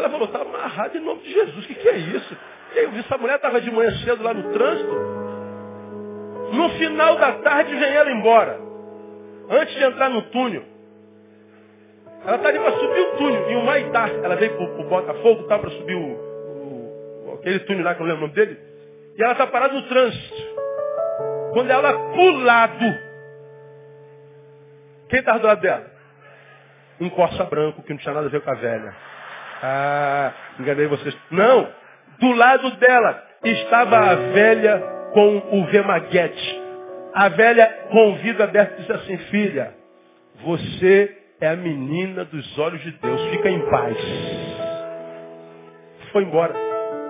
Ela 0.00 0.10
falou, 0.10 0.26
está 0.26 0.40
amarrado 0.40 0.96
em 0.96 1.00
nome 1.00 1.20
de 1.22 1.32
Jesus. 1.32 1.64
O 1.64 1.68
que, 1.68 1.74
que 1.74 1.88
é 1.88 1.96
isso? 1.96 2.36
E 2.74 2.78
aí 2.78 2.84
eu 2.84 2.90
vi 2.90 3.00
essa 3.00 3.18
mulher 3.18 3.36
estava 3.36 3.60
de 3.60 3.70
manhã 3.70 3.90
cedo 4.04 4.22
lá 4.22 4.32
no 4.32 4.52
trânsito. 4.52 4.94
No 6.52 6.68
final 6.70 7.16
da 7.16 7.32
tarde 7.34 7.74
vem 7.74 7.92
ela 7.94 8.10
embora. 8.10 8.58
Antes 9.50 9.74
de 9.74 9.84
entrar 9.84 10.08
no 10.08 10.22
túnel. 10.22 10.64
Ela 12.24 12.36
está 12.36 12.48
ali 12.48 12.58
para 12.58 12.72
subir 12.72 13.00
o 13.00 13.16
túnel, 13.16 13.50
em 13.50 13.56
Humaitá. 13.56 14.08
Ela 14.22 14.36
veio 14.36 14.56
para 14.56 14.64
o 14.64 14.88
Botafogo, 14.88 15.42
tá 15.44 15.58
para 15.58 15.70
subir 15.70 15.94
o, 15.94 17.26
o, 17.26 17.34
aquele 17.38 17.60
túnel 17.60 17.84
lá 17.84 17.94
que 17.94 18.02
eu 18.02 18.06
não 18.06 18.14
lembro 18.14 18.26
o 18.26 18.28
nome 18.28 18.34
dele. 18.34 18.58
E 19.16 19.22
ela 19.22 19.32
está 19.32 19.46
parada 19.46 19.74
no 19.74 19.82
trânsito. 19.88 20.34
Quando 21.52 21.70
ela 21.70 21.92
pulado 22.14 23.10
quem 25.10 25.18
estava 25.18 25.40
do 25.40 25.46
lado 25.48 25.60
dela? 25.60 25.90
Um 27.00 27.10
Corsa 27.10 27.44
branco 27.44 27.82
que 27.82 27.92
não 27.92 27.98
tinha 27.98 28.14
nada 28.14 28.28
a 28.28 28.30
ver 28.30 28.40
com 28.40 28.50
a 28.50 28.54
velha. 28.54 28.94
Ah, 29.62 30.32
enganei 30.58 30.86
vocês. 30.86 31.16
Não, 31.30 31.68
do 32.18 32.32
lado 32.32 32.70
dela 32.76 33.22
estava 33.44 33.96
a 33.98 34.14
velha 34.14 34.78
com 35.12 35.38
o 35.52 35.64
vemaguete. 35.66 36.60
A 37.14 37.28
velha 37.28 37.66
com 37.90 38.12
o 38.12 38.16
vidro 38.16 38.44
aberto 38.44 38.78
disse 38.78 38.92
assim, 38.92 39.16
filha, 39.30 39.74
você 40.42 41.16
é 41.40 41.48
a 41.48 41.56
menina 41.56 42.24
dos 42.24 42.58
olhos 42.58 42.80
de 42.82 42.92
Deus, 42.92 43.20
fica 43.30 43.50
em 43.50 43.60
paz. 43.70 43.96
Foi 46.12 46.22
embora. 46.22 46.54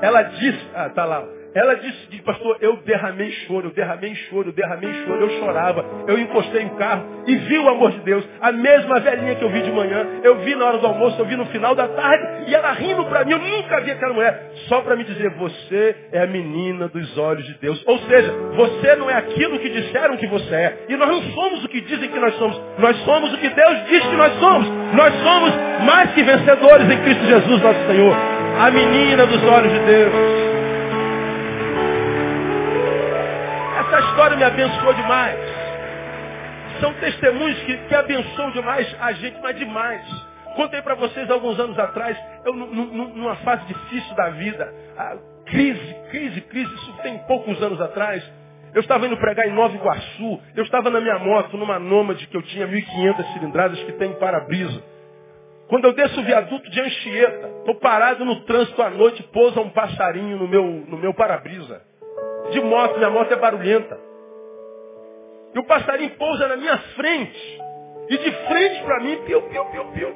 Ela 0.03 0.22
disse, 0.22 0.70
ah, 0.74 0.88
tá 0.90 1.05
lá, 1.05 1.24
ela 1.55 1.74
disse, 1.74 2.22
pastor, 2.22 2.59
eu 2.61 2.76
derramei 2.84 3.30
choro, 3.46 3.68
eu 3.68 3.72
derramei 3.72 4.14
choro, 4.14 4.48
eu 4.48 4.53
derramei 4.53 4.92
choro, 5.05 5.20
eu 5.20 5.30
chorava, 5.40 5.84
eu 6.07 6.18
encostei 6.18 6.64
o 6.64 6.70
carro 6.70 7.05
e 7.26 7.34
vi 7.34 7.59
o 7.59 7.68
amor 7.68 7.90
de 7.92 8.01
Deus. 8.01 8.24
A 8.40 8.53
mesma 8.53 9.01
velhinha 9.01 9.34
que 9.34 9.42
eu 9.42 9.51
vi 9.51 9.62
de 9.62 9.72
manhã, 9.72 10.07
eu 10.22 10.36
vi 10.38 10.55
na 10.55 10.66
hora 10.66 10.78
do 10.78 10.86
almoço, 10.86 11.20
eu 11.20 11.26
vi 11.26 11.36
no 11.36 11.46
final 11.46 11.74
da 11.74 11.88
tarde, 11.88 12.51
e 12.51 12.55
ela 12.55 12.72
rindo 12.72 13.05
para 13.07 13.24
mim, 13.24 13.32
eu 13.32 13.38
nunca 13.38 13.80
vi 13.80 13.90
aquela 13.90 14.12
mulher, 14.12 14.53
só 14.68 14.80
para 14.80 14.96
me 14.96 15.05
dizer, 15.05 15.30
você 15.30 15.96
é 16.12 16.22
a 16.22 16.26
menina 16.26 16.88
dos 16.88 17.18
olhos 17.18 17.44
de 17.46 17.55
Deus. 17.55 17.82
Ou 17.86 17.98
seja, 18.01 18.32
você 18.55 18.96
não 18.96 19.11
é 19.11 19.14
aquilo 19.14 19.59
que 19.59 19.68
disseram 19.68 20.16
que 20.16 20.26
você 20.26 20.55
é. 20.55 20.84
E 20.88 20.96
nós 20.96 21.09
não 21.09 21.22
somos 21.32 21.64
o 21.64 21.68
que 21.68 21.80
dizem 21.80 22.09
que 22.09 22.18
nós 22.18 22.34
somos. 22.34 22.61
Nós 22.78 22.96
somos 23.05 23.32
o 23.32 23.38
que 23.38 23.48
Deus 23.48 23.86
diz 23.88 24.05
que 24.07 24.16
nós 24.16 24.32
somos. 24.34 24.68
Nós 24.94 25.14
somos 25.14 25.53
mais 25.84 26.12
que 26.12 26.22
vencedores 26.22 26.90
em 26.90 27.03
Cristo 27.03 27.24
Jesus, 27.24 27.62
nosso 27.62 27.86
Senhor. 27.86 28.14
A 28.61 28.70
menina 28.70 29.26
dos 29.26 29.42
olhos 29.44 29.72
de 29.72 29.78
Deus. 29.80 30.49
História 34.11 34.36
me 34.36 34.44
abençoou 34.44 34.92
demais. 34.94 35.38
São 36.80 36.92
testemunhos 36.94 37.58
que, 37.62 37.76
que 37.76 37.94
abençoam 37.94 38.50
demais 38.50 38.96
a 39.00 39.12
gente, 39.12 39.38
mas 39.40 39.56
demais. 39.56 40.02
Contei 40.56 40.82
para 40.82 40.94
vocês 40.96 41.30
alguns 41.30 41.58
anos 41.61 41.78
atrás, 41.78 42.18
eu 42.44 42.52
numa 42.52 43.36
fase 43.36 43.64
difícil 43.66 44.14
da 44.16 44.30
vida, 44.30 44.74
crise, 45.46 45.96
crise, 46.11 46.40
crise, 46.42 46.74
isso 46.74 46.92
tem 47.02 47.18
poucos 47.18 47.62
anos 47.62 47.80
atrás. 47.80 48.22
Eu 48.74 48.80
estava 48.80 49.06
indo 49.06 49.16
pregar 49.16 49.46
em 49.46 49.52
Nova 49.52 49.74
Iguaçu, 49.74 50.40
eu 50.56 50.64
estava 50.64 50.90
na 50.90 51.00
minha 51.00 51.18
moto, 51.18 51.56
numa 51.56 51.78
Nômade 51.78 52.26
que 52.26 52.36
eu 52.36 52.42
tinha 52.42 52.66
1.500 52.66 53.32
cilindradas 53.32 53.82
que 53.82 53.92
tem 53.92 54.12
para-brisa. 54.14 54.82
Quando 55.68 55.84
eu 55.84 55.92
desço 55.92 56.20
o 56.20 56.24
viaduto 56.24 56.68
de 56.68 56.80
Anchieta, 56.80 57.46
estou 57.61 57.76
parado 57.76 58.24
no 58.24 58.40
trânsito 58.40 58.82
à 58.82 58.90
noite, 58.90 59.22
pousa 59.32 59.61
um 59.61 59.70
passarinho 59.70 60.36
no 60.36 60.48
meu, 60.48 60.64
no 60.64 60.98
meu 60.98 61.14
para-brisa 61.14 61.89
de 62.51 62.61
moto, 62.61 62.96
minha 62.98 63.11
moto 63.11 63.32
é 63.32 63.36
barulhenta. 63.36 63.98
E 65.55 65.59
o 65.59 65.64
passarinho 65.64 66.11
pousa 66.11 66.46
na 66.48 66.57
minha 66.57 66.78
frente. 66.96 67.61
E 68.09 68.18
de 68.18 68.30
frente 68.46 68.82
para 68.82 69.01
mim, 69.01 69.16
piu, 69.24 69.42
piu, 69.42 69.64
piu, 69.66 69.84
piu. 69.92 70.14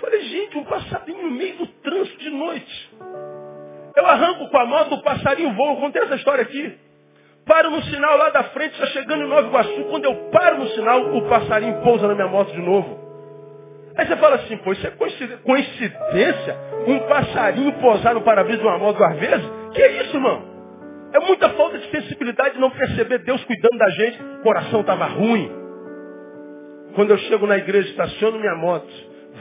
Falei, 0.00 0.20
gente, 0.22 0.58
um 0.58 0.64
passarinho 0.64 1.22
no 1.22 1.30
meio 1.30 1.56
do 1.56 1.66
trânsito 1.66 2.18
de 2.18 2.30
noite. 2.30 2.90
Eu 3.96 4.06
arranco 4.06 4.48
com 4.48 4.58
a 4.58 4.64
moto, 4.64 4.94
o 4.94 5.02
passarinho 5.02 5.52
voa. 5.54 5.72
Eu 5.72 5.76
contei 5.76 6.02
essa 6.02 6.14
história 6.16 6.42
aqui. 6.42 6.78
Paro 7.46 7.70
no 7.70 7.82
sinal 7.82 8.16
lá 8.16 8.30
da 8.30 8.44
frente, 8.44 8.72
está 8.72 8.86
chegando 8.86 9.24
em 9.24 9.28
Nova 9.28 9.48
Iguaçu. 9.48 9.84
Quando 9.90 10.04
eu 10.04 10.14
paro 10.30 10.58
no 10.58 10.68
sinal, 10.68 11.16
o 11.16 11.28
passarinho 11.28 11.80
pousa 11.82 12.06
na 12.06 12.14
minha 12.14 12.28
moto 12.28 12.50
de 12.52 12.60
novo. 12.60 12.98
Aí 13.96 14.06
você 14.06 14.16
fala 14.16 14.36
assim, 14.36 14.56
pô, 14.58 14.72
isso 14.72 14.86
é 14.86 14.90
coincidência? 14.90 16.56
Um 16.86 16.98
passarinho 17.00 17.72
pousar 17.80 18.14
no 18.14 18.22
para-brisa 18.22 18.58
de 18.58 18.66
uma 18.66 18.78
moto 18.78 18.96
duas 18.96 19.18
vezes? 19.18 19.46
Que 19.74 19.82
é 19.82 20.02
isso, 20.02 20.16
irmão? 20.16 20.49
É 21.12 21.20
muita 21.20 21.48
falta 21.50 21.78
de 21.78 21.90
sensibilidade 21.90 22.58
não 22.58 22.70
perceber 22.70 23.18
Deus 23.18 23.42
cuidando 23.44 23.78
da 23.78 23.90
gente. 23.90 24.22
O 24.22 24.42
coração 24.42 24.80
estava 24.80 25.06
ruim. 25.06 25.50
Quando 26.94 27.10
eu 27.10 27.18
chego 27.18 27.46
na 27.46 27.56
igreja, 27.56 27.88
estaciono 27.88 28.38
minha 28.38 28.54
moto, 28.54 28.88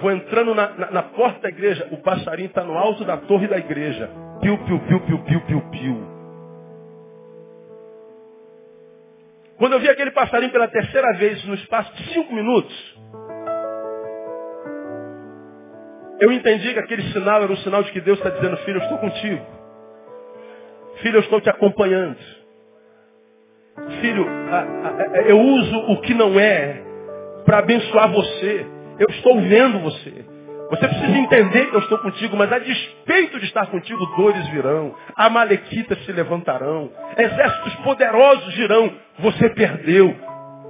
vou 0.01 0.11
entrando 0.11 0.53
na, 0.55 0.70
na, 0.70 0.91
na 0.91 1.03
porta 1.03 1.41
da 1.41 1.49
igreja, 1.49 1.88
o 1.91 1.97
passarinho 1.97 2.47
está 2.47 2.63
no 2.63 2.78
alto 2.78 3.03
da 3.05 3.17
torre 3.17 3.47
da 3.47 3.57
igreja. 3.57 4.09
Piu, 4.41 4.57
piu, 4.59 4.80
piu, 4.80 4.99
piu, 5.01 5.20
piu, 5.24 5.41
piu, 5.41 5.61
piu. 5.72 6.20
Quando 9.57 9.74
eu 9.74 9.80
vi 9.80 9.89
aquele 9.89 10.11
passarinho 10.11 10.51
pela 10.51 10.67
terceira 10.70 11.13
vez 11.17 11.43
no 11.45 11.53
espaço 11.53 11.93
de 11.95 12.13
cinco 12.13 12.34
minutos, 12.34 12.97
eu 16.22 16.32
entendi 16.32 16.74
que 16.74 16.80
aquele 16.80 17.03
sinal 17.11 17.43
era 17.43 17.51
o 17.51 17.57
sinal 17.57 17.84
de 17.84 17.91
que 17.91 18.01
Deus 18.01 18.17
está 18.17 18.30
dizendo, 18.30 18.57
filho, 18.57 18.78
eu 18.78 18.84
estou 18.84 18.97
contigo. 18.97 19.59
Filho, 21.02 21.18
eu 21.18 21.22
estou 21.22 21.41
te 21.41 21.50
acompanhando. 21.50 22.18
Filho, 24.02 24.26
eu 25.26 25.39
uso 25.39 25.78
o 25.91 26.02
que 26.02 26.14
não 26.14 26.39
é 26.39 26.82
para 27.45 27.60
abençoar 27.60 28.12
você. 28.12 28.66
Eu 29.00 29.08
estou 29.10 29.39
vendo 29.41 29.80
você. 29.80 30.26
Você 30.70 30.88
precisa 30.88 31.18
entender 31.18 31.66
que 31.68 31.76
eu 31.76 31.80
estou 31.80 31.97
contigo, 31.97 32.38
mas 32.38 32.52
a 32.52 32.60
despeito 32.60 33.39
de 33.39 33.45
estar 33.45 33.66
contigo, 33.68 34.06
dores 34.18 34.47
virão, 34.50 34.93
amalequitas 35.16 35.97
se 36.06 36.12
levantarão, 36.12 36.91
exércitos 37.18 37.74
poderosos 37.78 38.54
virão, 38.54 38.91
você 39.18 39.50
perdeu. 39.50 40.16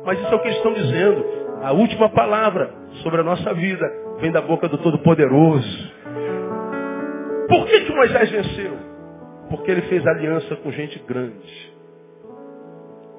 Mas 0.05 0.17
isso 0.19 0.31
é 0.31 0.35
o 0.35 0.39
que 0.39 0.47
eles 0.47 0.57
estão 0.57 0.73
dizendo. 0.73 1.25
A 1.61 1.73
última 1.73 2.07
palavra 2.07 2.73
sobre 3.03 3.19
a 3.19 3.23
nossa 3.23 3.53
vida 3.53 3.91
vem 4.21 4.31
da 4.31 4.41
boca 4.41 4.69
do 4.69 4.77
Todo-Poderoso. 4.77 5.91
Por 7.49 7.65
que, 7.65 7.81
que 7.81 7.91
Moisés 7.93 8.29
venceu? 8.29 8.77
Porque 9.49 9.71
ele 9.71 9.81
fez 9.83 10.05
aliança 10.05 10.55
com 10.57 10.71
gente 10.71 10.99
grande. 10.99 11.73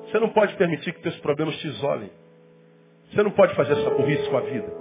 Você 0.04 0.18
não 0.18 0.28
pode 0.30 0.54
permitir 0.56 0.92
que 0.92 1.02
teus 1.02 1.18
problemas 1.20 1.56
te 1.56 1.68
isolem. 1.68 2.10
Você 3.10 3.22
não 3.22 3.30
pode 3.30 3.54
fazer 3.54 3.72
essa 3.72 3.90
burrice 3.90 4.28
com 4.28 4.36
a 4.36 4.40
vida. 4.40 4.72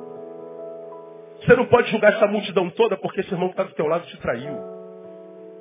Você 1.39 1.55
não 1.55 1.65
pode 1.65 1.89
julgar 1.89 2.13
essa 2.13 2.27
multidão 2.27 2.69
toda 2.71 2.97
porque 2.97 3.21
esse 3.21 3.31
irmão 3.31 3.49
que 3.49 3.53
está 3.53 3.63
do 3.63 3.73
teu 3.73 3.87
lado 3.87 4.05
te 4.05 4.17
traiu. 4.17 4.53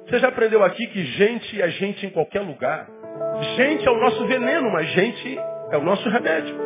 Você 0.06 0.18
já 0.18 0.28
aprendeu 0.28 0.62
aqui 0.64 0.86
que 0.86 1.04
gente 1.04 1.60
é 1.60 1.68
gente 1.70 2.06
em 2.06 2.10
qualquer 2.10 2.40
lugar. 2.40 2.88
Gente 3.56 3.86
é 3.86 3.90
o 3.90 4.00
nosso 4.00 4.26
veneno, 4.26 4.70
mas 4.70 4.88
gente 4.90 5.38
é 5.70 5.76
o 5.76 5.82
nosso 5.82 6.08
remédio. 6.08 6.56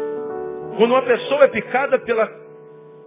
Quando 0.77 0.93
uma 0.93 1.03
pessoa 1.03 1.45
é 1.45 1.49
picada 1.49 1.99
pela, 1.99 2.27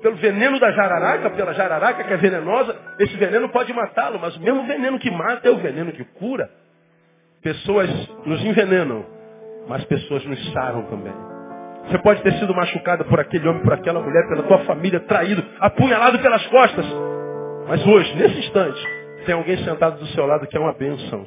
pelo 0.06 0.18
veneno 0.18 0.60
da 0.60 0.72
jararaca, 0.72 1.32
pela 1.32 1.51
jararaca 1.51 2.03
que 2.03 2.14
é 2.14 2.18
venenosa, 2.18 2.76
esse 2.99 3.18
veneno 3.18 3.49
pode 3.49 3.74
matá-lo, 3.74 4.20
mas 4.20 4.38
o 4.38 4.39
mesmo 4.39 4.64
veneno 4.68 4.99
que 4.99 5.10
mata 5.10 5.47
é 5.47 5.51
o 5.51 5.58
veneno 5.58 5.91
que 5.91 6.03
cura. 6.20 6.47
Pessoas 7.41 7.89
nos 8.24 8.39
envenenam, 8.45 9.03
mas 9.68 9.84
pessoas 9.86 10.24
nos 10.26 10.53
saram 10.53 10.84
também. 10.84 11.12
Você 11.88 11.97
pode 12.03 12.22
ter 12.22 12.34
sido 12.34 12.53
machucado 12.53 13.03
por 13.06 13.20
aquele 13.20 13.47
homem, 13.47 13.64
por 13.64 13.74
aquela 13.74 13.99
mulher, 13.99 14.28
pela 14.30 14.43
tua 14.43 14.60
família, 14.66 14.99
traído, 14.99 15.43
apunhalado 15.60 16.20
pelas 16.20 16.45
costas. 16.49 16.86
Mas 17.68 17.84
hoje, 17.88 18.16
nesse 18.16 18.38
instante, 18.41 18.88
tem 19.26 19.34
alguém 19.34 19.58
sentado 19.64 19.97
do 19.97 20.06
seu 20.10 20.28
lado 20.28 20.45
que 20.45 20.56
é 20.56 20.60
uma 20.60 20.74
bênção. 20.74 21.26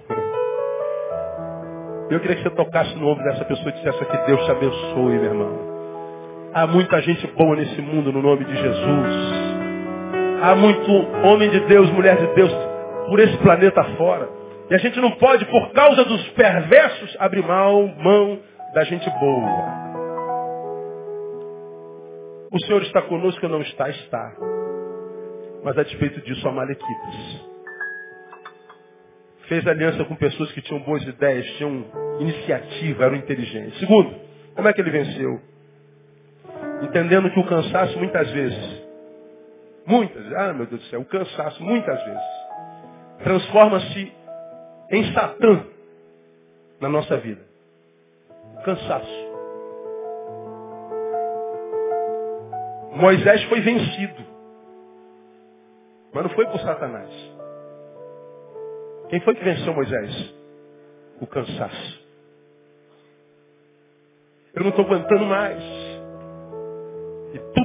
Eu 2.10 2.20
queria 2.20 2.36
que 2.36 2.44
você 2.44 2.50
tocasse 2.50 2.94
no 2.94 3.08
ombro 3.08 3.24
dessa 3.24 3.44
pessoa 3.44 3.70
e 3.70 3.72
dissesse 3.72 4.04
que 4.04 4.16
Deus 4.18 4.44
te 4.44 4.50
abençoe, 4.52 5.18
meu 5.18 5.24
irmão. 5.24 5.67
Há 6.52 6.66
muita 6.66 7.00
gente 7.02 7.26
boa 7.28 7.54
nesse 7.56 7.80
mundo 7.82 8.10
no 8.10 8.22
nome 8.22 8.44
de 8.44 8.56
Jesus. 8.56 9.38
Há 10.42 10.54
muito 10.54 10.90
homem 11.26 11.50
de 11.50 11.60
Deus, 11.60 11.90
mulher 11.90 12.16
de 12.16 12.34
Deus, 12.34 12.50
por 13.06 13.20
esse 13.20 13.36
planeta 13.38 13.84
fora. 13.96 14.28
E 14.70 14.74
a 14.74 14.78
gente 14.78 14.98
não 14.98 15.10
pode, 15.12 15.44
por 15.44 15.72
causa 15.72 16.04
dos 16.04 16.26
perversos, 16.30 17.16
abrir 17.18 17.42
mão, 17.42 17.94
mão 17.98 18.38
da 18.72 18.82
gente 18.84 19.08
boa. 19.10 19.78
O 22.50 22.64
Senhor 22.64 22.80
está 22.82 23.02
conosco 23.02 23.44
ou 23.44 23.52
não 23.52 23.60
está? 23.60 23.90
Está. 23.90 24.32
Mas 25.62 25.76
a 25.76 25.82
despeito 25.82 26.20
disso, 26.22 26.48
há 26.48 26.52
malequitas. 26.52 27.46
Fez 29.48 29.66
aliança 29.66 30.02
com 30.04 30.14
pessoas 30.16 30.50
que 30.52 30.62
tinham 30.62 30.80
boas 30.82 31.02
ideias, 31.02 31.46
tinham 31.56 31.84
iniciativa, 32.20 33.04
eram 33.04 33.16
inteligentes. 33.16 33.78
Segundo, 33.78 34.14
como 34.54 34.66
é 34.66 34.72
que 34.72 34.80
ele 34.80 34.90
venceu? 34.90 35.40
Entendendo 36.82 37.30
que 37.30 37.40
o 37.40 37.46
cansaço 37.46 37.98
muitas 37.98 38.30
vezes, 38.30 38.82
muitas, 39.86 40.32
ah 40.34 40.52
meu 40.52 40.66
Deus 40.66 40.80
do 40.80 40.86
céu, 40.88 41.00
o 41.00 41.04
cansaço 41.04 41.62
muitas 41.62 42.02
vezes, 42.04 42.22
transforma-se 43.22 44.12
em 44.90 45.12
Satã 45.12 45.64
na 46.80 46.88
nossa 46.88 47.16
vida. 47.18 47.42
Cansaço. 48.64 49.28
Moisés 52.92 53.42
foi 53.44 53.60
vencido. 53.60 54.26
Mas 56.12 56.22
não 56.24 56.30
foi 56.30 56.46
por 56.46 56.58
Satanás. 56.60 57.10
Quem 59.08 59.20
foi 59.20 59.34
que 59.34 59.44
venceu 59.44 59.74
Moisés? 59.74 60.34
O 61.20 61.26
cansaço. 61.26 62.06
Eu 64.54 64.62
não 64.62 64.70
estou 64.70 64.84
aguentando 64.84 65.26
mais. 65.26 65.77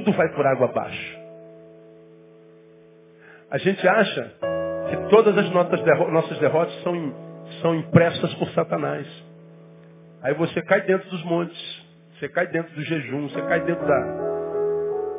Tudo 0.04 0.18
vai 0.18 0.28
por 0.34 0.46
água 0.46 0.68
abaixo. 0.68 1.18
A 3.50 3.56
gente 3.56 3.88
acha 3.88 4.32
que 4.90 5.08
todas 5.08 5.36
as 5.38 5.50
nossas 5.50 6.38
derrotas 6.38 6.74
são, 6.82 7.14
são 7.62 7.74
impressas 7.76 8.34
por 8.34 8.50
Satanás. 8.50 9.06
Aí 10.22 10.34
você 10.34 10.60
cai 10.60 10.82
dentro 10.82 11.08
dos 11.08 11.24
montes, 11.24 11.86
você 12.18 12.28
cai 12.28 12.46
dentro 12.48 12.74
do 12.74 12.82
jejum, 12.82 13.30
você 13.30 13.40
cai 13.42 13.60
dentro 13.60 13.86
da, 13.86 14.00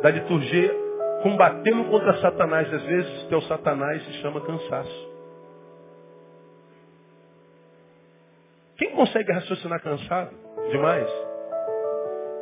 da 0.04 0.12
liturgia, 0.12 0.72
combatendo 1.24 1.86
contra 1.86 2.18
Satanás. 2.18 2.72
Às 2.72 2.84
vezes, 2.84 3.24
teu 3.24 3.42
Satanás 3.42 4.04
se 4.06 4.14
chama 4.22 4.40
cansaço. 4.42 5.16
Quem 8.78 8.92
consegue 8.92 9.32
raciocinar 9.32 9.82
cansado 9.82 10.32
demais? 10.70 11.35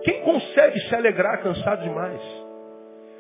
Quem 0.04 0.22
consegue 0.22 0.80
se 0.82 0.95
alegrar 0.95 1.41
cansado 1.41 1.84
demais? 1.84 2.22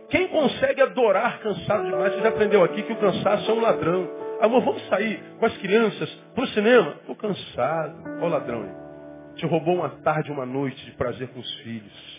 Quem 0.09 0.27
consegue 0.27 0.81
adorar 0.81 1.39
cansado 1.39 1.85
demais? 1.85 2.13
Você 2.13 2.21
já 2.21 2.29
aprendeu 2.29 2.63
aqui 2.63 2.83
que 2.83 2.93
o 2.93 2.97
cansaço 2.97 3.49
é 3.49 3.53
um 3.53 3.61
ladrão. 3.61 4.09
Amor, 4.41 4.61
vamos 4.61 4.85
sair 4.87 5.23
com 5.39 5.45
as 5.45 5.57
crianças 5.57 6.09
para 6.35 6.43
o 6.43 6.47
cinema? 6.47 6.95
Estou 6.99 7.15
cansado. 7.15 8.21
O 8.21 8.27
ladrão 8.27 8.63
aí. 8.63 9.35
Te 9.35 9.45
roubou 9.45 9.75
uma 9.75 9.89
tarde, 9.89 10.31
uma 10.31 10.45
noite 10.45 10.85
de 10.85 10.91
prazer 10.91 11.29
com 11.29 11.39
os 11.39 11.53
filhos. 11.61 12.13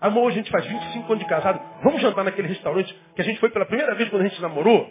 Amor, 0.00 0.30
a 0.30 0.34
gente 0.34 0.50
faz 0.50 0.64
25 0.66 1.12
anos 1.12 1.24
de 1.24 1.28
casado. 1.28 1.60
Vamos 1.82 2.00
jantar 2.02 2.22
naquele 2.22 2.48
restaurante 2.48 2.94
que 3.14 3.22
a 3.22 3.24
gente 3.24 3.40
foi 3.40 3.50
pela 3.50 3.64
primeira 3.64 3.94
vez 3.94 4.08
quando 4.10 4.22
a 4.22 4.28
gente 4.28 4.40
namorou? 4.40 4.90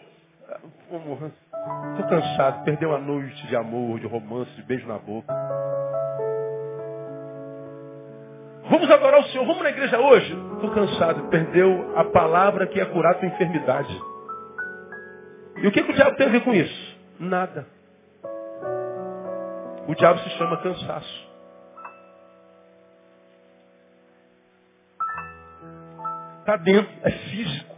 Estou 1.91 2.09
cansado. 2.09 2.63
Perdeu 2.65 2.93
a 2.95 2.99
noite 2.99 3.47
de 3.47 3.55
amor, 3.55 3.99
de 3.99 4.07
romance, 4.07 4.51
de 4.55 4.63
beijo 4.63 4.87
na 4.87 4.97
boca. 4.97 5.33
Vamos 8.75 8.91
adorar 8.91 9.21
o 9.21 9.23
Senhor. 9.29 9.45
Vamos 9.45 9.63
na 9.63 9.69
igreja 9.69 9.97
hoje? 9.97 10.33
Estou 10.55 10.69
cansado. 10.71 11.29
Perdeu 11.29 11.97
a 11.97 12.03
palavra 12.03 12.67
que 12.67 12.77
ia 12.77 12.85
curar 12.87 13.13
a 13.13 13.15
tua 13.15 13.29
enfermidade. 13.29 14.01
E 15.55 15.67
o 15.67 15.71
que, 15.71 15.81
que 15.81 15.91
o 15.91 15.95
diabo 15.95 16.17
tem 16.17 16.27
a 16.27 16.29
ver 16.29 16.43
com 16.43 16.53
isso? 16.53 16.97
Nada. 17.17 17.65
O 19.87 19.95
diabo 19.95 20.19
se 20.19 20.29
chama 20.31 20.57
cansaço. 20.57 21.25
Está 26.41 26.57
dentro, 26.57 26.91
é 27.03 27.11
físico. 27.11 27.75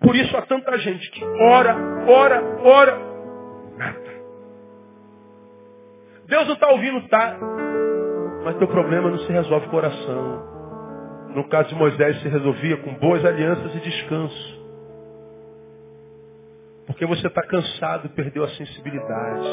Por 0.00 0.16
isso 0.16 0.36
há 0.36 0.42
tanta 0.42 0.76
gente 0.78 1.08
que 1.12 1.24
ora, 1.24 1.76
ora, 2.08 2.42
ora, 2.64 3.09
Deus 6.30 6.46
não 6.46 6.54
está 6.54 6.68
ouvindo, 6.68 7.08
tá. 7.08 7.36
Mas 8.44 8.56
teu 8.56 8.68
problema 8.68 9.10
não 9.10 9.18
se 9.18 9.32
resolve 9.32 9.66
com 9.68 9.76
oração. 9.76 10.48
No 11.34 11.48
caso 11.48 11.68
de 11.68 11.74
Moisés 11.74 12.22
se 12.22 12.28
resolvia 12.28 12.76
com 12.78 12.94
boas 12.94 13.24
alianças 13.24 13.74
e 13.74 13.80
descanso. 13.80 14.60
Porque 16.86 17.04
você 17.04 17.26
está 17.26 17.42
cansado, 17.42 18.08
perdeu 18.10 18.44
a 18.44 18.48
sensibilidade. 18.48 19.48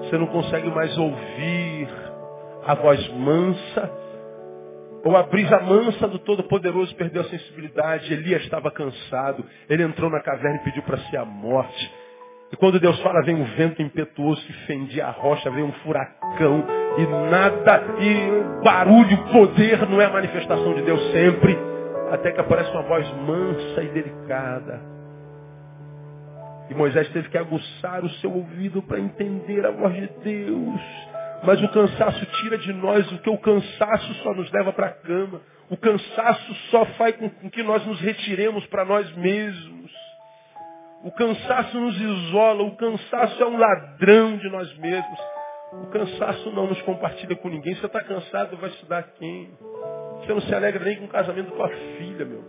Você 0.00 0.18
não 0.18 0.26
consegue 0.26 0.68
mais 0.70 0.96
ouvir 0.96 1.88
a 2.66 2.74
voz 2.74 3.08
mansa 3.12 3.90
ou 5.04 5.16
a 5.16 5.22
brisa 5.24 5.60
mansa 5.60 6.08
do 6.08 6.18
Todo-Poderoso 6.18 6.94
perdeu 6.96 7.22
a 7.22 7.26
sensibilidade. 7.26 8.12
Elias 8.12 8.42
estava 8.42 8.70
cansado. 8.70 9.44
Ele 9.68 9.82
entrou 9.82 10.10
na 10.10 10.20
caverna 10.20 10.58
e 10.60 10.64
pediu 10.64 10.82
para 10.82 10.98
si 10.98 11.16
a 11.16 11.24
morte. 11.24 12.05
E 12.52 12.56
quando 12.56 12.78
Deus 12.78 12.98
fala, 13.00 13.22
vem 13.22 13.34
um 13.34 13.44
vento 13.56 13.82
impetuoso 13.82 14.44
que 14.46 14.52
fendia 14.66 15.06
a 15.06 15.10
rocha, 15.10 15.50
vem 15.50 15.64
um 15.64 15.72
furacão, 15.72 16.64
e 16.96 17.06
nada, 17.30 17.84
e 17.98 18.62
barulho, 18.62 19.18
poder 19.32 19.88
não 19.88 20.00
é 20.00 20.06
a 20.06 20.10
manifestação 20.10 20.74
de 20.74 20.82
Deus 20.82 21.00
sempre, 21.10 21.58
até 22.10 22.30
que 22.30 22.40
aparece 22.40 22.70
uma 22.70 22.82
voz 22.82 23.06
mansa 23.26 23.82
e 23.82 23.88
delicada. 23.88 24.80
E 26.70 26.74
Moisés 26.74 27.08
teve 27.10 27.28
que 27.28 27.38
aguçar 27.38 28.04
o 28.04 28.10
seu 28.14 28.32
ouvido 28.32 28.82
para 28.82 28.98
entender 28.98 29.64
a 29.64 29.70
voz 29.70 29.94
de 29.94 30.08
Deus. 30.22 30.80
Mas 31.44 31.62
o 31.62 31.68
cansaço 31.68 32.26
tira 32.40 32.58
de 32.58 32.72
nós 32.72 33.10
o 33.12 33.18
que 33.18 33.30
o 33.30 33.38
cansaço 33.38 34.14
só 34.22 34.34
nos 34.34 34.50
leva 34.50 34.72
para 34.72 34.86
a 34.86 34.92
cama. 34.92 35.40
O 35.70 35.76
cansaço 35.76 36.54
só 36.70 36.84
faz 36.96 37.14
com 37.16 37.50
que 37.50 37.62
nós 37.62 37.84
nos 37.86 38.00
retiremos 38.00 38.66
para 38.66 38.84
nós 38.84 39.14
mesmos. 39.16 39.75
O 41.06 41.12
cansaço 41.12 41.78
nos 41.78 42.00
isola, 42.00 42.64
o 42.64 42.74
cansaço 42.74 43.40
é 43.40 43.46
um 43.46 43.56
ladrão 43.56 44.38
de 44.38 44.48
nós 44.48 44.76
mesmos. 44.76 45.20
O 45.74 45.86
cansaço 45.86 46.50
não 46.50 46.66
nos 46.66 46.82
compartilha 46.82 47.36
com 47.36 47.48
ninguém. 47.48 47.76
Você 47.76 47.86
está 47.86 48.02
cansado, 48.02 48.56
vai 48.56 48.70
estudar 48.70 49.04
quem? 49.16 49.56
Você 50.18 50.34
não 50.34 50.40
se 50.40 50.52
alegra 50.52 50.84
nem 50.84 50.96
com 50.96 51.04
o 51.04 51.08
casamento 51.08 51.50
da 51.50 51.54
tua 51.54 51.68
filha, 51.68 52.24
meu. 52.24 52.42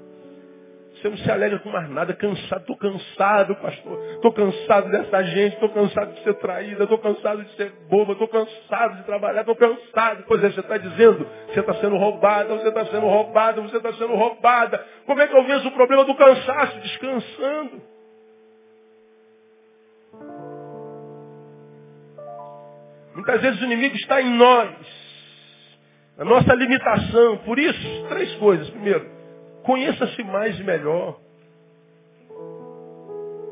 Você 0.91 1.07
não 1.07 1.17
se 1.17 1.29
alegra 1.29 1.59
com 1.59 1.69
mais 1.69 1.87
nada, 1.91 2.15
cansado, 2.15 2.61
estou 2.61 2.75
cansado, 2.77 3.55
pastor. 3.57 4.03
Estou 4.15 4.33
cansado 4.33 4.89
dessa 4.89 5.23
gente, 5.25 5.53
estou 5.53 5.69
cansado 5.69 6.13
de 6.13 6.23
ser 6.23 6.33
traída, 6.39 6.81
estou 6.81 6.97
cansado 6.97 7.43
de 7.43 7.55
ser 7.57 7.71
boba, 7.87 8.13
estou 8.13 8.27
cansado 8.27 8.95
de 8.95 9.03
trabalhar, 9.03 9.41
estou 9.41 9.55
cansado. 9.55 10.23
Pois 10.27 10.43
é, 10.43 10.49
você 10.49 10.61
está 10.61 10.77
dizendo, 10.77 11.27
você 11.47 11.59
está 11.59 11.75
sendo 11.75 11.95
roubada, 11.95 12.55
você 12.55 12.69
está 12.69 12.85
sendo 12.85 13.05
roubada, 13.05 13.61
você 13.61 13.77
está 13.77 13.93
sendo 13.93 14.15
roubada. 14.15 14.83
Como 15.05 15.21
é 15.21 15.27
que 15.27 15.37
eu 15.37 15.43
vejo 15.43 15.67
o 15.67 15.73
problema 15.73 16.05
do 16.05 16.15
cansaço? 16.15 16.79
Descansando. 16.79 17.96
Muitas 23.17 23.41
vezes 23.41 23.61
o 23.61 23.65
inimigo 23.65 23.95
está 23.97 24.21
em 24.21 24.37
nós, 24.37 24.69
na 26.17 26.23
nossa 26.23 26.53
limitação. 26.53 27.37
Por 27.39 27.59
isso, 27.59 28.05
três 28.07 28.33
coisas. 28.35 28.69
Primeiro, 28.69 29.17
Conheça-se 29.67 30.23
mais 30.23 30.57
e 30.57 30.63
melhor. 30.63 31.19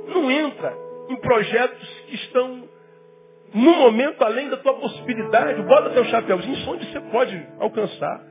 Não 0.08 0.32
entra 0.32 0.74
em 1.10 1.18
projetos 1.18 1.90
que 2.08 2.16
estão 2.16 2.64
no 3.54 3.76
momento 3.76 4.24
além 4.24 4.50
da 4.50 4.56
tua 4.56 4.76
possibilidade. 4.76 5.62
Bota 5.64 5.90
teu 5.90 6.06
chapéuzinho 6.06 6.70
onde 6.70 6.90
você 6.90 7.02
pode 7.12 7.48
alcançar. 7.60 8.22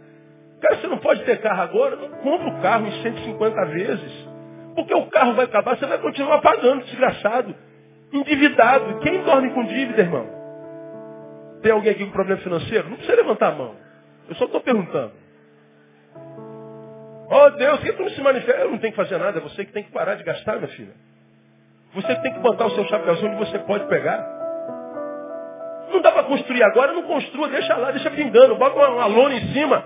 Cara, 0.63 0.81
você 0.81 0.87
não 0.87 0.97
pode 0.97 1.25
ter 1.25 1.43
carro 1.43 1.61
agora, 1.61 1.97
não 1.97 2.09
compra 2.09 2.49
o 2.49 2.63
carro 2.63 2.87
em 2.87 3.03
150 3.03 3.65
vezes. 3.67 4.29
Porque 4.75 4.95
o 4.95 5.07
carro 5.11 5.35
vai 5.35 5.45
acabar, 5.45 5.77
você 5.77 5.85
vai 5.85 5.99
continuar 5.99 6.41
pagando, 6.41 6.87
desgraçado. 6.87 7.55
Endividado. 8.15 9.01
Quem 9.01 9.23
dorme 9.25 9.51
com 9.51 9.63
dívida, 9.67 10.01
irmão? 10.01 10.44
Tem 11.65 11.73
alguém 11.73 11.93
aqui 11.93 12.05
com 12.05 12.11
problema 12.11 12.43
financeiro? 12.43 12.91
Não 12.91 12.97
precisa 12.99 13.17
levantar 13.17 13.49
a 13.49 13.53
mão. 13.53 13.75
Eu 14.29 14.35
só 14.35 14.45
estou 14.45 14.61
perguntando. 14.61 15.13
Oh 17.31 17.51
Deus, 17.53 17.81
que 17.81 17.91
tu 17.95 18.03
não 18.03 18.11
se 18.11 18.21
manifesta? 18.21 18.61
Eu 18.61 18.71
não 18.71 18.77
tenho 18.77 18.93
que 18.93 18.97
fazer 18.99 19.17
nada, 19.17 19.39
é 19.39 19.41
você 19.41 19.65
que 19.65 19.73
tem 19.73 19.83
que 19.83 19.91
parar 19.91 20.15
de 20.17 20.25
gastar, 20.25 20.57
minha 20.57 20.69
filha. 20.69 20.93
Você 21.95 22.17
que 22.17 22.21
tem 22.21 22.35
que 22.35 22.41
botar 22.41 22.67
o 22.67 22.71
seu 22.73 22.85
chapéuzinho 22.85 23.31
onde 23.31 23.51
você 23.51 23.59
pode 23.61 23.87
pegar. 23.87 24.23
Não 25.91 26.03
dá 26.03 26.13
para 26.13 26.25
construir 26.25 26.63
agora, 26.65 26.93
não 26.93 27.05
construa, 27.05 27.49
deixa 27.49 27.75
lá, 27.79 27.93
deixa 27.93 28.11
pingando, 28.11 28.57
bota 28.57 28.77
uma, 28.77 28.89
uma 28.91 29.07
lona 29.07 29.35
em 29.35 29.53
cima. 29.55 29.83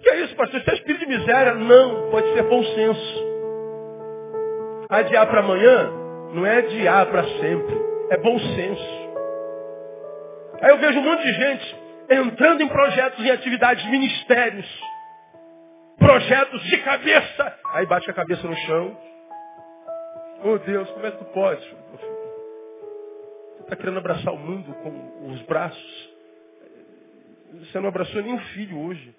Que 0.00 0.08
é 0.08 0.20
isso, 0.22 0.34
pastor? 0.34 0.60
Isso 0.60 0.70
é 0.70 0.74
espírito 0.76 1.00
de 1.00 1.18
miséria? 1.18 1.52
Não, 1.56 2.10
pode 2.10 2.32
ser 2.32 2.42
bom 2.44 2.64
senso. 2.64 3.24
Adiar 4.88 5.26
para 5.26 5.40
amanhã 5.40 5.90
não 6.32 6.46
é 6.46 6.56
adiar 6.56 7.04
para 7.04 7.22
sempre, 7.22 7.91
é 8.12 8.16
bom 8.18 8.38
senso. 8.38 9.02
Aí 10.60 10.70
eu 10.70 10.78
vejo 10.78 10.98
um 10.98 11.02
monte 11.02 11.22
de 11.22 11.32
gente 11.32 11.76
entrando 12.10 12.62
em 12.62 12.68
projetos, 12.68 13.24
em 13.24 13.30
atividades, 13.30 13.84
ministérios, 13.86 14.82
projetos 15.98 16.62
de 16.64 16.76
cabeça. 16.78 17.58
Aí 17.72 17.86
bate 17.86 18.10
a 18.10 18.12
cabeça 18.12 18.46
no 18.46 18.54
chão. 18.54 18.98
Oh 20.44 20.58
Deus, 20.58 20.90
como 20.90 21.06
é 21.06 21.10
que 21.10 21.18
tu 21.18 21.24
pode? 21.26 21.76
Você 21.92 23.62
está 23.62 23.76
querendo 23.76 23.98
abraçar 23.98 24.34
o 24.34 24.38
mundo 24.38 24.74
com 24.82 25.32
os 25.32 25.40
braços. 25.42 26.12
Você 27.60 27.80
não 27.80 27.88
abraçou 27.88 28.22
nenhum 28.22 28.38
filho 28.38 28.78
hoje. 28.78 29.14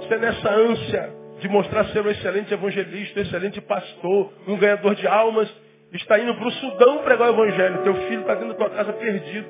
Você 0.00 0.14
é 0.14 0.18
nessa 0.18 0.50
ânsia 0.50 1.25
de 1.38 1.48
mostrar 1.48 1.84
ser 1.86 2.00
um 2.04 2.10
excelente 2.10 2.52
evangelista, 2.52 3.20
um 3.20 3.22
excelente 3.22 3.60
pastor, 3.60 4.32
um 4.46 4.56
ganhador 4.56 4.94
de 4.94 5.06
almas, 5.06 5.48
está 5.92 6.18
indo 6.18 6.34
para 6.34 6.48
o 6.48 6.52
Sudão 6.52 7.02
pregar 7.02 7.30
o 7.30 7.34
Evangelho. 7.34 7.82
Teu 7.82 7.94
filho 7.94 8.20
está 8.20 8.34
dentro 8.34 8.48
da 8.48 8.54
tua 8.54 8.70
casa 8.70 8.92
perdido. 8.92 9.48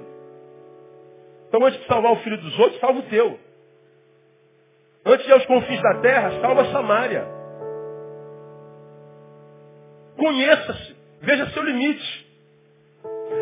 Então 1.48 1.64
antes 1.64 1.80
de 1.80 1.86
salvar 1.86 2.12
o 2.12 2.16
filho 2.16 2.38
dos 2.38 2.58
outros, 2.58 2.80
salva 2.80 2.98
o 2.98 3.02
teu. 3.04 3.38
Antes 5.04 5.24
de 5.24 5.30
ir 5.30 5.34
aos 5.34 5.46
confins 5.46 5.80
da 5.80 5.94
terra, 6.00 6.40
salva 6.40 6.64
Samaria. 6.66 7.24
Conheça-se. 10.16 10.96
Veja 11.20 11.48
seu 11.50 11.62
limite. 11.62 12.26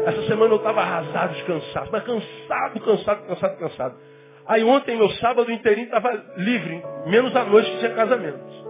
Essa 0.06 0.22
semana 0.26 0.52
eu 0.52 0.58
estava 0.58 0.82
arrasado, 0.82 1.34
descansado. 1.34 1.88
Mas 1.90 2.04
cansado, 2.04 2.80
cansado, 2.80 3.26
cansado, 3.26 3.58
cansado. 3.58 3.96
Aí 4.46 4.62
ontem, 4.62 4.96
meu 4.96 5.08
sábado 5.10 5.50
inteirinho 5.50 5.86
estava 5.86 6.10
livre. 6.36 6.82
Menos 7.06 7.34
a 7.34 7.44
noite 7.44 7.70
que 7.70 7.78
tinha 7.78 7.94
casamento. 7.94 8.64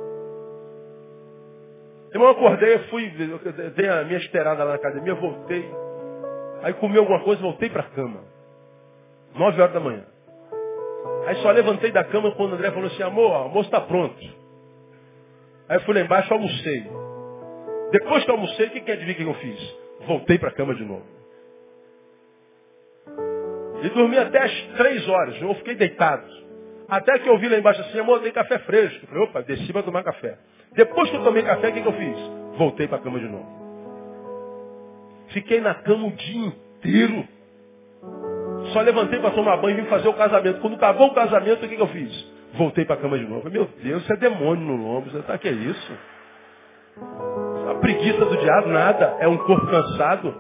Irmão, 2.13 2.29
eu 2.29 2.35
acordei, 2.35 2.75
eu 2.75 2.85
fui, 2.85 3.13
eu 3.19 3.71
dei 3.73 3.89
a 3.89 4.05
minha 4.05 4.19
esperada 4.19 4.63
lá 4.63 4.71
na 4.71 4.77
academia, 4.77 5.15
voltei. 5.15 5.69
Aí 6.63 6.73
comi 6.75 6.97
alguma 6.97 7.21
coisa, 7.25 7.43
voltei 7.43 7.69
para 7.69 7.83
a 7.83 7.91
cama. 7.91 8.21
Nove 9.35 9.61
horas 9.61 9.75
da 9.75 9.81
manhã. 9.81 10.05
Aí 11.27 11.35
só 11.37 11.51
levantei 11.51 11.91
da 11.91 12.05
cama 12.05 12.31
quando 12.37 12.53
o 12.53 12.55
André 12.55 12.71
falou 12.71 12.87
assim, 12.87 13.03
amor, 13.03 13.31
o 13.31 13.35
almoço 13.35 13.69
está 13.69 13.81
pronto. 13.81 14.17
Aí 15.69 15.77
eu 15.77 15.81
fui 15.81 15.95
lá 15.95 16.01
embaixo, 16.01 16.33
almocei. 16.33 16.87
Depois 17.91 18.25
que 18.25 18.31
almocei, 18.31 18.67
o 18.67 18.71
que, 18.71 18.81
que 18.81 18.93
adivinha 18.93 19.15
que 19.17 19.23
eu 19.25 19.35
fiz? 19.35 19.77
Voltei 20.07 20.39
para 20.39 20.51
a 20.51 20.53
cama 20.53 20.75
de 20.75 20.85
novo. 20.85 21.14
E 23.85 23.91
dormi 23.91 24.17
até 24.17 24.43
as 24.43 24.63
três 24.79 25.07
horas, 25.07 25.41
eu 25.43 25.55
fiquei 25.57 25.75
deitado. 25.75 26.25
Até 26.89 27.19
que 27.19 27.29
eu 27.29 27.37
vi 27.39 27.49
lá 27.51 27.59
embaixo 27.59 27.83
assim, 27.83 27.99
amor, 27.99 28.21
tem 28.21 28.33
café 28.33 28.59
fresco. 28.61 29.05
Eu 29.05 29.09
falei, 29.09 29.25
opa, 29.25 29.43
desci 29.43 29.73
para 29.73 29.83
tomar 29.83 30.03
café. 30.03 30.39
Depois 30.73 31.11
que 31.11 31.17
eu 31.17 31.23
tomei 31.23 31.43
café, 31.43 31.69
o 31.69 31.73
que, 31.73 31.83
que 31.83 31.89
eu 31.89 31.93
fiz? 31.93 32.17
Voltei 32.57 32.89
para 32.89 32.97
a 32.97 33.01
cama 33.01 33.19
de 33.19 33.29
novo. 33.29 33.47
Fiquei 35.29 35.61
na 35.61 35.75
cama 35.75 36.07
o 36.07 36.13
dia 36.13 36.47
inteiro. 36.47 37.29
Só 38.73 38.81
levantei 38.81 39.19
para 39.19 39.33
tomar 39.33 39.59
banho 39.59 39.79
e 39.79 39.83
vim 39.83 39.89
fazer 39.89 40.09
o 40.09 40.15
casamento. 40.15 40.61
Quando 40.61 40.77
acabou 40.77 41.09
o 41.09 41.15
casamento, 41.15 41.67
o 41.67 41.69
que, 41.69 41.77
que 41.77 41.83
eu 41.83 41.89
fiz? 41.89 42.33
Voltei 42.55 42.87
para 42.87 42.95
a 42.95 42.99
cama 42.99 43.19
de 43.19 43.27
novo. 43.27 43.51
Meu 43.51 43.69
Deus, 43.83 44.03
isso 44.03 44.13
é 44.13 44.17
demônio 44.17 44.65
no 44.65 44.77
lombo. 44.77 45.11
Você 45.11 45.21
tá 45.23 45.37
que 45.37 45.49
é 45.49 45.53
isso? 45.53 45.99
A 47.71 47.75
preguiça 47.75 48.25
do 48.25 48.37
diabo, 48.39 48.69
nada. 48.69 49.17
É 49.21 49.29
um 49.29 49.37
corpo 49.37 49.67
cansado. 49.67 50.35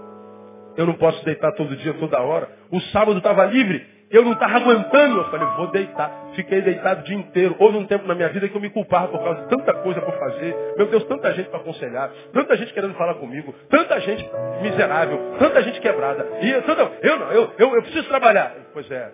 Eu 0.77 0.87
não 0.87 0.95
posso 0.95 1.25
deitar 1.25 1.53
todo 1.53 1.77
dia, 1.77 1.95
toda 1.95 2.21
hora. 2.21 2.49
O 2.71 2.81
sábado 2.81 3.19
estava 3.19 3.45
livre. 3.45 3.95
Eu 4.11 4.23
não 4.25 4.33
estava 4.33 4.57
aguentando. 4.57 5.19
Eu 5.19 5.25
falei, 5.31 5.47
vou 5.57 5.71
deitar. 5.71 6.31
Fiquei 6.35 6.61
deitado 6.63 7.01
o 7.01 7.05
dia 7.05 7.17
inteiro. 7.17 7.57
Houve 7.59 7.79
um 7.79 7.87
tempo 7.87 8.07
na 8.07 8.15
minha 8.15 8.29
vida 8.29 8.49
que 8.49 8.57
eu 8.57 8.61
me 8.61 8.71
culpava 8.71 9.09
por 9.09 9.23
causa 9.23 9.43
de 9.43 9.49
tanta 9.49 9.73
coisa 9.75 10.01
para 10.01 10.13
fazer. 10.19 10.55
Meu 10.77 10.87
Deus, 10.87 11.05
tanta 11.05 11.33
gente 11.33 11.49
para 11.49 11.61
aconselhar. 11.61 12.11
Tanta 12.33 12.57
gente 12.57 12.73
querendo 12.73 12.95
falar 12.95 13.15
comigo. 13.15 13.55
Tanta 13.69 14.01
gente 14.01 14.29
miserável. 14.63 15.37
Tanta 15.39 15.63
gente 15.63 15.81
quebrada. 15.81 16.27
E 16.43 16.51
eu, 16.51 16.63
tanta, 16.63 16.91
eu 17.03 17.19
não, 17.19 17.33
eu, 17.33 17.53
eu, 17.59 17.75
eu 17.75 17.83
preciso 17.83 18.09
trabalhar. 18.09 18.55
Pois 18.73 18.91
é. 18.91 19.11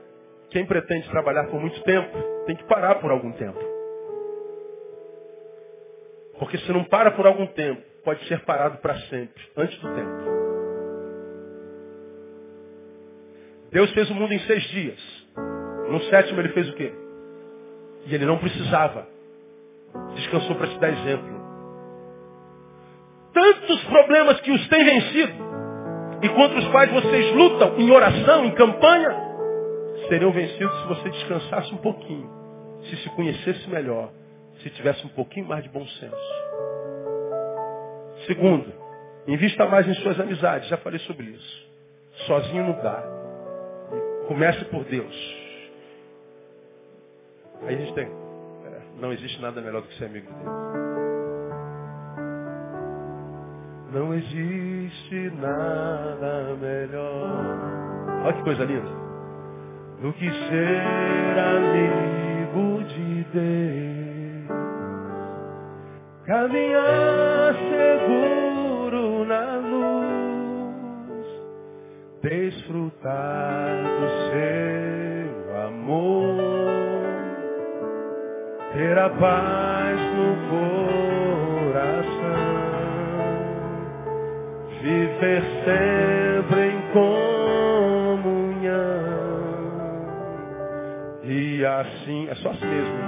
Quem 0.51 0.67
pretende 0.67 1.09
trabalhar 1.11 1.45
por 1.45 1.61
muito 1.61 1.81
tempo 1.83 2.19
tem 2.47 2.57
que 2.57 2.65
parar 2.65 2.97
por 2.97 3.11
algum 3.11 3.33
tempo. 3.33 3.59
Porque 6.39 6.59
se 6.59 6.73
não 6.73 6.85
para 6.85 7.11
por 7.13 7.27
algum 7.27 7.47
tempo, 7.47 7.83
pode 8.03 8.27
ser 8.27 8.41
parado 8.41 8.79
para 8.79 8.95
sempre, 9.01 9.43
antes 9.57 9.79
do 9.79 9.95
tempo. 9.95 10.40
Deus 13.73 13.91
fez 13.93 14.11
o 14.11 14.15
mundo 14.15 14.33
em 14.33 14.41
seis 14.41 14.63
dias. 14.65 14.99
No 15.91 16.01
sétimo 16.05 16.41
ele 16.41 16.51
fez 16.51 16.69
o 16.69 16.75
quê? 16.75 16.93
E 18.07 18.15
ele 18.15 18.27
não 18.27 18.39
precisava. 18.39 19.07
Descansou 20.15 20.57
para 20.57 20.69
te 20.69 20.79
dar 20.79 20.91
exemplo. 20.91 21.41
Tantos 23.33 23.85
problemas 23.85 24.41
que 24.41 24.51
os 24.51 24.69
têm 24.69 24.85
vencido 24.85 25.33
e 26.23 26.29
contra 26.29 26.59
os 26.59 26.69
quais 26.69 26.93
vocês 26.93 27.35
lutam 27.35 27.79
em 27.79 27.91
oração, 27.91 28.45
em 28.45 28.51
campanha, 28.53 29.17
seriam 30.09 30.33
vencidos 30.33 30.81
se 30.81 30.89
você 30.89 31.11
descansasse 31.11 31.73
um 31.73 31.79
pouquinho, 31.79 32.29
se 32.83 32.97
se 32.97 33.09
conhecesse 33.11 33.69
melhor, 33.71 34.11
se 34.63 34.71
tivesse 34.71 35.05
um 35.07 35.11
pouquinho 35.11 35.47
mais 35.47 35.63
de 35.63 35.71
bom 35.71 35.87
senso. 35.87 36.41
Segundo, 38.27 38.73
invista 39.27 39.67
mais 39.67 39.89
em 39.89 39.95
suas 39.95 40.19
amizades, 40.21 40.69
já 40.69 40.77
falei 40.79 40.99
sobre 41.01 41.27
isso. 41.27 41.71
Sozinho 42.27 42.65
não 42.65 42.83
dá. 42.83 43.20
Comece 44.31 44.65
por 44.67 44.85
Deus. 44.85 45.13
Aí 47.63 47.75
a 47.75 47.79
gente 47.79 47.95
tem. 47.95 48.05
É, 48.05 48.81
não 49.01 49.13
existe 49.13 49.43
nada 49.43 49.61
melhor 49.61 49.83
do 49.83 49.89
que 49.89 49.99
ser 49.99 50.05
amigo 50.05 50.25
de 50.29 50.33
Deus. 50.33 50.47
Não 53.93 54.15
existe 54.15 55.33
nada 55.35 56.57
melhor. 56.61 57.59
Olha 58.25 58.33
que 58.35 58.45
coisa 58.45 58.63
linda. 58.63 58.89
Do 60.01 60.13
que 60.13 60.31
ser 60.31 60.81
amigo 61.37 62.85
de 62.85 63.25
Deus. 63.33 63.81
caminhar 66.25 67.53
seguro 67.55 68.40
desfrutar 72.23 73.83
do 73.83 74.09
seu 74.31 75.57
amor, 75.67 76.37
ter 78.75 78.99
a 78.99 79.09
paz 79.09 79.99
no 80.17 80.37
coração, 81.71 82.11
viver 84.83 85.43
sempre 85.65 86.61
em 86.67 86.81
comunhão. 86.93 88.21
E 91.25 91.65
assim, 91.65 92.29
é 92.29 92.35
só 92.37 92.51
assim 92.51 92.67
mesmo. 92.67 93.01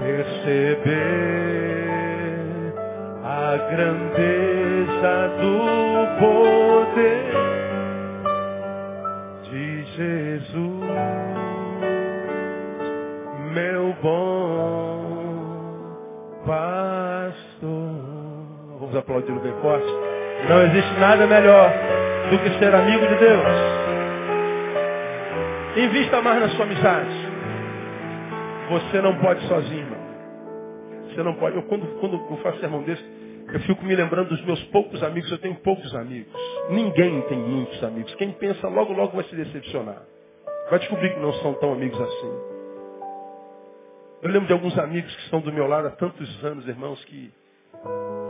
Perceber 0.00 1.08
a 3.22 3.56
grandeza 3.70 5.28
do 5.40 5.58
poder. 6.20 7.28
de 7.28 7.37
Jesus, 9.98 10.54
meu 13.52 13.92
bom 14.00 15.02
pastor. 16.46 17.98
Vamos 18.78 18.94
aplaudir 18.94 19.32
bem 19.40 19.52
forte. 19.60 19.88
Não 20.48 20.62
existe 20.66 21.00
nada 21.00 21.26
melhor 21.26 21.72
do 22.30 22.38
que 22.38 22.58
ser 22.60 22.72
amigo 22.72 23.08
de 23.08 23.16
Deus. 23.16 23.42
Invista 25.78 26.22
mais 26.22 26.42
na 26.42 26.48
sua 26.50 26.64
amizade. 26.64 27.28
Você 28.70 29.02
não 29.02 29.18
pode 29.18 29.44
sozinho, 29.48 29.80
irmão. 29.80 29.98
Você 31.08 31.22
não 31.24 31.34
pode. 31.34 31.56
Eu, 31.56 31.62
quando, 31.64 31.88
quando 31.98 32.14
eu 32.14 32.36
faço 32.36 32.60
sermão 32.60 32.84
desse, 32.84 33.04
eu 33.52 33.58
fico 33.62 33.84
me 33.84 33.96
lembrando 33.96 34.28
dos 34.28 34.44
meus 34.44 34.62
poucos 34.66 35.02
amigos. 35.02 35.28
Eu 35.32 35.38
tenho 35.38 35.56
poucos 35.56 35.92
amigos. 35.96 36.47
Ninguém 36.70 37.22
tem 37.22 37.38
muitos 37.38 37.82
amigos. 37.82 38.14
Quem 38.16 38.32
pensa 38.32 38.68
logo, 38.68 38.92
logo 38.92 39.16
vai 39.16 39.24
se 39.24 39.34
decepcionar. 39.34 40.02
Vai 40.70 40.78
descobrir 40.78 41.14
que 41.14 41.20
não 41.20 41.32
são 41.34 41.54
tão 41.54 41.72
amigos 41.72 41.98
assim. 42.00 42.58
Eu 44.20 44.30
lembro 44.30 44.46
de 44.46 44.52
alguns 44.52 44.76
amigos 44.78 45.14
que 45.14 45.22
estão 45.22 45.40
do 45.40 45.52
meu 45.52 45.66
lado 45.66 45.86
há 45.86 45.90
tantos 45.92 46.44
anos, 46.44 46.66
irmãos, 46.66 47.02
que, 47.04 47.32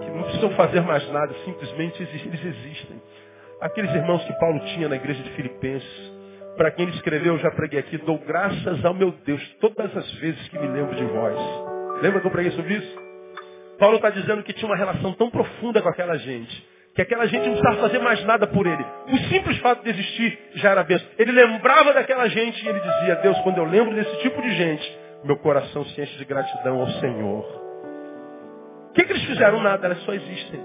que 0.02 0.10
não 0.10 0.22
precisam 0.24 0.50
fazer 0.50 0.82
mais 0.82 1.10
nada, 1.10 1.34
simplesmente 1.44 2.02
eles 2.02 2.44
existem. 2.44 3.02
Aqueles 3.60 3.92
irmãos 3.92 4.22
que 4.24 4.32
Paulo 4.34 4.60
tinha 4.66 4.88
na 4.88 4.96
igreja 4.96 5.22
de 5.22 5.30
Filipenses, 5.30 6.12
para 6.58 6.70
quem 6.72 6.86
ele 6.86 6.96
escreveu, 6.96 7.34
eu 7.34 7.38
já 7.38 7.50
preguei 7.52 7.78
aqui, 7.78 7.96
dou 7.98 8.18
graças 8.18 8.84
ao 8.84 8.92
meu 8.92 9.12
Deus 9.24 9.42
todas 9.60 9.96
as 9.96 10.12
vezes 10.14 10.48
que 10.48 10.58
me 10.58 10.68
lembro 10.68 10.94
de 10.94 11.04
vós. 11.04 11.36
Lembra 12.02 12.20
que 12.20 12.26
eu 12.26 12.30
preguei 12.30 12.52
sobre 12.52 12.74
isso? 12.74 12.98
Paulo 13.78 13.96
está 13.96 14.10
dizendo 14.10 14.42
que 14.42 14.52
tinha 14.52 14.68
uma 14.68 14.76
relação 14.76 15.12
tão 15.14 15.30
profunda 15.30 15.80
com 15.80 15.88
aquela 15.88 16.18
gente, 16.18 16.68
que 16.98 17.02
aquela 17.02 17.26
gente 17.26 17.46
não 17.46 17.52
precisava 17.52 17.76
fazer 17.76 18.00
mais 18.00 18.24
nada 18.24 18.44
por 18.48 18.66
ele. 18.66 18.84
O 19.06 19.18
simples 19.28 19.56
fato 19.58 19.84
de 19.84 19.90
existir 19.90 20.36
já 20.54 20.70
era 20.70 20.82
bênção. 20.82 21.06
Ele 21.16 21.30
lembrava 21.30 21.92
daquela 21.92 22.26
gente 22.26 22.60
e 22.60 22.68
ele 22.68 22.80
dizia, 22.80 23.14
Deus, 23.22 23.38
quando 23.42 23.58
eu 23.58 23.64
lembro 23.66 23.94
desse 23.94 24.18
tipo 24.18 24.42
de 24.42 24.50
gente, 24.50 24.98
meu 25.22 25.36
coração 25.36 25.84
se 25.84 26.00
enche 26.00 26.18
de 26.18 26.24
gratidão 26.24 26.80
ao 26.80 26.88
Senhor. 26.88 27.44
O 28.88 28.92
que, 28.94 29.04
que 29.04 29.12
eles 29.12 29.22
fizeram? 29.26 29.62
Nada, 29.62 29.86
elas 29.86 30.00
só 30.00 30.12
existem. 30.12 30.60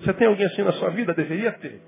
Você 0.00 0.12
tem 0.14 0.26
alguém 0.26 0.44
assim 0.44 0.62
na 0.64 0.72
sua 0.72 0.90
vida? 0.90 1.14
Deveria 1.14 1.52
ter. 1.52 1.80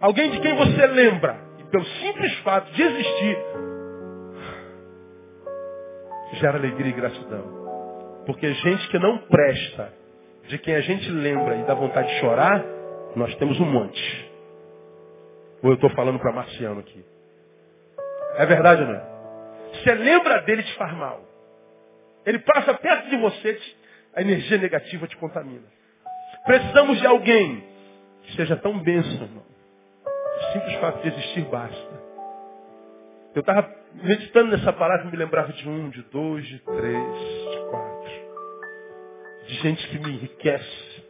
Alguém 0.00 0.30
de 0.30 0.40
quem 0.40 0.54
você 0.54 0.86
lembra, 0.86 1.36
pelo 1.70 1.84
simples 1.84 2.38
fato 2.38 2.72
de 2.72 2.82
existir, 2.82 3.38
gera 6.40 6.56
alegria 6.56 6.88
e 6.88 6.92
gratidão. 6.94 8.24
Porque 8.24 8.50
gente 8.50 8.88
que 8.88 8.98
não 8.98 9.18
presta, 9.28 9.92
de 10.48 10.58
quem 10.58 10.74
a 10.74 10.80
gente 10.80 11.08
lembra 11.10 11.56
e 11.56 11.64
dá 11.64 11.74
vontade 11.74 12.08
de 12.08 12.20
chorar, 12.20 12.64
nós 13.14 13.34
temos 13.36 13.58
um 13.60 13.64
monte. 13.64 14.30
Ou 15.62 15.70
eu 15.70 15.74
estou 15.74 15.90
falando 15.90 16.18
para 16.18 16.32
Marciano 16.32 16.80
aqui. 16.80 17.04
É 18.36 18.46
verdade 18.46 18.82
ou 18.82 18.88
não? 18.88 18.94
É? 18.94 19.16
Você 19.72 19.94
lembra 19.94 20.42
dele 20.42 20.62
te 20.62 20.74
faz 20.76 20.92
mal. 20.94 21.20
Ele 22.24 22.38
passa 22.40 22.74
perto 22.74 23.08
de 23.08 23.16
você, 23.16 23.58
a 24.14 24.20
energia 24.20 24.58
negativa 24.58 25.06
te 25.06 25.16
contamina. 25.16 25.64
Precisamos 26.44 26.98
de 27.00 27.06
alguém 27.06 27.64
que 28.24 28.36
seja 28.36 28.56
tão 28.56 28.78
bênção, 28.78 29.22
irmão 29.22 29.46
o 30.36 30.52
simples 30.52 30.74
fato 30.76 31.02
de 31.02 31.08
existir 31.08 31.44
basta. 31.46 32.06
Eu 33.34 33.40
estava 33.40 33.68
meditando 34.02 34.50
nessa 34.50 34.72
palavra 34.72 35.06
e 35.06 35.10
me 35.10 35.16
lembrava 35.16 35.52
de 35.52 35.68
um, 35.68 35.90
de 35.90 36.02
dois, 36.02 36.46
de 36.46 36.58
três. 36.58 37.45
De 39.46 39.54
gente 39.56 39.88
que 39.88 39.98
me 39.98 40.12
enriquece. 40.12 41.02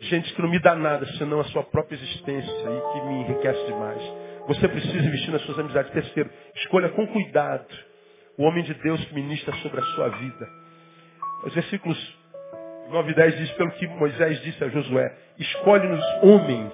De 0.00 0.08
gente 0.08 0.32
que 0.34 0.42
não 0.42 0.50
me 0.50 0.58
dá 0.60 0.74
nada, 0.74 1.06
senão 1.18 1.40
a 1.40 1.44
sua 1.44 1.62
própria 1.62 1.96
existência 1.96 2.50
e 2.50 2.92
que 2.92 3.06
me 3.06 3.14
enriquece 3.22 3.66
demais. 3.66 4.02
Você 4.46 4.68
precisa 4.68 4.98
investir 4.98 5.30
nas 5.32 5.42
suas 5.42 5.58
amizades. 5.58 5.92
Terceiro, 5.92 6.30
escolha 6.54 6.88
com 6.90 7.06
cuidado 7.06 7.66
o 8.38 8.44
homem 8.44 8.62
de 8.62 8.74
Deus 8.74 9.02
que 9.06 9.14
ministra 9.14 9.54
sobre 9.56 9.80
a 9.80 9.84
sua 9.84 10.08
vida. 10.08 10.48
Os 11.44 11.54
versículos 11.54 12.16
9 12.90 13.10
e 13.10 13.14
10 13.14 13.38
diz, 13.38 13.50
pelo 13.52 13.70
que 13.72 13.86
Moisés 13.88 14.40
disse 14.42 14.62
a 14.62 14.68
Josué, 14.68 15.16
escolhe-nos 15.38 16.04
homens, 16.22 16.72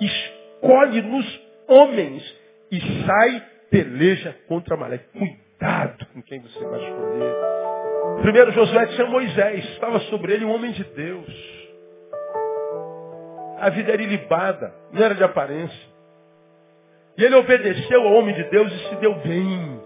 escolhe 0.00 1.02
nos 1.02 1.40
homens 1.68 2.36
e 2.70 2.80
sai, 3.04 3.42
peleja 3.70 4.36
contra 4.46 4.76
Malek. 4.76 5.04
Cuidado 5.12 6.06
com 6.06 6.22
quem 6.22 6.40
você 6.40 6.64
vai 6.64 6.80
escolher. 6.80 7.59
Primeiro 8.22 8.52
Josué 8.52 8.86
tinha 8.88 9.06
Moisés, 9.06 9.64
estava 9.70 9.98
sobre 10.00 10.34
ele 10.34 10.44
um 10.44 10.54
homem 10.54 10.72
de 10.72 10.84
Deus. 10.84 11.60
A 13.58 13.70
vida 13.70 13.92
era 13.92 14.02
ilibada, 14.02 14.74
não 14.92 15.02
era 15.02 15.14
de 15.14 15.24
aparência. 15.24 15.90
E 17.16 17.24
ele 17.24 17.34
obedeceu 17.34 18.02
ao 18.02 18.12
homem 18.14 18.34
de 18.34 18.44
Deus 18.44 18.72
e 18.72 18.88
se 18.88 18.94
deu 18.96 19.14
bem. 19.16 19.80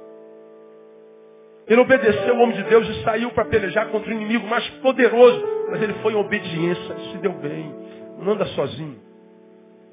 Ele 1.67 1.81
obedeceu 1.81 2.35
ao 2.35 2.41
homem 2.41 2.57
de 2.57 2.65
Deus 2.65 2.89
e 2.89 3.03
saiu 3.05 3.31
para 3.31 3.45
pelejar 3.47 3.89
contra 3.89 4.11
o 4.11 4.13
inimigo 4.13 4.47
mais 4.49 4.69
poderoso. 4.81 5.45
Mas 5.71 5.81
ele 5.81 5.95
foi 5.95 6.13
em 6.13 6.17
obediência, 6.17 6.97
se 7.13 7.19
deu 7.19 7.33
bem. 7.35 7.75
Não 8.19 8.33
anda 8.33 8.47
sozinho. 8.47 9.01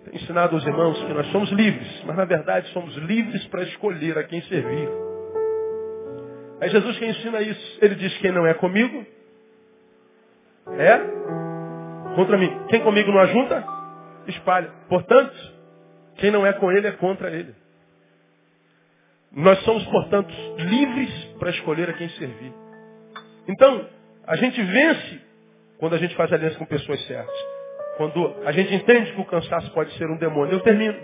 Tenho 0.04 0.16
ensinado 0.16 0.56
aos 0.56 0.66
irmãos 0.66 1.02
que 1.04 1.14
nós 1.14 1.28
somos 1.28 1.52
livres, 1.52 2.04
mas 2.06 2.18
na 2.18 2.26
verdade 2.26 2.68
somos 2.70 2.96
livres 2.98 3.46
para 3.48 3.64
escolher 3.64 4.18
a 4.18 4.24
quem 4.24 4.42
servir. 4.44 5.11
É 6.62 6.70
Jesus 6.70 7.00
quem 7.00 7.10
ensina 7.10 7.42
isso. 7.42 7.80
Ele 7.82 7.96
diz: 7.96 8.16
quem 8.20 8.32
não 8.32 8.46
é 8.46 8.54
comigo, 8.54 9.04
é 10.78 12.16
contra 12.16 12.38
mim. 12.38 12.52
Quem 12.70 12.82
comigo 12.82 13.12
não 13.12 13.20
ajunta, 13.20 13.66
espalha. 14.28 14.72
Portanto, 14.88 15.36
quem 16.18 16.30
não 16.30 16.46
é 16.46 16.54
com 16.54 16.72
ele 16.72 16.88
é 16.88 16.92
contra 16.92 17.32
ele. 17.32 17.56
Nós 19.32 19.60
somos, 19.64 19.84
portanto, 19.86 20.32
livres 20.58 21.12
para 21.40 21.50
escolher 21.50 21.90
a 21.90 21.94
quem 21.94 22.10
servir. 22.10 22.54
Então, 23.48 23.88
a 24.28 24.36
gente 24.36 24.62
vence 24.62 25.22
quando 25.80 25.96
a 25.96 25.98
gente 25.98 26.16
faz 26.16 26.32
aliança 26.32 26.60
com 26.60 26.66
pessoas 26.66 27.04
certas. 27.08 27.36
Quando 27.98 28.36
a 28.46 28.52
gente 28.52 28.76
entende 28.76 29.14
que 29.14 29.22
o 29.22 29.26
cansaço 29.26 29.72
pode 29.72 29.92
ser 29.98 30.06
um 30.06 30.18
demônio, 30.18 30.54
eu 30.54 30.60
termino. 30.60 30.98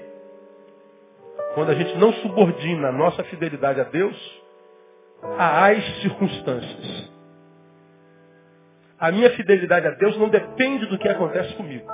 Quando 1.56 1.72
a 1.72 1.76
gente 1.76 1.98
não 1.98 2.14
subordina 2.14 2.90
a 2.90 2.92
nossa 2.92 3.24
fidelidade 3.24 3.82
a 3.82 3.86
Deus 3.86 4.47
às 5.38 6.02
circunstâncias. 6.02 7.12
A 9.00 9.12
minha 9.12 9.30
fidelidade 9.32 9.88
a 9.88 9.92
Deus 9.92 10.18
não 10.18 10.30
depende 10.30 10.88
do 10.88 10.98
que 10.98 11.08
acontece 11.08 11.54
comigo. 11.54 11.88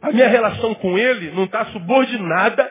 A 0.00 0.10
minha 0.10 0.28
relação 0.28 0.74
com 0.74 0.98
Ele 0.98 1.30
não 1.30 1.44
está 1.44 1.66
subordinada 1.66 2.70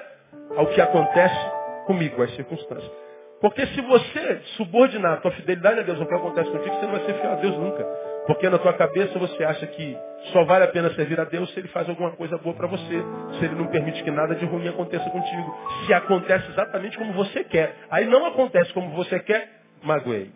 ao 0.58 0.68
que 0.68 0.82
acontece 0.82 1.52
comigo, 1.86 2.22
às 2.22 2.36
circunstâncias. 2.36 2.92
Porque 3.40 3.66
se 3.68 3.82
você 3.82 4.42
subordinar 4.58 5.14
a 5.14 5.18
tua 5.18 5.32
fidelidade 5.32 5.80
a 5.80 5.84
Deus 5.84 6.00
ao 6.00 6.08
que 6.08 6.14
acontece 6.14 6.52
contigo, 6.52 6.76
você 6.76 6.86
não 6.86 6.92
vai 6.92 7.06
ser 7.06 7.14
fiel 7.14 7.32
a 7.32 7.36
Deus 7.36 7.58
nunca. 7.58 8.11
Porque 8.28 8.50
na 8.50 8.60
tua 8.60 8.74
cabeça 8.74 9.18
você 9.18 9.44
acha 9.44 9.66
que 9.68 9.98
só 10.32 10.44
vale 10.46 10.66
a 10.66 10.68
pena 10.68 10.94
servir 10.94 11.20
a 11.20 11.24
Deus 11.24 11.52
se 11.54 11.60
ele 11.60 11.68
faz 11.70 11.90
alguma 11.90 12.12
coisa 12.12 12.38
boa 12.38 12.56
para 12.56 12.68
você. 12.68 13.04
Se 13.40 13.46
ele 13.46 13.56
não 13.56 13.68
permite 13.68 14.04
que 14.04 14.12
nada 14.12 14.36
de 14.36 14.46
ruim 14.46 14.68
aconteça 14.68 15.10
contigo. 15.10 15.58
Se 15.86 15.94
acontece 15.94 16.48
exatamente 16.52 16.98
como 16.98 17.14
você 17.14 17.44
quer. 17.44 17.76
Aí 17.90 18.06
não 18.06 18.26
acontece 18.26 18.72
como 18.74 18.92
você 18.92 19.20
quer, 19.20 19.50
magoei. 19.82 20.32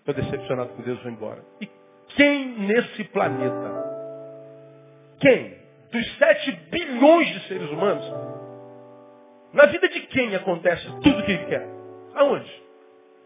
Estou 0.00 0.14
decepcionado 0.14 0.70
com 0.70 0.82
Deus, 0.82 1.02
vou 1.02 1.10
embora. 1.10 1.42
E 1.60 1.68
quem 2.08 2.58
nesse 2.60 3.04
planeta? 3.04 3.90
Quem? 5.20 5.58
Dos 5.90 6.18
7 6.18 6.52
bilhões 6.70 7.28
de 7.28 7.48
seres 7.48 7.70
humanos? 7.70 8.04
Na 9.52 9.66
vida 9.66 9.88
de 9.88 10.00
quem 10.00 10.34
acontece 10.36 10.86
tudo 11.02 11.20
o 11.20 11.22
que 11.24 11.32
ele 11.32 11.46
quer? 11.46 11.66
Aonde? 12.14 12.62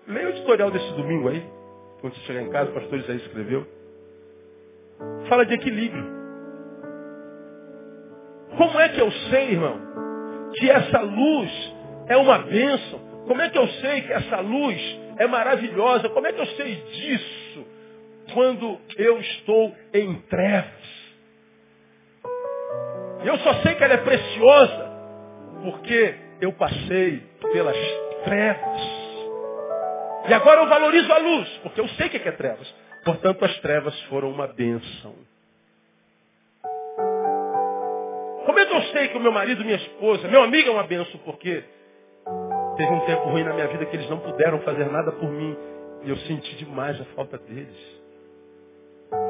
Leia 0.07 0.29
o 0.29 0.31
editorial 0.31 0.71
desse 0.71 0.93
domingo 0.93 1.29
aí 1.29 1.64
quando 2.05 2.17
você 2.17 2.27
chegar 2.27 2.43
em 2.43 2.51
casa, 2.51 2.71
o 2.71 2.75
pastor 2.75 2.99
Isaías 2.99 3.23
escreveu. 3.23 3.67
Fala 5.27 5.47
de 5.47 5.55
equilíbrio. 5.55 6.05
Como 8.59 8.79
é 8.79 8.91
que 8.91 9.01
eu 9.01 9.11
sei, 9.11 9.53
irmão, 9.53 9.81
que 10.55 10.71
essa 10.71 11.01
luz 11.01 11.75
é 12.09 12.17
uma 12.19 12.41
bênção? 12.41 12.99
Como 13.27 13.41
é 13.41 13.49
que 13.49 13.57
eu 13.57 13.67
sei 13.67 14.03
que 14.03 14.13
essa 14.13 14.39
luz 14.41 15.01
é 15.17 15.27
maravilhosa? 15.27 16.11
Como 16.11 16.27
é 16.27 16.33
que 16.35 16.43
eu 16.43 16.47
sei 16.49 16.75
disso 16.75 17.67
quando 18.35 18.79
eu 18.99 19.19
estou 19.21 19.75
em 19.95 20.15
trevas? 20.29 21.15
Eu 23.25 23.39
só 23.39 23.63
sei 23.63 23.77
que 23.77 23.83
ela 23.83 23.95
é 23.95 24.05
preciosa 24.05 24.93
porque 25.63 26.15
eu 26.43 26.53
passei 26.53 27.23
pelas 27.51 27.79
trevas. 28.25 28.94
E 30.27 30.33
agora 30.33 30.63
eu 30.63 30.69
valorizo 30.69 31.13
a 31.13 31.19
luz, 31.19 31.49
porque 31.63 31.81
eu 31.81 31.89
sei 31.89 32.07
o 32.07 32.11
que 32.11 32.29
é 32.29 32.33
trevas. 32.33 32.75
Portanto, 33.05 33.45
as 33.45 33.59
trevas 33.61 33.99
foram 34.05 34.31
uma 34.31 34.47
bênção. 34.47 35.15
Como 38.47 38.59
é 38.59 38.67
que 38.67 38.75
eu 38.75 38.83
sei 38.85 39.09
que 39.09 39.19
o 39.19 39.21
meu 39.21 39.33
marido, 39.33 39.65
minha 39.65 39.77
esposa, 39.77 40.29
meu 40.29 40.43
amigo 40.43 40.69
é 40.69 40.73
uma 40.73 40.85
bênção? 40.85 41.19
Porque 41.25 41.65
teve 42.77 42.93
um 42.93 43.01
tempo 43.01 43.29
ruim 43.29 43.45
na 43.45 43.53
minha 43.53 43.67
vida 43.69 43.85
que 43.87 43.97
eles 43.97 44.09
não 44.09 44.19
puderam 44.19 44.61
fazer 44.61 44.91
nada 44.91 45.13
por 45.13 45.31
mim. 45.31 45.57
E 46.05 46.11
eu 46.11 46.17
senti 46.19 46.57
demais 46.57 47.01
a 47.01 47.05
falta 47.17 47.39
deles. 47.39 48.03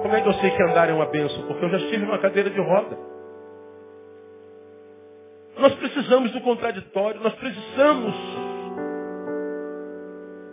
Como 0.03 0.15
é 0.15 0.21
que 0.21 0.29
eu 0.29 0.35
sei 0.35 0.51
que 0.51 0.63
andar 0.63 0.89
é 0.89 0.93
uma 0.93 1.07
bênção? 1.07 1.47
Porque 1.47 1.65
eu 1.65 1.71
já 1.71 1.77
estive 1.79 2.05
numa 2.05 2.19
cadeira 2.19 2.51
de 2.51 2.61
roda. 2.61 2.97
Nós 5.57 5.75
precisamos 5.77 6.33
do 6.33 6.41
contraditório, 6.41 7.21
nós 7.21 7.35
precisamos 7.35 8.15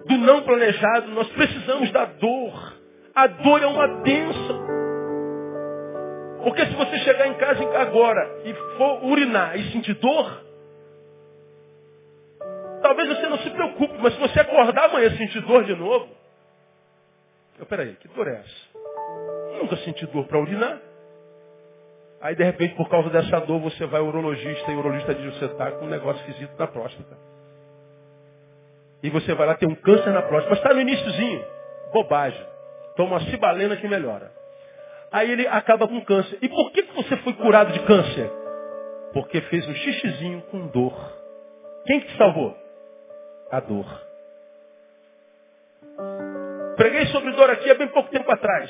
do 0.05 0.17
não 0.17 0.41
planejado, 0.43 1.11
nós 1.11 1.27
precisamos 1.29 1.91
da 1.91 2.05
dor. 2.05 2.73
A 3.13 3.27
dor 3.27 3.61
é 3.61 3.67
uma 3.67 3.87
bênção. 4.01 4.61
Porque 6.43 6.65
se 6.65 6.73
você 6.73 6.97
chegar 6.99 7.27
em 7.27 7.33
casa 7.35 7.63
agora 7.77 8.41
e 8.45 8.53
for 8.77 9.05
urinar 9.05 9.57
e 9.59 9.71
sentir 9.71 9.93
dor, 9.95 10.43
talvez 12.81 13.07
você 13.09 13.27
não 13.27 13.37
se 13.39 13.49
preocupe, 13.51 13.93
mas 13.99 14.13
se 14.13 14.19
você 14.19 14.39
acordar 14.39 14.85
amanhã 14.85 15.07
e 15.07 15.17
sentir 15.17 15.41
dor 15.41 15.63
de 15.63 15.75
novo, 15.75 16.09
eu, 17.59 17.65
peraí, 17.65 17.95
que 17.95 18.07
dor 18.07 18.27
é 18.27 18.37
essa? 18.37 18.71
nunca 19.61 19.77
senti 19.77 20.05
dor 20.07 20.25
para 20.25 20.39
urinar. 20.39 20.79
Aí, 22.19 22.35
de 22.35 22.43
repente, 22.43 22.75
por 22.75 22.89
causa 22.89 23.09
dessa 23.09 23.39
dor, 23.41 23.59
você 23.59 23.85
vai 23.85 23.99
ao 23.99 24.07
urologista 24.07 24.71
e 24.71 24.75
o 24.75 24.79
urologista 24.79 25.15
diz 25.15 25.33
você 25.37 25.45
está 25.45 25.71
com 25.71 25.85
um 25.85 25.89
negócio 25.89 26.19
esquisito 26.21 26.57
na 26.57 26.67
próstata. 26.67 27.30
E 29.03 29.09
você 29.09 29.33
vai 29.33 29.47
lá 29.47 29.55
ter 29.55 29.65
um 29.65 29.75
câncer 29.75 30.11
na 30.11 30.21
próstata. 30.21 30.49
Mas 30.49 30.59
está 30.59 30.73
no 30.73 30.81
iníciozinho. 30.81 31.43
Bobagem. 31.93 32.45
Toma 32.95 33.17
uma 33.17 33.31
cibalena 33.31 33.75
que 33.77 33.87
melhora. 33.87 34.31
Aí 35.11 35.31
ele 35.31 35.47
acaba 35.47 35.87
com 35.87 35.99
câncer. 36.05 36.37
E 36.41 36.47
por 36.47 36.71
que 36.71 36.83
você 36.93 37.17
foi 37.17 37.33
curado 37.33 37.73
de 37.73 37.79
câncer? 37.81 38.31
Porque 39.13 39.41
fez 39.41 39.67
um 39.67 39.73
xixizinho 39.73 40.41
com 40.43 40.67
dor. 40.67 40.93
Quem 41.85 41.99
que 41.99 42.07
te 42.07 42.17
salvou? 42.17 42.55
A 43.51 43.59
dor. 43.59 43.85
Preguei 46.77 47.05
sobre 47.07 47.31
dor 47.33 47.49
aqui 47.49 47.69
há 47.69 47.75
bem 47.75 47.87
pouco 47.89 48.09
tempo 48.09 48.31
atrás. 48.31 48.69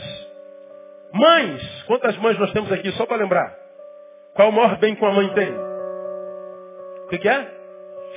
Mães, 1.13 1.83
quantas 1.83 2.17
mães 2.17 2.37
nós 2.39 2.51
temos 2.51 2.71
aqui, 2.71 2.91
só 2.93 3.05
para 3.05 3.17
lembrar? 3.17 3.55
Qual 4.33 4.49
o 4.49 4.51
maior 4.51 4.77
bem 4.77 4.95
que 4.95 5.01
uma 5.03 5.13
mãe 5.13 5.29
tem? 5.33 5.51
O 7.05 7.07
que, 7.09 7.17
que 7.19 7.29
é? 7.29 7.60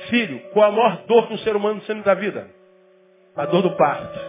Filho, 0.09 0.39
qual 0.51 0.69
a 0.69 0.71
maior 0.71 0.97
dor 1.07 1.27
que 1.27 1.33
um 1.33 1.37
ser 1.39 1.55
humano 1.55 1.81
sendo 1.81 2.03
da 2.03 2.13
vida? 2.13 2.47
A 3.35 3.45
dor 3.45 3.61
do 3.61 3.75
parto. 3.75 4.19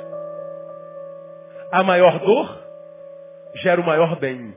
A 1.72 1.82
maior 1.82 2.18
dor 2.18 2.58
gera 3.56 3.80
o 3.80 3.84
maior 3.84 4.16
bem. 4.16 4.54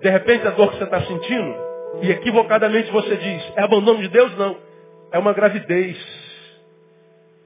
De 0.00 0.10
repente 0.10 0.46
a 0.46 0.50
dor 0.50 0.70
que 0.70 0.78
você 0.78 0.84
está 0.84 1.00
sentindo, 1.02 1.56
e 2.02 2.10
equivocadamente 2.10 2.90
você 2.90 3.16
diz, 3.16 3.52
é 3.56 3.62
abandono 3.62 4.00
de 4.00 4.08
Deus? 4.08 4.36
Não. 4.36 4.56
É 5.10 5.18
uma 5.18 5.32
gravidez 5.32 5.96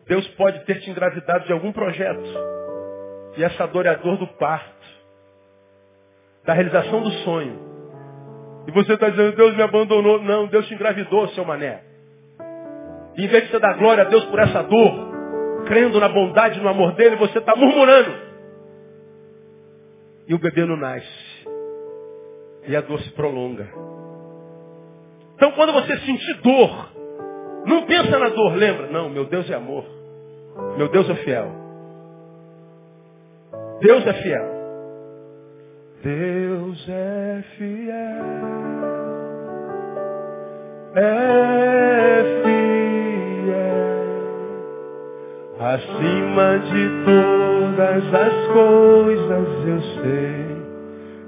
Deus 0.07 0.27
pode 0.35 0.65
ter 0.65 0.81
te 0.81 0.91
engravidado 0.91 1.47
de 1.47 1.53
algum 1.53 1.73
projeto. 1.73 2.23
E 3.37 3.45
essa 3.45 3.67
dor 3.67 3.87
é 3.87 3.91
a 3.91 3.95
dor 3.95 4.19
do 4.19 4.27
parto. 4.27 4.71
Da 6.45 6.53
realização 6.53 7.03
do 7.03 7.11
sonho. 7.25 7.72
E 8.67 8.71
você 8.71 8.95
está 8.95 9.09
dizendo, 9.09 9.37
Deus 9.37 9.57
me 9.57 9.63
abandonou. 9.63 10.23
Não, 10.23 10.47
Deus 10.47 10.67
te 10.67 10.75
engravidou, 10.75 11.29
seu 11.29 11.45
mané. 11.45 11.83
Em 13.17 13.27
vez 13.27 13.45
de 13.45 13.51
você 13.51 13.59
dar 13.59 13.77
glória 13.77 14.05
a 14.05 14.09
Deus 14.09 14.25
por 14.27 14.39
essa 14.39 14.63
dor, 14.63 15.13
crendo 15.67 16.01
na 16.01 16.09
bondade 16.09 16.59
e 16.59 16.63
no 16.63 16.69
amor 16.69 16.93
dele, 16.95 17.17
você 17.17 17.39
está 17.39 17.55
murmurando. 17.55 18.33
E 20.29 20.35
o 20.35 20.39
bebê 20.39 20.65
não 20.65 20.77
nasce. 20.77 21.33
E 22.67 22.77
a 22.77 22.81
dor 22.81 23.01
se 23.01 23.11
prolonga. 23.11 23.69
Então 25.35 25.53
quando 25.53 25.73
você 25.73 25.99
sentir 25.99 26.35
dor, 26.43 26.93
não 27.67 27.85
pensa 27.87 28.19
na 28.19 28.29
dor, 28.29 28.55
lembra? 28.55 28.87
Não, 28.89 29.09
meu 29.11 29.25
Deus 29.27 29.51
é 29.51 29.55
amor. 29.55 29.85
Meu 30.77 30.89
Deus 30.89 31.09
é 31.11 31.15
fiel. 31.17 31.51
Deus 33.81 34.07
é 34.07 34.13
fiel. 34.15 34.53
Deus 36.03 36.89
é 36.89 37.45
fiel. 37.57 38.52
É 40.95 42.41
fiel. 42.45 43.63
Acima 45.61 46.59
de 46.59 46.83
todas 47.05 48.05
as 48.15 48.35
coisas 48.53 49.49
eu 49.67 49.81
sei. 50.03 50.43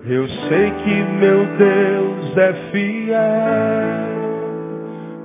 Eu 0.06 0.28
sei 0.28 0.70
que 0.70 0.94
meu 1.18 1.46
Deus 1.56 2.36
é 2.36 2.52
fiel. 2.70 4.14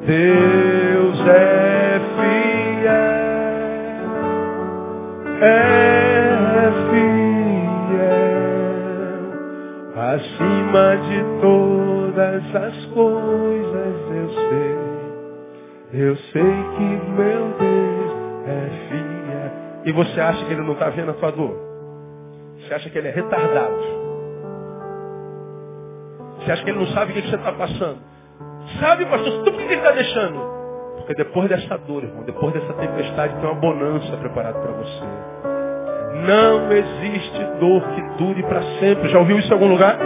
Deus 0.06 1.20
é 1.28 2.00
fiel, 2.16 2.90
é 5.42 6.72
fiel, 6.90 7.20
acima 9.96 10.98
de 10.98 11.20
todas 11.42 12.44
as 12.56 12.86
coisas 12.86 13.69
eu 14.30 14.50
sei, 15.92 16.08
eu 16.08 16.16
sei 16.16 16.42
que 16.76 17.12
meu 17.12 17.54
Deus 17.60 18.12
é 18.48 18.70
fiel. 18.90 19.52
E 19.86 19.92
você 19.92 20.20
acha 20.20 20.46
que 20.46 20.54
ele 20.54 20.62
não 20.62 20.74
está 20.74 20.90
vendo 20.90 21.12
a 21.12 21.14
tua 21.14 21.32
dor? 21.32 21.56
Você 22.58 22.74
acha 22.74 22.90
que 22.90 22.98
ele 22.98 23.08
é 23.08 23.12
retardado? 23.12 24.00
Você 26.40 26.52
acha 26.52 26.64
que 26.64 26.70
ele 26.70 26.80
não 26.80 26.88
sabe 26.88 27.12
o 27.12 27.16
que 27.16 27.30
você 27.30 27.36
está 27.36 27.52
passando? 27.52 27.98
Sabe, 28.80 29.06
pastor, 29.06 29.44
por 29.44 29.54
que 29.54 29.64
ele 29.64 29.76
está 29.76 29.92
deixando? 29.92 30.40
Porque 30.98 31.16
depois 31.16 31.50
dessa 31.50 31.78
dor, 31.80 32.04
irmão, 32.04 32.24
depois 32.24 32.54
dessa 32.54 32.74
tempestade, 32.74 33.34
tem 33.36 33.50
uma 33.50 33.60
bonança 33.60 34.16
preparada 34.18 34.60
para 34.60 34.72
você. 34.74 35.06
Não 36.28 36.72
existe 36.72 37.44
dor 37.60 37.82
que 37.82 38.02
dure 38.24 38.44
para 38.44 38.62
sempre. 38.80 39.10
Já 39.10 39.20
ouviu 39.20 39.40
isso 39.40 39.50
em 39.50 39.54
algum 39.54 39.70
lugar? 39.70 39.98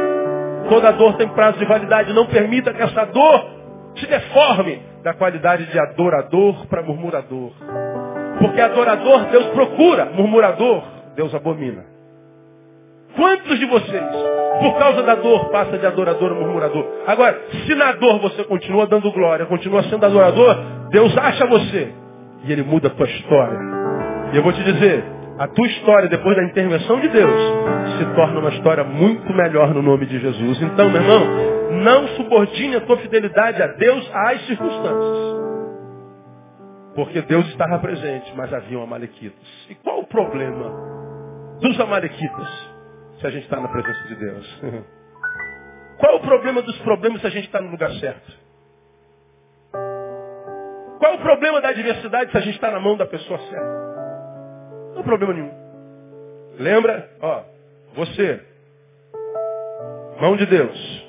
Toda 0.69 0.91
dor 0.91 1.17
tem 1.17 1.27
prazo 1.29 1.57
de 1.57 1.65
validade. 1.65 2.13
Não 2.13 2.25
permita 2.27 2.73
que 2.73 2.81
essa 2.81 3.05
dor 3.05 3.52
te 3.95 4.07
deforme 4.07 4.81
da 5.03 5.13
qualidade 5.13 5.65
de 5.65 5.79
adorador 5.79 6.67
para 6.67 6.81
murmurador. 6.81 7.51
Porque 8.39 8.61
adorador 8.61 9.25
Deus 9.25 9.45
procura, 9.47 10.05
murmurador 10.05 10.83
Deus 11.15 11.33
abomina. 11.33 11.85
Quantos 13.15 13.59
de 13.59 13.65
vocês, 13.65 14.03
por 14.59 14.77
causa 14.79 15.03
da 15.03 15.15
dor, 15.15 15.49
passa 15.49 15.77
de 15.77 15.85
adorador 15.85 16.31
a 16.31 16.35
murmurador? 16.35 16.85
Agora, 17.05 17.39
se 17.65 17.75
na 17.75 17.91
dor 17.91 18.19
você 18.19 18.43
continua 18.45 18.87
dando 18.87 19.11
glória, 19.11 19.45
continua 19.45 19.83
sendo 19.83 20.03
adorador, 20.05 20.57
Deus 20.89 21.15
acha 21.17 21.45
você 21.45 21.93
e 22.45 22.51
Ele 22.51 22.63
muda 22.63 22.87
a 22.87 22.91
tua 22.91 23.05
história. 23.05 23.59
E 24.33 24.37
eu 24.37 24.41
vou 24.43 24.51
te 24.51 24.63
dizer, 24.63 25.03
a 25.37 25.47
tua 25.47 25.67
história, 25.67 26.09
depois 26.09 26.35
da 26.35 26.43
intervenção 26.43 26.99
de 26.99 27.09
Deus, 27.09 27.41
se 27.97 28.05
torna 28.15 28.39
uma 28.39 28.49
história 28.49 28.83
muito 28.83 29.33
melhor 29.33 29.73
no 29.73 29.81
nome 29.81 30.05
de 30.05 30.19
Jesus. 30.19 30.61
Então, 30.61 30.89
meu 30.89 31.01
irmão, 31.01 31.25
não 31.83 32.07
subordine 32.09 32.75
a 32.75 32.81
tua 32.81 32.97
fidelidade 32.97 33.61
a 33.61 33.67
Deus 33.67 34.09
às 34.13 34.45
circunstâncias. 34.45 35.43
Porque 36.95 37.21
Deus 37.23 37.47
estava 37.47 37.79
presente, 37.79 38.31
mas 38.35 38.53
haviam 38.53 38.83
amalequitas. 38.83 39.67
E 39.69 39.75
qual 39.75 39.99
o 40.01 40.07
problema 40.07 40.71
dos 41.59 41.79
amalequitas? 41.79 42.73
se 43.23 43.27
a 43.27 43.29
gente 43.29 43.43
está 43.43 43.57
na 43.59 43.69
presença 43.69 44.03
de 44.07 44.15
Deus? 44.15 44.61
Qual 45.97 46.17
o 46.17 46.19
problema 46.19 46.61
dos 46.61 46.77
problemas 46.79 47.21
se 47.21 47.27
a 47.27 47.29
gente 47.29 47.45
está 47.45 47.61
no 47.61 47.71
lugar 47.71 47.89
certo? 47.93 48.33
Qual 50.99 51.15
o 51.15 51.19
problema 51.19 51.61
da 51.61 51.69
adversidade 51.69 52.31
se 52.31 52.37
a 52.37 52.41
gente 52.41 52.55
está 52.55 52.69
na 52.71 52.81
mão 52.81 52.97
da 52.97 53.05
pessoa 53.05 53.39
certa? 53.39 53.92
Problema 55.03 55.33
nenhum. 55.33 55.51
Lembra? 56.59 57.09
Ó, 57.21 57.43
você, 57.95 58.41
mão 60.21 60.35
de 60.37 60.45
Deus. 60.45 61.03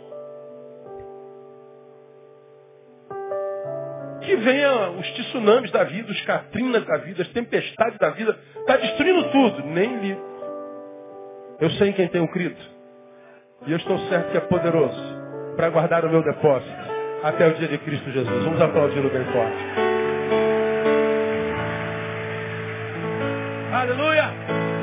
Que 4.23 4.37
venha 4.37 4.91
os 4.91 5.07
tsunamis 5.13 5.71
da 5.71 5.85
vida, 5.85 6.11
os 6.11 6.21
catrinas 6.23 6.85
da 6.87 6.97
vida, 6.99 7.23
as 7.23 7.29
tempestades 7.29 7.99
da 7.99 8.11
vida, 8.11 8.39
está 8.57 8.77
destruindo 8.77 9.31
tudo. 9.31 9.67
Nem 9.67 9.99
li 9.99 10.35
eu 11.61 11.71
sei 11.71 11.91
em 11.91 11.93
quem 11.93 12.09
tenho 12.09 12.29
crido. 12.29 12.57
E 13.67 13.73
eu 13.73 13.77
estou 13.77 13.99
certo 14.11 14.31
que 14.31 14.37
é 14.37 14.41
poderoso 14.41 15.01
para 15.57 15.71
guardar 15.71 16.05
o 16.05 16.11
meu 16.11 16.23
depósito 16.23 16.85
até 17.23 17.47
o 17.47 17.55
dia 17.55 17.69
de 17.69 17.79
Cristo 17.79 18.11
Jesus. 18.11 18.45
Vamos 18.45 18.61
aplaudi-lo 18.61 19.09
bem 19.09 19.25
forte. 19.33 19.84
Aleluia! 23.85 24.74